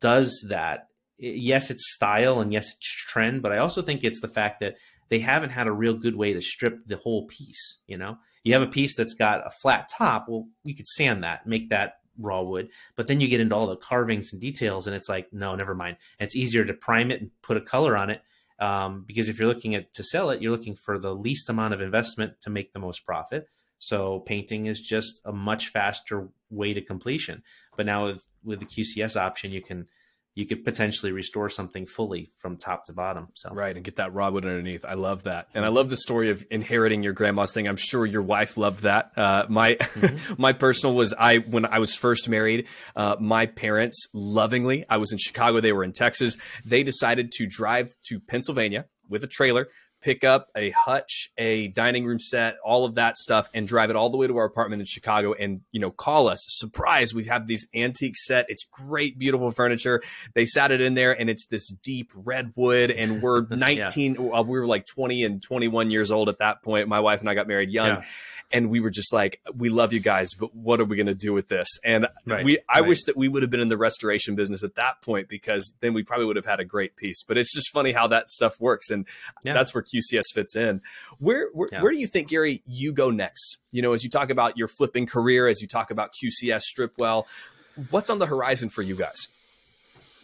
does 0.00 0.44
that. 0.48 0.88
Yes, 1.18 1.70
it's 1.70 1.94
style 1.94 2.40
and 2.40 2.52
yes, 2.52 2.72
it's 2.72 2.88
trend, 2.88 3.42
but 3.42 3.52
I 3.52 3.58
also 3.58 3.80
think 3.80 4.02
it's 4.02 4.20
the 4.20 4.28
fact 4.28 4.60
that 4.60 4.74
they 5.08 5.20
haven't 5.20 5.50
had 5.50 5.66
a 5.66 5.72
real 5.72 5.94
good 5.94 6.16
way 6.16 6.32
to 6.32 6.40
strip 6.40 6.86
the 6.86 6.96
whole 6.96 7.26
piece. 7.26 7.78
You 7.86 7.96
know, 7.96 8.18
you 8.44 8.54
have 8.54 8.62
a 8.62 8.66
piece 8.66 8.96
that's 8.96 9.14
got 9.14 9.46
a 9.46 9.50
flat 9.50 9.88
top. 9.88 10.26
Well, 10.28 10.48
you 10.64 10.74
could 10.74 10.88
sand 10.88 11.22
that, 11.22 11.46
make 11.46 11.70
that 11.70 11.96
raw 12.18 12.42
wood, 12.42 12.68
but 12.96 13.06
then 13.06 13.20
you 13.20 13.28
get 13.28 13.40
into 13.40 13.54
all 13.54 13.66
the 13.66 13.76
carvings 13.76 14.32
and 14.32 14.40
details, 14.40 14.86
and 14.86 14.96
it's 14.96 15.08
like, 15.08 15.32
no, 15.32 15.54
never 15.54 15.74
mind. 15.74 15.96
It's 16.18 16.36
easier 16.36 16.64
to 16.64 16.74
prime 16.74 17.10
it 17.10 17.20
and 17.20 17.30
put 17.42 17.56
a 17.56 17.60
color 17.60 17.96
on 17.96 18.10
it 18.10 18.22
um, 18.58 19.04
because 19.06 19.28
if 19.28 19.38
you're 19.38 19.48
looking 19.48 19.74
at 19.74 19.92
to 19.94 20.04
sell 20.04 20.30
it, 20.30 20.40
you're 20.40 20.52
looking 20.52 20.76
for 20.76 20.98
the 20.98 21.14
least 21.14 21.48
amount 21.48 21.74
of 21.74 21.80
investment 21.80 22.40
to 22.42 22.50
make 22.50 22.72
the 22.72 22.78
most 22.78 23.04
profit. 23.04 23.48
So 23.78 24.20
painting 24.20 24.66
is 24.66 24.80
just 24.80 25.20
a 25.24 25.32
much 25.32 25.68
faster 25.68 26.28
way 26.48 26.72
to 26.72 26.80
completion. 26.80 27.42
But 27.76 27.86
now 27.86 28.06
with 28.06 28.24
with 28.44 28.60
the 28.60 28.66
QCS 28.66 29.20
option, 29.20 29.50
you 29.50 29.62
can 29.62 29.88
you 30.34 30.46
could 30.46 30.64
potentially 30.64 31.12
restore 31.12 31.50
something 31.50 31.86
fully 31.86 32.32
from 32.38 32.56
top 32.56 32.86
to 32.86 32.92
bottom. 32.92 33.28
So 33.34 33.50
right, 33.52 33.74
and 33.74 33.84
get 33.84 33.96
that 33.96 34.14
raw 34.14 34.30
wood 34.30 34.44
underneath. 34.44 34.84
I 34.84 34.94
love 34.94 35.24
that, 35.24 35.48
and 35.54 35.64
I 35.64 35.68
love 35.68 35.90
the 35.90 35.96
story 35.96 36.30
of 36.30 36.44
inheriting 36.50 37.02
your 37.02 37.12
grandma's 37.12 37.52
thing. 37.52 37.68
I'm 37.68 37.76
sure 37.76 38.06
your 38.06 38.22
wife 38.22 38.56
loved 38.56 38.82
that. 38.84 39.12
Uh, 39.16 39.46
my 39.48 39.74
mm-hmm. 39.74 40.34
my 40.42 40.52
personal 40.52 40.94
was 40.94 41.14
I 41.18 41.38
when 41.38 41.66
I 41.66 41.78
was 41.78 41.94
first 41.94 42.28
married. 42.28 42.68
Uh, 42.96 43.16
my 43.20 43.46
parents 43.46 44.06
lovingly, 44.14 44.84
I 44.88 44.96
was 44.96 45.12
in 45.12 45.18
Chicago, 45.18 45.60
they 45.60 45.72
were 45.72 45.84
in 45.84 45.92
Texas. 45.92 46.36
They 46.64 46.82
decided 46.82 47.32
to 47.32 47.46
drive 47.46 47.92
to 48.08 48.20
Pennsylvania 48.20 48.86
with 49.08 49.24
a 49.24 49.28
trailer 49.28 49.68
pick 50.02 50.24
up 50.24 50.50
a 50.56 50.70
hutch, 50.70 51.30
a 51.38 51.68
dining 51.68 52.04
room 52.04 52.18
set, 52.18 52.56
all 52.64 52.84
of 52.84 52.96
that 52.96 53.16
stuff, 53.16 53.48
and 53.54 53.66
drive 53.66 53.88
it 53.88 53.96
all 53.96 54.10
the 54.10 54.16
way 54.16 54.26
to 54.26 54.36
our 54.36 54.44
apartment 54.44 54.80
in 54.80 54.86
Chicago 54.86 55.32
and, 55.32 55.60
you 55.70 55.80
know, 55.80 55.90
call 55.90 56.28
us. 56.28 56.44
Surprise, 56.48 57.14
we 57.14 57.24
have 57.24 57.46
these 57.46 57.66
antique 57.74 58.16
set. 58.16 58.46
It's 58.48 58.64
great, 58.64 59.18
beautiful 59.18 59.50
furniture. 59.50 60.02
They 60.34 60.44
sat 60.44 60.72
it 60.72 60.80
in 60.80 60.94
there 60.94 61.18
and 61.18 61.30
it's 61.30 61.46
this 61.46 61.68
deep 61.68 62.10
redwood. 62.14 62.90
And 62.90 63.22
we're 63.22 63.46
19, 63.50 64.14
yeah. 64.14 64.30
uh, 64.30 64.42
we 64.42 64.58
were 64.58 64.66
like 64.66 64.86
20 64.86 65.22
and 65.24 65.40
21 65.40 65.90
years 65.90 66.10
old 66.10 66.28
at 66.28 66.38
that 66.38 66.62
point. 66.62 66.88
My 66.88 67.00
wife 67.00 67.20
and 67.20 67.30
I 67.30 67.34
got 67.34 67.48
married 67.48 67.70
young. 67.70 67.88
Yeah 67.88 68.02
and 68.52 68.70
we 68.70 68.80
were 68.80 68.90
just 68.90 69.12
like, 69.12 69.40
we 69.54 69.68
love 69.68 69.92
you 69.92 70.00
guys, 70.00 70.34
but 70.34 70.54
what 70.54 70.80
are 70.80 70.84
we 70.84 70.96
going 70.96 71.06
to 71.06 71.14
do 71.14 71.32
with 71.32 71.48
this? 71.48 71.68
And 71.84 72.06
right, 72.26 72.44
we, 72.44 72.58
I 72.68 72.80
right. 72.80 72.88
wish 72.88 73.04
that 73.04 73.16
we 73.16 73.28
would 73.28 73.42
have 73.42 73.50
been 73.50 73.60
in 73.60 73.68
the 73.68 73.76
restoration 73.76 74.34
business 74.34 74.62
at 74.62 74.74
that 74.74 75.00
point 75.02 75.28
because 75.28 75.74
then 75.80 75.94
we 75.94 76.02
probably 76.02 76.26
would 76.26 76.36
have 76.36 76.46
had 76.46 76.60
a 76.60 76.64
great 76.64 76.96
piece. 76.96 77.22
But 77.22 77.38
it's 77.38 77.52
just 77.52 77.70
funny 77.70 77.92
how 77.92 78.06
that 78.08 78.30
stuff 78.30 78.60
works, 78.60 78.90
and 78.90 79.06
yeah. 79.42 79.54
that's 79.54 79.74
where 79.74 79.82
QCS 79.92 80.32
fits 80.32 80.56
in. 80.56 80.80
Where 81.18 81.48
where, 81.52 81.68
yeah. 81.70 81.82
where 81.82 81.92
do 81.92 81.98
you 81.98 82.06
think, 82.06 82.28
Gary, 82.28 82.62
you 82.66 82.92
go 82.92 83.10
next? 83.10 83.58
You 83.70 83.82
know, 83.82 83.92
as 83.92 84.02
you 84.02 84.10
talk 84.10 84.30
about 84.30 84.56
your 84.56 84.68
flipping 84.68 85.06
career, 85.06 85.46
as 85.46 85.60
you 85.60 85.68
talk 85.68 85.90
about 85.90 86.12
QCS 86.12 86.62
Stripwell, 86.62 87.26
what's 87.90 88.10
on 88.10 88.18
the 88.18 88.26
horizon 88.26 88.68
for 88.68 88.82
you 88.82 88.94
guys? 88.96 89.28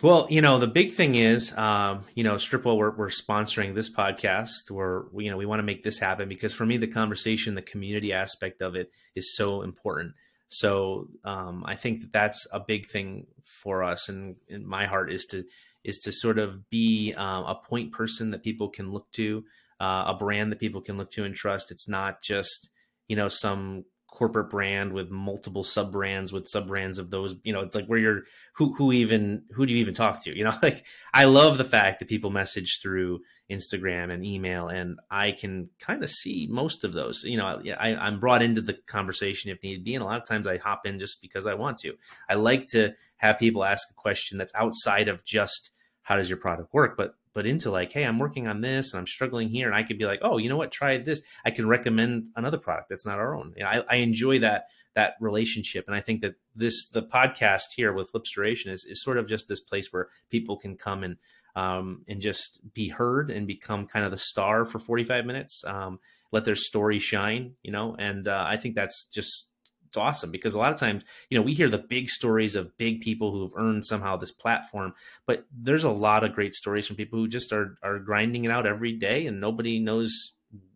Well, 0.01 0.29
you 0.31 0.41
know, 0.41 0.61
the 0.61 0.69
big 0.69 0.93
thing 0.93 1.17
is, 1.17 1.57
um, 1.59 2.05
you 2.15 2.23
know, 2.23 2.35
Stripwell, 2.35 2.77
we're, 2.77 2.93
we're 2.93 3.09
sponsoring 3.09 3.75
this 3.75 3.91
podcast. 3.91 4.71
We're, 4.71 5.07
you 5.17 5.29
know, 5.29 5.37
we 5.37 5.45
want 5.45 5.59
to 5.59 5.65
make 5.65 5.83
this 5.83 5.99
happen 5.99 6.29
because 6.29 6.55
for 6.55 6.65
me, 6.65 6.77
the 6.77 6.87
conversation, 6.87 7.57
the 7.57 7.63
community 7.63 8.13
aspect 8.13 8.63
of 8.63 8.77
it 8.77 8.93
is 9.17 9.37
so 9.37 9.63
important. 9.63 10.15
So 10.51 11.09
um, 11.25 11.65
I 11.67 11.75
think 11.75 12.03
that 12.03 12.13
that's 12.13 12.47
a 12.53 12.61
big 12.61 12.87
thing 12.87 13.27
for 13.43 13.83
us, 13.83 14.09
and 14.09 14.37
in 14.47 14.67
my 14.67 14.87
heart 14.87 15.13
is 15.13 15.27
to 15.27 15.45
is 15.89 15.99
to 16.01 16.13
sort 16.13 16.39
of 16.39 16.69
be 16.69 17.15
um, 17.17 17.45
a 17.45 17.55
point 17.55 17.93
person 17.93 18.31
that 18.31 18.45
people 18.45 18.69
can 18.69 18.93
look 18.93 19.11
to, 19.13 19.43
uh, 19.81 20.05
a 20.09 20.17
brand 20.19 20.53
that 20.53 20.61
people 20.61 20.83
can 20.83 20.99
look 20.99 21.11
to 21.13 21.25
and 21.25 21.35
trust. 21.35 21.71
It's 21.71 21.89
not 21.89 22.23
just 22.23 22.69
you 23.09 23.17
know 23.17 23.29
some 23.29 23.85
corporate 24.07 24.49
brand 24.49 24.93
with 24.93 25.11
multiple 25.11 25.63
sub 25.63 25.93
brands 25.93 26.33
with 26.33 26.49
sub 26.49 26.67
brands 26.67 26.99
of 26.99 27.11
those 27.11 27.37
you 27.45 27.53
know 27.53 27.69
like 27.75 27.87
where 27.87 27.99
you're 27.99 28.23
who 28.55 28.73
who 28.73 28.91
even 28.91 29.43
who 29.53 29.67
do 29.67 29.73
you 29.73 29.79
even 29.79 29.95
talk 29.95 30.23
to? 30.25 30.37
You 30.37 30.45
know 30.45 30.55
like 30.63 30.85
i 31.15 31.25
love 31.25 31.59
the 31.59 31.65
fact 31.65 31.99
that 31.99 32.09
people 32.09 32.31
message 32.31 32.81
through 32.83 33.21
instagram 33.51 34.13
and 34.13 34.25
email 34.25 34.69
and 34.69 34.99
i 35.11 35.33
can 35.33 35.69
kind 35.79 36.03
of 36.03 36.11
see 36.11 36.49
most 36.51 36.85
of 36.85 36.93
those. 36.93 37.23
You 37.25 37.37
know 37.39 37.63
I, 37.79 37.95
i'm 37.95 38.21
brought 38.21 38.43
into 38.43 38.61
the 38.61 38.75
conversation 38.75 39.51
if 39.51 39.63
need 39.63 39.85
be 39.85 39.95
and 39.95 40.03
a 40.03 40.07
lot 40.07 40.21
of 40.21 40.27
times 40.27 40.47
i 40.47 40.59
hop 40.59 40.87
in 40.87 40.99
just 40.99 41.23
because 41.23 41.47
i 41.47 41.55
want 41.55 41.79
to. 41.79 41.95
I 42.29 42.35
like 42.35 42.67
to 42.69 42.95
have 43.19 43.39
people 43.39 43.65
ask 43.65 43.89
a 43.91 43.95
question 43.95 44.39
that's 44.39 44.55
outside 44.55 45.09
of 45.09 45.25
just 45.25 45.71
how 46.09 46.17
does 46.17 46.31
your 46.31 46.39
product 46.39 46.73
work 46.73 46.97
but 46.97 47.15
but 47.35 47.47
into 47.47 47.71
like, 47.71 47.93
hey, 47.93 48.05
I'm 48.05 48.19
working 48.19 48.49
on 48.49 48.63
this 48.63 48.93
and 48.93 48.99
I'm 48.99 49.07
struggling 49.07 49.49
here, 49.49 49.67
and 49.67 49.77
I 49.77 49.85
could 49.85 49.99
be 49.99 50.07
like, 50.07 50.21
oh, 50.23 50.39
you 50.39 50.49
know 50.49 50.57
what, 50.57 50.73
try 50.73 50.97
this. 50.97 51.21
I 51.45 51.51
can 51.51 51.69
recommend 51.69 52.31
another 52.35 52.59
product 52.59 52.89
that's 52.89 53.07
not 53.07 53.19
our 53.19 53.33
own. 53.33 53.53
You 53.57 53.63
know, 53.63 53.69
I, 53.69 53.83
I 53.89 53.97
enjoy 53.97 54.41
that 54.41 54.69
that 54.95 55.15
relationship, 55.21 55.85
and 55.87 55.95
I 55.95 56.01
think 56.01 56.23
that 56.23 56.35
this 56.57 56.89
the 56.89 57.03
podcast 57.03 57.75
here 57.77 57.93
with 57.93 58.11
Flipstoration 58.11 58.73
is 58.73 58.85
is 58.85 59.05
sort 59.05 59.19
of 59.19 59.29
just 59.29 59.47
this 59.49 59.61
place 59.61 59.93
where 59.93 60.09
people 60.31 60.57
can 60.57 60.77
come 60.77 61.05
and 61.05 61.17
um, 61.55 62.05
and 62.09 62.21
just 62.21 62.61
be 62.73 62.89
heard 62.89 63.31
and 63.31 63.47
become 63.47 63.87
kind 63.87 64.05
of 64.05 64.11
the 64.11 64.17
star 64.17 64.65
for 64.65 64.79
45 64.79 65.27
minutes. 65.27 65.63
Um, 65.65 66.01
let 66.33 66.45
their 66.45 66.57
story 66.57 66.99
shine, 66.99 67.55
you 67.63 67.71
know, 67.71 67.95
and 67.99 68.27
uh, 68.27 68.45
I 68.49 68.57
think 68.57 68.75
that's 68.75 69.05
just 69.13 69.48
it's 69.89 69.97
awesome 69.97 70.31
because 70.31 70.55
a 70.55 70.59
lot 70.59 70.73
of 70.73 70.79
times, 70.79 71.03
you 71.31 71.39
know, 71.39 71.43
we 71.43 71.55
hear 71.55 71.69
the 71.69 71.79
big 71.79 72.11
stories 72.11 72.55
of 72.55 72.77
big 72.77 73.01
people 73.01 73.33
who 73.33 73.43
have 73.43 73.53
earned 73.57 73.87
somehow 73.87 74.17
this 74.17 74.31
platform, 74.31 74.95
but 75.27 75.45
there's 75.51 75.85
a 75.85 75.91
lot 75.91 76.25
of 76.25 76.35
great 76.35 76.55
stories 76.55 76.87
from 76.87 76.97
people 76.97 77.19
who 77.19 77.27
just 77.27 77.53
are 77.53 77.79
are 77.83 77.99
grinding 77.99 78.45
it 78.45 78.51
out 78.51 78.67
every 78.67 78.93
day 78.93 79.27
and 79.27 79.41
nobody 79.41 79.79
knows 79.79 80.35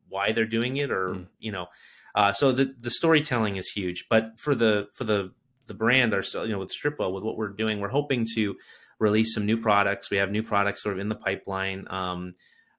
why 0.09 0.33
they're 0.33 0.47
doing 0.47 0.79
it 0.79 0.91
or 0.91 1.11
mm. 1.11 1.27
you 1.39 1.53
know. 1.53 1.67
Uh, 2.15 2.33
so 2.33 2.53
the 2.53 2.75
the 2.81 2.91
storytelling 2.91 3.57
is 3.57 3.69
huge, 3.71 4.07
but 4.09 4.39
for 4.39 4.55
the 4.55 4.89
for 4.93 5.05
the 5.05 5.33
the 5.67 5.75
brand 5.75 6.15
ourselves, 6.15 6.49
you 6.49 6.55
know, 6.55 6.59
with 6.59 6.73
Stripwell, 6.73 7.13
with 7.13 7.23
what 7.23 7.37
we're 7.37 7.49
doing, 7.49 7.81
we're 7.81 7.89
hoping 7.89 8.27
to 8.35 8.57
release 8.99 9.35
some 9.35 9.47
new 9.47 9.57
products. 9.57 10.11
We 10.11 10.17
have 10.17 10.31
new 10.31 10.43
products 10.43 10.83
sort 10.83 10.95
of 10.95 11.01
in 11.01 11.09
the 11.09 11.15
pipeline. 11.15 11.87
Um, 11.89 12.35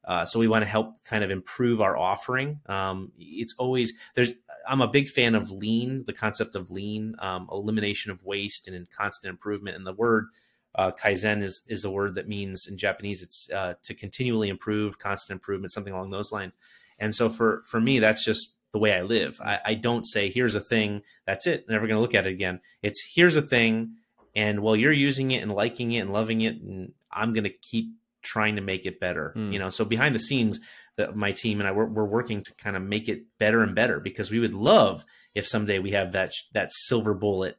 uh, 0.06 0.26
so 0.26 0.40
we 0.40 0.48
want 0.48 0.64
to 0.64 0.70
help 0.70 1.04
kind 1.06 1.24
of 1.24 1.32
improve 1.32 1.82
our 1.82 1.98
offering. 1.98 2.60
Um, 2.68 3.12
it's 3.18 3.56
always 3.58 3.94
there's 4.16 4.34
I'm 4.68 4.82
a 4.82 4.88
big 4.88 5.10
fan 5.10 5.36
of 5.36 5.52
lean, 5.52 6.04
the 6.06 6.14
concept 6.14 6.56
of 6.56 6.72
lean, 6.72 7.16
um, 7.20 7.48
elimination 7.52 8.12
of 8.12 8.24
waste 8.24 8.68
and 8.68 8.90
constant 8.92 9.32
improvement. 9.32 9.76
And 9.76 9.86
the 9.86 9.94
word 9.94 10.28
uh, 10.76 10.92
kaizen 10.92 11.42
is 11.42 11.62
is 11.68 11.86
a 11.86 11.92
word 11.92 12.16
that 12.16 12.28
means 12.28 12.68
in 12.68 12.78
Japanese 12.78 13.22
it's 13.22 13.50
uh, 13.52 13.76
to 13.84 13.94
continually 13.94 14.50
improve, 14.50 15.00
constant 15.00 15.38
improvement, 15.38 15.72
something 15.72 15.94
along 15.94 16.12
those 16.12 16.32
lines. 16.32 16.58
And 17.00 17.16
so 17.16 17.30
for 17.30 17.64
for 17.66 17.80
me, 17.80 18.00
that's 18.00 18.26
just 18.26 18.56
the 18.72 18.80
way 18.80 18.94
I 18.94 19.04
live. 19.04 19.40
I, 19.40 19.60
I 19.66 19.74
don't 19.76 20.06
say 20.06 20.30
here's 20.30 20.56
a 20.56 20.60
thing, 20.60 21.04
that's 21.26 21.48
it, 21.48 21.70
never 21.70 21.86
going 21.86 21.96
to 21.96 22.02
look 22.02 22.16
at 22.16 22.26
it 22.26 22.32
again. 22.32 22.60
It's 22.82 23.02
here's 23.02 23.36
a 23.36 23.42
thing, 23.42 23.96
and 24.36 24.62
while 24.62 24.76
you're 24.76 24.92
using 24.92 25.32
it 25.32 25.44
and 25.44 25.52
liking 25.52 25.92
it 25.92 26.00
and 26.00 26.12
loving 26.12 26.42
it, 26.42 26.56
and 26.56 26.94
I'm 27.12 27.34
going 27.34 27.44
to 27.44 27.52
keep 27.52 27.94
trying 28.24 28.56
to 28.56 28.62
make 28.62 28.86
it 28.86 29.00
better. 29.00 29.34
Mm. 29.36 29.54
You 29.54 29.60
know, 29.60 29.70
so 29.70 29.86
behind 29.86 30.16
the 30.16 30.20
scenes, 30.20 30.60
that 30.98 31.16
my 31.16 31.32
team 31.32 31.60
and 31.60 31.68
I 31.68 31.72
we're, 31.72 31.86
we're 31.86 32.06
working 32.06 32.44
to 32.44 32.54
kind 32.56 32.76
of 32.76 32.84
make 32.84 33.10
it 33.10 33.24
better 33.40 33.64
and 33.64 33.76
better 33.76 34.00
because 34.00 34.32
we 34.32 34.40
would 34.40 34.54
love 34.54 35.06
if 35.34 35.48
someday 35.48 35.80
we 35.80 35.92
have 35.92 36.12
that 36.12 36.32
that 36.54 36.70
silver 36.72 37.14
bullet, 37.14 37.58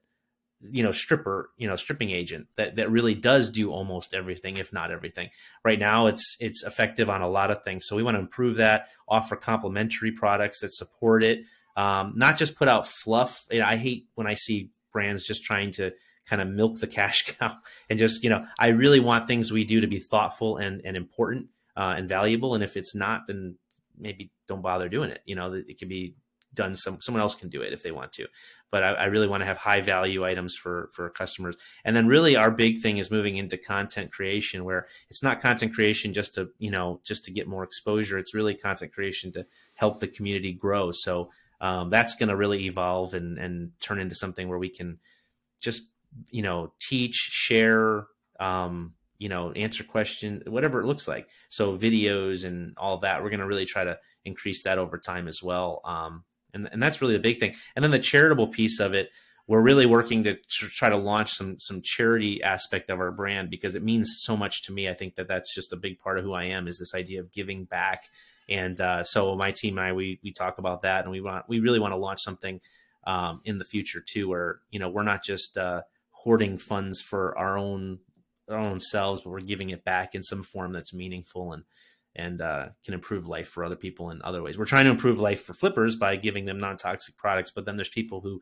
you 0.60 0.82
know, 0.82 0.92
stripper, 0.92 1.50
you 1.56 1.66
know, 1.66 1.76
stripping 1.76 2.10
agent 2.10 2.46
that 2.56 2.76
that 2.76 2.90
really 2.90 3.14
does 3.14 3.50
do 3.50 3.70
almost 3.70 4.14
everything, 4.14 4.56
if 4.56 4.72
not 4.72 4.92
everything. 4.92 5.30
Right 5.64 5.78
now, 5.78 6.06
it's 6.06 6.36
it's 6.38 6.62
effective 6.64 7.10
on 7.10 7.22
a 7.22 7.28
lot 7.28 7.50
of 7.50 7.62
things, 7.64 7.86
so 7.86 7.96
we 7.96 8.02
want 8.02 8.14
to 8.14 8.20
improve 8.20 8.56
that. 8.56 8.88
Offer 9.08 9.36
complementary 9.36 10.12
products 10.12 10.60
that 10.60 10.72
support 10.72 11.24
it, 11.24 11.40
um, 11.76 12.14
not 12.16 12.38
just 12.38 12.56
put 12.56 12.68
out 12.68 12.86
fluff. 12.86 13.44
You 13.50 13.60
know, 13.60 13.66
I 13.66 13.76
hate 13.76 14.06
when 14.14 14.26
I 14.26 14.34
see 14.34 14.70
brands 14.92 15.26
just 15.26 15.42
trying 15.42 15.72
to 15.72 15.92
kind 16.26 16.40
of 16.40 16.48
milk 16.48 16.80
the 16.80 16.86
cash 16.86 17.36
cow 17.38 17.54
and 17.90 17.98
just 17.98 18.22
you 18.22 18.30
know 18.30 18.44
i 18.58 18.68
really 18.68 19.00
want 19.00 19.26
things 19.26 19.52
we 19.52 19.64
do 19.64 19.80
to 19.80 19.86
be 19.86 19.98
thoughtful 19.98 20.56
and, 20.56 20.80
and 20.84 20.96
important 20.96 21.48
uh, 21.76 21.94
and 21.96 22.08
valuable. 22.08 22.54
And 22.54 22.62
if 22.62 22.76
it's 22.76 22.94
not 22.94 23.26
then 23.26 23.56
maybe 23.98 24.30
don't 24.46 24.62
bother 24.62 24.88
doing 24.88 25.10
it. 25.10 25.20
You 25.24 25.36
know 25.36 25.52
it 25.52 25.78
can 25.78 25.88
be 25.88 26.14
done 26.52 26.74
some 26.74 27.00
someone 27.00 27.20
else 27.20 27.34
can 27.34 27.48
do 27.48 27.62
it 27.62 27.72
if 27.72 27.82
they 27.82 27.92
want 27.92 28.12
to. 28.12 28.26
But 28.70 28.82
I, 28.82 28.90
I, 28.92 29.04
really 29.04 29.28
want 29.28 29.40
to 29.40 29.46
have 29.46 29.56
high 29.56 29.80
value 29.80 30.24
items 30.24 30.56
for 30.56 30.88
for 30.92 31.10
customers. 31.10 31.56
And 31.84 31.94
then 31.94 32.06
really 32.06 32.36
our 32.36 32.50
big 32.50 32.80
thing 32.80 32.98
is 32.98 33.10
moving 33.10 33.36
into 33.36 33.56
content 33.56 34.12
creation 34.12 34.64
where 34.64 34.86
it's 35.10 35.22
not 35.22 35.40
content 35.40 35.74
creation 35.74 36.12
just 36.12 36.34
to 36.34 36.48
you 36.58 36.70
know 36.70 37.00
just 37.04 37.24
to 37.24 37.32
get 37.32 37.48
more 37.48 37.64
exposure. 37.64 38.18
It's 38.18 38.34
really 38.34 38.54
content 38.54 38.92
creation 38.92 39.32
to 39.32 39.46
help 39.76 40.00
the 40.00 40.08
community 40.08 40.52
grow. 40.52 40.90
So 40.90 41.30
um, 41.60 41.90
that's 41.90 42.14
going 42.14 42.28
to 42.28 42.36
really 42.36 42.66
evolve 42.66 43.14
and 43.14 43.38
and 43.38 43.72
turn 43.80 44.00
into 44.00 44.14
something 44.14 44.48
where 44.48 44.58
we 44.58 44.70
can 44.70 44.98
just 45.60 45.82
you 46.30 46.42
know 46.42 46.72
teach 46.80 47.14
share 47.14 48.06
um, 48.40 48.94
you 49.18 49.28
know 49.28 49.52
answer 49.52 49.84
questions 49.84 50.42
whatever 50.46 50.80
it 50.80 50.86
looks 50.86 51.08
like. 51.08 51.28
So 51.48 51.76
videos 51.76 52.44
and 52.44 52.74
all 52.76 52.98
that 52.98 53.22
we're 53.22 53.30
going 53.30 53.40
to 53.40 53.46
really 53.46 53.66
try 53.66 53.84
to 53.84 53.98
increase 54.24 54.64
that 54.64 54.78
over 54.78 54.98
time 54.98 55.28
as 55.28 55.42
well 55.42 55.82
um, 55.84 56.24
and, 56.54 56.68
and 56.72 56.82
that's 56.82 57.02
really 57.02 57.14
the 57.14 57.20
big 57.20 57.40
thing. 57.40 57.54
And 57.76 57.82
then 57.82 57.90
the 57.90 57.98
charitable 57.98 58.48
piece 58.48 58.80
of 58.80 58.94
it 58.94 59.10
we're 59.46 59.60
really 59.60 59.84
working 59.84 60.24
to 60.24 60.36
try 60.48 60.88
to 60.88 60.96
launch 60.96 61.32
some 61.32 61.60
some 61.60 61.82
charity 61.82 62.42
aspect 62.42 62.88
of 62.88 62.98
our 62.98 63.12
brand 63.12 63.50
because 63.50 63.74
it 63.74 63.82
means 63.82 64.20
so 64.22 64.36
much 64.36 64.62
to 64.64 64.72
me. 64.72 64.88
I 64.88 64.94
think 64.94 65.16
that 65.16 65.28
that's 65.28 65.54
just 65.54 65.72
a 65.72 65.76
big 65.76 65.98
part 65.98 66.18
of 66.18 66.24
who 66.24 66.32
i 66.32 66.44
am 66.44 66.66
is 66.66 66.78
this 66.78 66.94
idea 66.94 67.20
of 67.20 67.30
giving 67.30 67.64
back. 67.64 68.04
And 68.48 68.80
uh, 68.80 69.04
so 69.04 69.36
my 69.36 69.52
team 69.52 69.76
and 69.76 69.86
i 69.86 69.92
we, 69.92 70.18
we 70.22 70.32
talk 70.32 70.56
about 70.58 70.82
that 70.82 71.04
and 71.04 71.10
we 71.10 71.20
want 71.20 71.46
we 71.46 71.60
really 71.60 71.78
want 71.78 71.92
to 71.92 71.98
launch 71.98 72.22
something 72.22 72.60
um, 73.06 73.42
in 73.44 73.58
the 73.58 73.64
future 73.64 74.00
too 74.00 74.28
where 74.28 74.60
you 74.70 74.78
know 74.78 74.88
we're 74.88 75.02
not 75.02 75.22
just 75.22 75.58
uh, 75.58 75.82
hoarding 76.24 76.58
funds 76.58 77.00
for 77.00 77.36
our 77.38 77.56
own 77.58 77.98
our 78.50 78.58
own 78.58 78.80
selves 78.80 79.22
but 79.22 79.30
we're 79.30 79.40
giving 79.40 79.70
it 79.70 79.84
back 79.84 80.14
in 80.14 80.22
some 80.22 80.42
form 80.42 80.72
that's 80.72 80.92
meaningful 80.92 81.52
and 81.52 81.64
and 82.16 82.40
uh, 82.40 82.68
can 82.84 82.94
improve 82.94 83.26
life 83.26 83.48
for 83.48 83.64
other 83.64 83.76
people 83.76 84.10
in 84.10 84.20
other 84.22 84.42
ways. 84.42 84.56
We're 84.56 84.66
trying 84.66 84.84
to 84.84 84.90
improve 84.90 85.18
life 85.18 85.42
for 85.42 85.52
flippers 85.52 85.96
by 85.96 86.16
giving 86.16 86.44
them 86.44 86.58
non-toxic 86.58 87.16
products, 87.16 87.50
but 87.50 87.64
then 87.64 87.76
there's 87.76 87.88
people 87.88 88.20
who, 88.20 88.40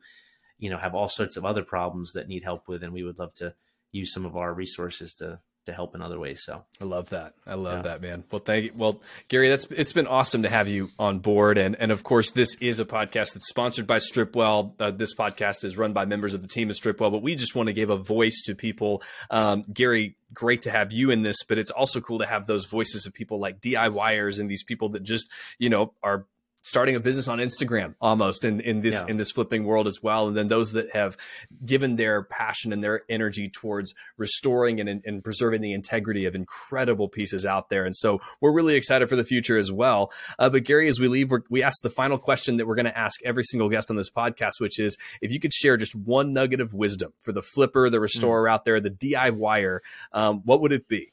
you 0.59 0.69
know, 0.69 0.77
have 0.77 0.93
all 0.93 1.07
sorts 1.07 1.37
of 1.37 1.45
other 1.45 1.63
problems 1.63 2.13
that 2.13 2.27
need 2.27 2.43
help 2.43 2.67
with, 2.67 2.83
and 2.83 2.93
we 2.93 3.03
would 3.03 3.17
love 3.17 3.33
to 3.35 3.55
use 3.91 4.13
some 4.13 4.25
of 4.25 4.37
our 4.37 4.53
resources 4.53 5.15
to 5.15 5.39
to 5.65 5.73
help 5.73 5.95
in 5.95 6.01
other 6.01 6.19
ways. 6.19 6.43
So 6.43 6.63
I 6.81 6.85
love 6.85 7.09
that. 7.09 7.33
I 7.47 7.55
love 7.55 7.77
yeah. 7.77 7.81
that, 7.83 8.01
man. 8.01 8.23
Well, 8.31 8.41
thank 8.41 8.65
you. 8.65 8.71
Well, 8.75 9.01
Gary, 9.27 9.49
that's 9.49 9.65
it's 9.65 9.93
been 9.93 10.07
awesome 10.07 10.43
to 10.43 10.49
have 10.49 10.67
you 10.67 10.89
on 10.99 11.19
board, 11.19 11.57
and 11.57 11.75
and 11.75 11.91
of 11.91 12.03
course, 12.03 12.31
this 12.31 12.55
is 12.55 12.79
a 12.79 12.85
podcast 12.85 13.33
that's 13.33 13.47
sponsored 13.47 13.87
by 13.87 13.97
Stripwell. 13.97 14.73
Uh, 14.79 14.91
this 14.91 15.15
podcast 15.15 15.63
is 15.63 15.77
run 15.77 15.93
by 15.93 16.05
members 16.05 16.33
of 16.33 16.41
the 16.41 16.47
team 16.47 16.69
of 16.69 16.75
Stripwell, 16.75 17.11
but 17.11 17.21
we 17.21 17.35
just 17.35 17.55
want 17.55 17.67
to 17.67 17.73
give 17.73 17.89
a 17.89 17.97
voice 17.97 18.41
to 18.45 18.55
people. 18.55 19.01
Um, 19.29 19.61
Gary, 19.73 20.15
great 20.33 20.63
to 20.63 20.71
have 20.71 20.91
you 20.91 21.11
in 21.11 21.21
this, 21.21 21.43
but 21.43 21.57
it's 21.57 21.71
also 21.71 22.01
cool 22.01 22.19
to 22.19 22.25
have 22.25 22.45
those 22.45 22.65
voices 22.65 23.05
of 23.05 23.13
people 23.13 23.39
like 23.39 23.61
DIYers 23.61 24.39
and 24.39 24.49
these 24.49 24.63
people 24.63 24.89
that 24.89 25.03
just 25.03 25.29
you 25.57 25.69
know 25.69 25.93
are 26.03 26.25
starting 26.63 26.95
a 26.95 26.99
business 26.99 27.27
on 27.27 27.39
Instagram 27.39 27.93
almost 28.01 28.45
in, 28.45 28.61
in 28.61 28.79
this 28.81 29.01
yeah. 29.01 29.11
in 29.11 29.17
this 29.17 29.31
flipping 29.31 29.65
world 29.65 29.85
as 29.85 29.99
well. 30.01 30.27
And 30.27 30.35
then 30.35 30.47
those 30.47 30.71
that 30.71 30.91
have 30.95 31.17
given 31.63 31.97
their 31.97 32.23
passion 32.23 32.73
and 32.73 32.83
their 32.83 33.03
energy 33.09 33.49
towards 33.49 33.93
restoring 34.17 34.79
and, 34.79 35.03
and 35.05 35.23
preserving 35.23 35.61
the 35.61 35.73
integrity 35.73 36.25
of 36.25 36.35
incredible 36.35 37.09
pieces 37.09 37.45
out 37.45 37.69
there. 37.69 37.85
And 37.85 37.95
so 37.95 38.19
we're 38.41 38.53
really 38.53 38.75
excited 38.75 39.09
for 39.09 39.15
the 39.15 39.23
future 39.23 39.57
as 39.57 39.71
well. 39.71 40.11
Uh, 40.39 40.49
but 40.49 40.63
Gary, 40.63 40.87
as 40.87 40.99
we 40.99 41.07
leave, 41.07 41.31
we 41.49 41.61
ask 41.61 41.81
the 41.83 41.89
final 41.89 42.17
question 42.17 42.57
that 42.57 42.65
we're 42.65 42.75
going 42.75 42.85
to 42.85 42.97
ask 42.97 43.21
every 43.23 43.43
single 43.43 43.69
guest 43.69 43.89
on 43.89 43.97
this 43.97 44.09
podcast, 44.09 44.59
which 44.59 44.79
is 44.79 44.97
if 45.21 45.31
you 45.31 45.39
could 45.39 45.53
share 45.53 45.75
just 45.77 45.93
one 45.93 46.33
nugget 46.33 46.61
of 46.61 46.73
wisdom 46.73 47.13
for 47.21 47.33
the 47.33 47.41
flipper, 47.41 47.89
the 47.89 47.99
restorer 47.99 48.47
mm. 48.47 48.51
out 48.51 48.63
there, 48.63 48.79
the 48.79 48.89
DIYer, 48.89 49.79
um, 50.13 50.41
what 50.45 50.61
would 50.61 50.71
it 50.71 50.87
be? 50.87 51.11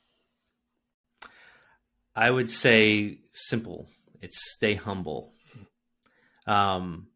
I 2.14 2.30
would 2.30 2.50
say 2.50 3.18
simple. 3.32 3.88
It's 4.20 4.52
stay 4.52 4.74
humble 4.74 5.32
um, 6.50 7.06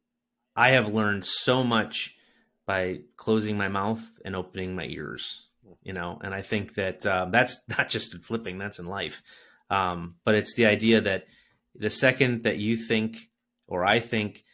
I 0.54 0.70
have 0.70 0.94
learned 0.94 1.26
so 1.26 1.64
much 1.64 2.16
by 2.66 3.00
closing 3.16 3.58
my 3.58 3.68
mouth 3.68 4.00
and 4.24 4.36
opening 4.36 4.76
my 4.76 4.84
ears, 4.84 5.48
you 5.82 5.92
know, 5.92 6.20
and 6.22 6.32
I 6.32 6.40
think 6.40 6.74
that 6.74 7.04
uh, 7.04 7.26
that's 7.30 7.60
not 7.68 7.88
just 7.88 8.14
in 8.14 8.20
flipping, 8.20 8.58
that's 8.58 8.78
in 8.78 8.86
life. 8.86 9.22
Um, 9.70 10.16
but 10.24 10.36
it's 10.36 10.54
the 10.54 10.66
idea 10.66 11.00
that 11.00 11.24
the 11.74 11.90
second 11.90 12.44
that 12.44 12.58
you 12.58 12.76
think, 12.76 13.28
or 13.66 13.84
I 13.84 13.98
think 13.98 14.44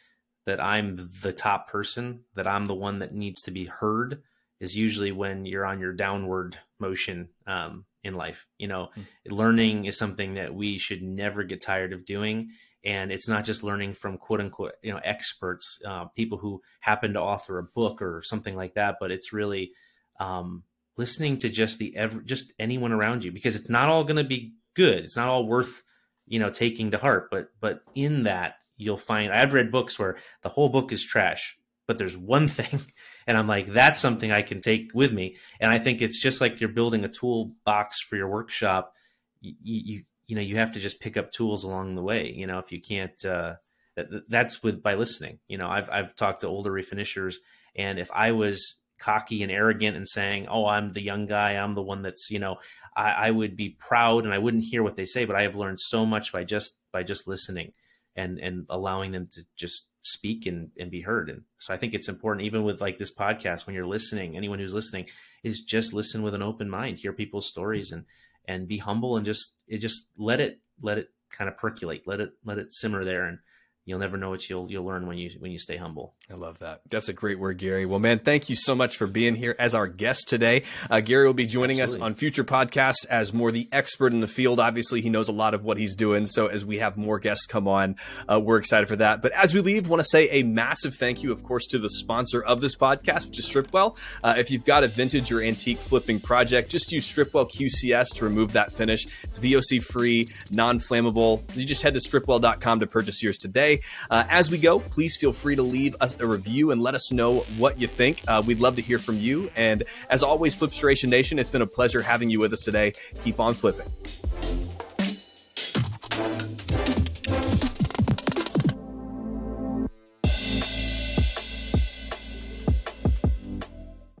that 0.47 0.59
I'm 0.59 0.97
the 1.21 1.31
top 1.31 1.69
person, 1.69 2.21
that 2.33 2.47
I'm 2.47 2.65
the 2.65 2.73
one 2.73 2.99
that 2.99 3.13
needs 3.13 3.43
to 3.43 3.51
be 3.51 3.65
heard, 3.65 4.23
is 4.59 4.75
usually 4.75 5.11
when 5.11 5.45
you're 5.45 5.65
on 5.65 5.79
your 5.79 5.93
downward 5.93 6.57
motion 6.79 7.29
um, 7.45 7.85
in 8.03 8.15
life. 8.15 8.47
You 8.57 8.67
know, 8.67 8.89
mm-hmm. 8.97 9.33
learning 9.33 9.85
is 9.85 9.97
something 9.97 10.33
that 10.35 10.55
we 10.55 10.79
should 10.79 11.03
never 11.03 11.43
get 11.43 11.61
tired 11.61 11.93
of 11.93 12.05
doing 12.05 12.49
and 12.83 13.11
it's 13.11 13.27
not 13.27 13.45
just 13.45 13.63
learning 13.63 13.93
from 13.93 14.17
quote 14.17 14.41
unquote 14.41 14.73
you 14.81 14.91
know 14.91 14.99
experts 15.03 15.79
uh, 15.85 16.05
people 16.05 16.37
who 16.37 16.61
happen 16.79 17.13
to 17.13 17.19
author 17.19 17.57
a 17.57 17.63
book 17.63 18.01
or 18.01 18.21
something 18.23 18.55
like 18.55 18.73
that 18.73 18.97
but 18.99 19.11
it's 19.11 19.33
really 19.33 19.71
um, 20.19 20.63
listening 20.97 21.37
to 21.37 21.49
just 21.49 21.79
the 21.79 21.95
ever 21.95 22.21
just 22.21 22.53
anyone 22.59 22.91
around 22.91 23.23
you 23.23 23.31
because 23.31 23.55
it's 23.55 23.69
not 23.69 23.89
all 23.89 24.03
going 24.03 24.17
to 24.17 24.23
be 24.23 24.53
good. 24.73 25.03
It's 25.03 25.15
not 25.17 25.29
all 25.29 25.45
worth 25.45 25.83
you 26.27 26.39
know 26.39 26.49
taking 26.49 26.91
to 26.91 26.97
heart 26.97 27.29
but 27.29 27.49
but 27.59 27.81
in 27.93 28.23
that 28.23 28.55
you'll 28.77 28.97
find 28.97 29.33
i've 29.33 29.53
read 29.53 29.71
books 29.71 29.99
where 29.99 30.17
the 30.43 30.49
whole 30.49 30.69
book 30.69 30.91
is 30.91 31.03
trash 31.03 31.57
but 31.87 31.97
there's 31.97 32.15
one 32.15 32.47
thing 32.59 32.79
and 33.27 33.37
i'm 33.37 33.47
like 33.47 33.67
that's 33.67 33.99
something 33.99 34.31
i 34.31 34.41
can 34.41 34.61
take 34.61 34.91
with 34.93 35.11
me. 35.11 35.35
And 35.59 35.71
i 35.71 35.77
think 35.77 36.01
it's 36.01 36.21
just 36.21 36.39
like 36.39 36.59
you're 36.59 36.69
building 36.69 37.03
a 37.03 37.09
toolbox 37.09 37.99
for 38.01 38.15
your 38.15 38.29
workshop. 38.29 38.93
You, 39.41 39.55
you 39.63 40.03
you 40.31 40.35
know 40.35 40.41
you 40.41 40.55
have 40.55 40.71
to 40.71 40.79
just 40.79 41.01
pick 41.01 41.17
up 41.17 41.29
tools 41.29 41.65
along 41.65 41.93
the 41.93 42.01
way 42.01 42.31
you 42.31 42.47
know 42.47 42.57
if 42.57 42.71
you 42.71 42.81
can't 42.81 43.25
uh, 43.25 43.55
that, 43.97 44.07
that's 44.29 44.63
with 44.63 44.81
by 44.81 44.95
listening 44.95 45.39
you 45.49 45.57
know 45.57 45.67
i've 45.67 45.89
i've 45.89 46.15
talked 46.15 46.39
to 46.39 46.47
older 46.47 46.71
refinishers 46.71 47.35
and 47.75 47.99
if 47.99 48.09
i 48.13 48.31
was 48.31 48.77
cocky 48.97 49.43
and 49.43 49.51
arrogant 49.51 49.97
and 49.97 50.07
saying 50.07 50.47
oh 50.49 50.65
i'm 50.65 50.93
the 50.93 51.01
young 51.01 51.25
guy 51.25 51.55
i'm 51.57 51.75
the 51.75 51.81
one 51.81 52.01
that's 52.01 52.31
you 52.31 52.39
know 52.39 52.55
I, 52.95 53.11
I 53.11 53.31
would 53.31 53.57
be 53.57 53.75
proud 53.77 54.23
and 54.23 54.33
i 54.33 54.37
wouldn't 54.37 54.63
hear 54.63 54.83
what 54.83 54.95
they 54.95 55.03
say 55.03 55.25
but 55.25 55.35
i 55.35 55.41
have 55.41 55.57
learned 55.57 55.81
so 55.81 56.05
much 56.05 56.31
by 56.31 56.45
just 56.45 56.77
by 56.93 57.03
just 57.03 57.27
listening 57.27 57.73
and 58.15 58.39
and 58.39 58.65
allowing 58.69 59.11
them 59.11 59.27
to 59.33 59.41
just 59.57 59.87
speak 60.03 60.47
and, 60.47 60.71
and 60.79 60.89
be 60.89 61.01
heard. 61.01 61.29
And 61.29 61.43
so 61.59 61.73
i 61.73 61.77
think 61.77 61.93
it's 61.93 62.09
important 62.09 62.45
even 62.45 62.63
with 62.63 62.81
like 62.81 62.97
this 62.97 63.13
podcast 63.13 63.67
when 63.67 63.75
you're 63.75 63.85
listening 63.85 64.35
anyone 64.35 64.57
who's 64.59 64.73
listening 64.73 65.05
is 65.43 65.61
just 65.61 65.93
listen 65.93 66.23
with 66.23 66.33
an 66.33 66.41
open 66.41 66.69
mind 66.69 66.97
hear 66.97 67.13
people's 67.13 67.47
stories 67.47 67.91
and 67.91 68.05
and 68.51 68.67
be 68.67 68.77
humble 68.77 69.17
and 69.17 69.25
just 69.25 69.55
it 69.67 69.77
just 69.77 70.07
let 70.17 70.39
it 70.39 70.59
let 70.81 70.97
it 70.97 71.07
kind 71.31 71.49
of 71.49 71.57
percolate 71.57 72.03
let 72.05 72.19
it 72.19 72.31
let 72.45 72.57
it 72.57 72.73
simmer 72.73 73.05
there 73.05 73.25
and 73.25 73.39
you'll 73.85 73.99
never 73.99 74.17
know 74.17 74.29
what 74.29 74.47
you'll 74.49 74.69
you'll 74.69 74.85
learn 74.85 75.07
when 75.07 75.17
you 75.17 75.31
when 75.39 75.51
you 75.51 75.57
stay 75.57 75.77
humble. 75.77 76.13
I 76.29 76.35
love 76.35 76.59
that. 76.59 76.81
That's 76.89 77.09
a 77.09 77.13
great 77.13 77.39
word, 77.39 77.57
Gary. 77.57 77.85
Well, 77.85 77.99
man, 77.99 78.19
thank 78.19 78.49
you 78.49 78.55
so 78.55 78.75
much 78.75 78.97
for 78.97 79.07
being 79.07 79.35
here 79.35 79.55
as 79.57 79.73
our 79.73 79.87
guest 79.87 80.27
today. 80.27 80.63
Uh, 80.89 81.01
Gary 81.01 81.25
will 81.25 81.33
be 81.33 81.45
joining 81.45 81.81
Absolutely. 81.81 82.05
us 82.05 82.05
on 82.05 82.15
future 82.15 82.43
podcasts 82.43 83.05
as 83.09 83.33
more 83.33 83.51
the 83.51 83.67
expert 83.71 84.13
in 84.13 84.19
the 84.19 84.27
field. 84.27 84.59
Obviously, 84.59 85.01
he 85.01 85.09
knows 85.09 85.29
a 85.29 85.33
lot 85.33 85.53
of 85.53 85.63
what 85.63 85.77
he's 85.77 85.95
doing. 85.95 86.25
So 86.25 86.47
as 86.47 86.65
we 86.65 86.77
have 86.77 86.97
more 86.97 87.19
guests 87.19 87.45
come 87.45 87.67
on, 87.67 87.95
uh, 88.31 88.39
we're 88.39 88.57
excited 88.57 88.87
for 88.87 88.95
that. 88.97 89.21
But 89.21 89.31
as 89.31 89.53
we 89.53 89.61
leave, 89.61 89.89
want 89.89 90.01
to 90.01 90.07
say 90.07 90.29
a 90.29 90.43
massive 90.43 90.95
thank 90.95 91.23
you, 91.23 91.31
of 91.31 91.43
course, 91.43 91.65
to 91.67 91.79
the 91.79 91.89
sponsor 91.89 92.41
of 92.41 92.61
this 92.61 92.75
podcast, 92.75 93.27
which 93.27 93.39
is 93.39 93.49
Stripwell. 93.49 93.97
Uh, 94.23 94.35
if 94.37 94.51
you've 94.51 94.65
got 94.65 94.83
a 94.83 94.87
vintage 94.87 95.31
or 95.31 95.41
antique 95.41 95.79
flipping 95.79 96.19
project, 96.19 96.69
just 96.69 96.91
use 96.91 97.11
Stripwell 97.11 97.49
QCS 97.49 98.15
to 98.15 98.25
remove 98.25 98.53
that 98.53 98.71
finish. 98.71 99.05
It's 99.23 99.39
VOC 99.39 99.83
free, 99.83 100.29
non 100.49 100.79
flammable. 100.79 101.43
You 101.55 101.65
just 101.65 101.83
head 101.83 101.93
to 101.95 101.99
stripwell.com 101.99 102.79
to 102.79 102.87
purchase 102.87 103.23
yours 103.23 103.37
today. 103.37 103.70
Uh, 104.09 104.23
as 104.29 104.51
we 104.51 104.57
go, 104.57 104.79
please 104.79 105.15
feel 105.15 105.31
free 105.31 105.55
to 105.55 105.63
leave 105.63 105.95
us 106.01 106.17
a 106.19 106.27
review 106.27 106.71
and 106.71 106.81
let 106.81 106.95
us 106.95 107.11
know 107.11 107.39
what 107.57 107.79
you 107.79 107.87
think. 107.87 108.21
Uh, 108.27 108.41
we'd 108.45 108.59
love 108.59 108.75
to 108.75 108.81
hear 108.81 108.99
from 108.99 109.17
you. 109.17 109.49
And 109.55 109.83
as 110.09 110.23
always, 110.23 110.55
Flipstoration 110.55 111.09
Nation, 111.09 111.39
it's 111.39 111.49
been 111.49 111.61
a 111.61 111.67
pleasure 111.67 112.01
having 112.01 112.29
you 112.29 112.39
with 112.39 112.53
us 112.53 112.61
today. 112.61 112.93
Keep 113.21 113.39
on 113.39 113.53
flipping. 113.53 113.87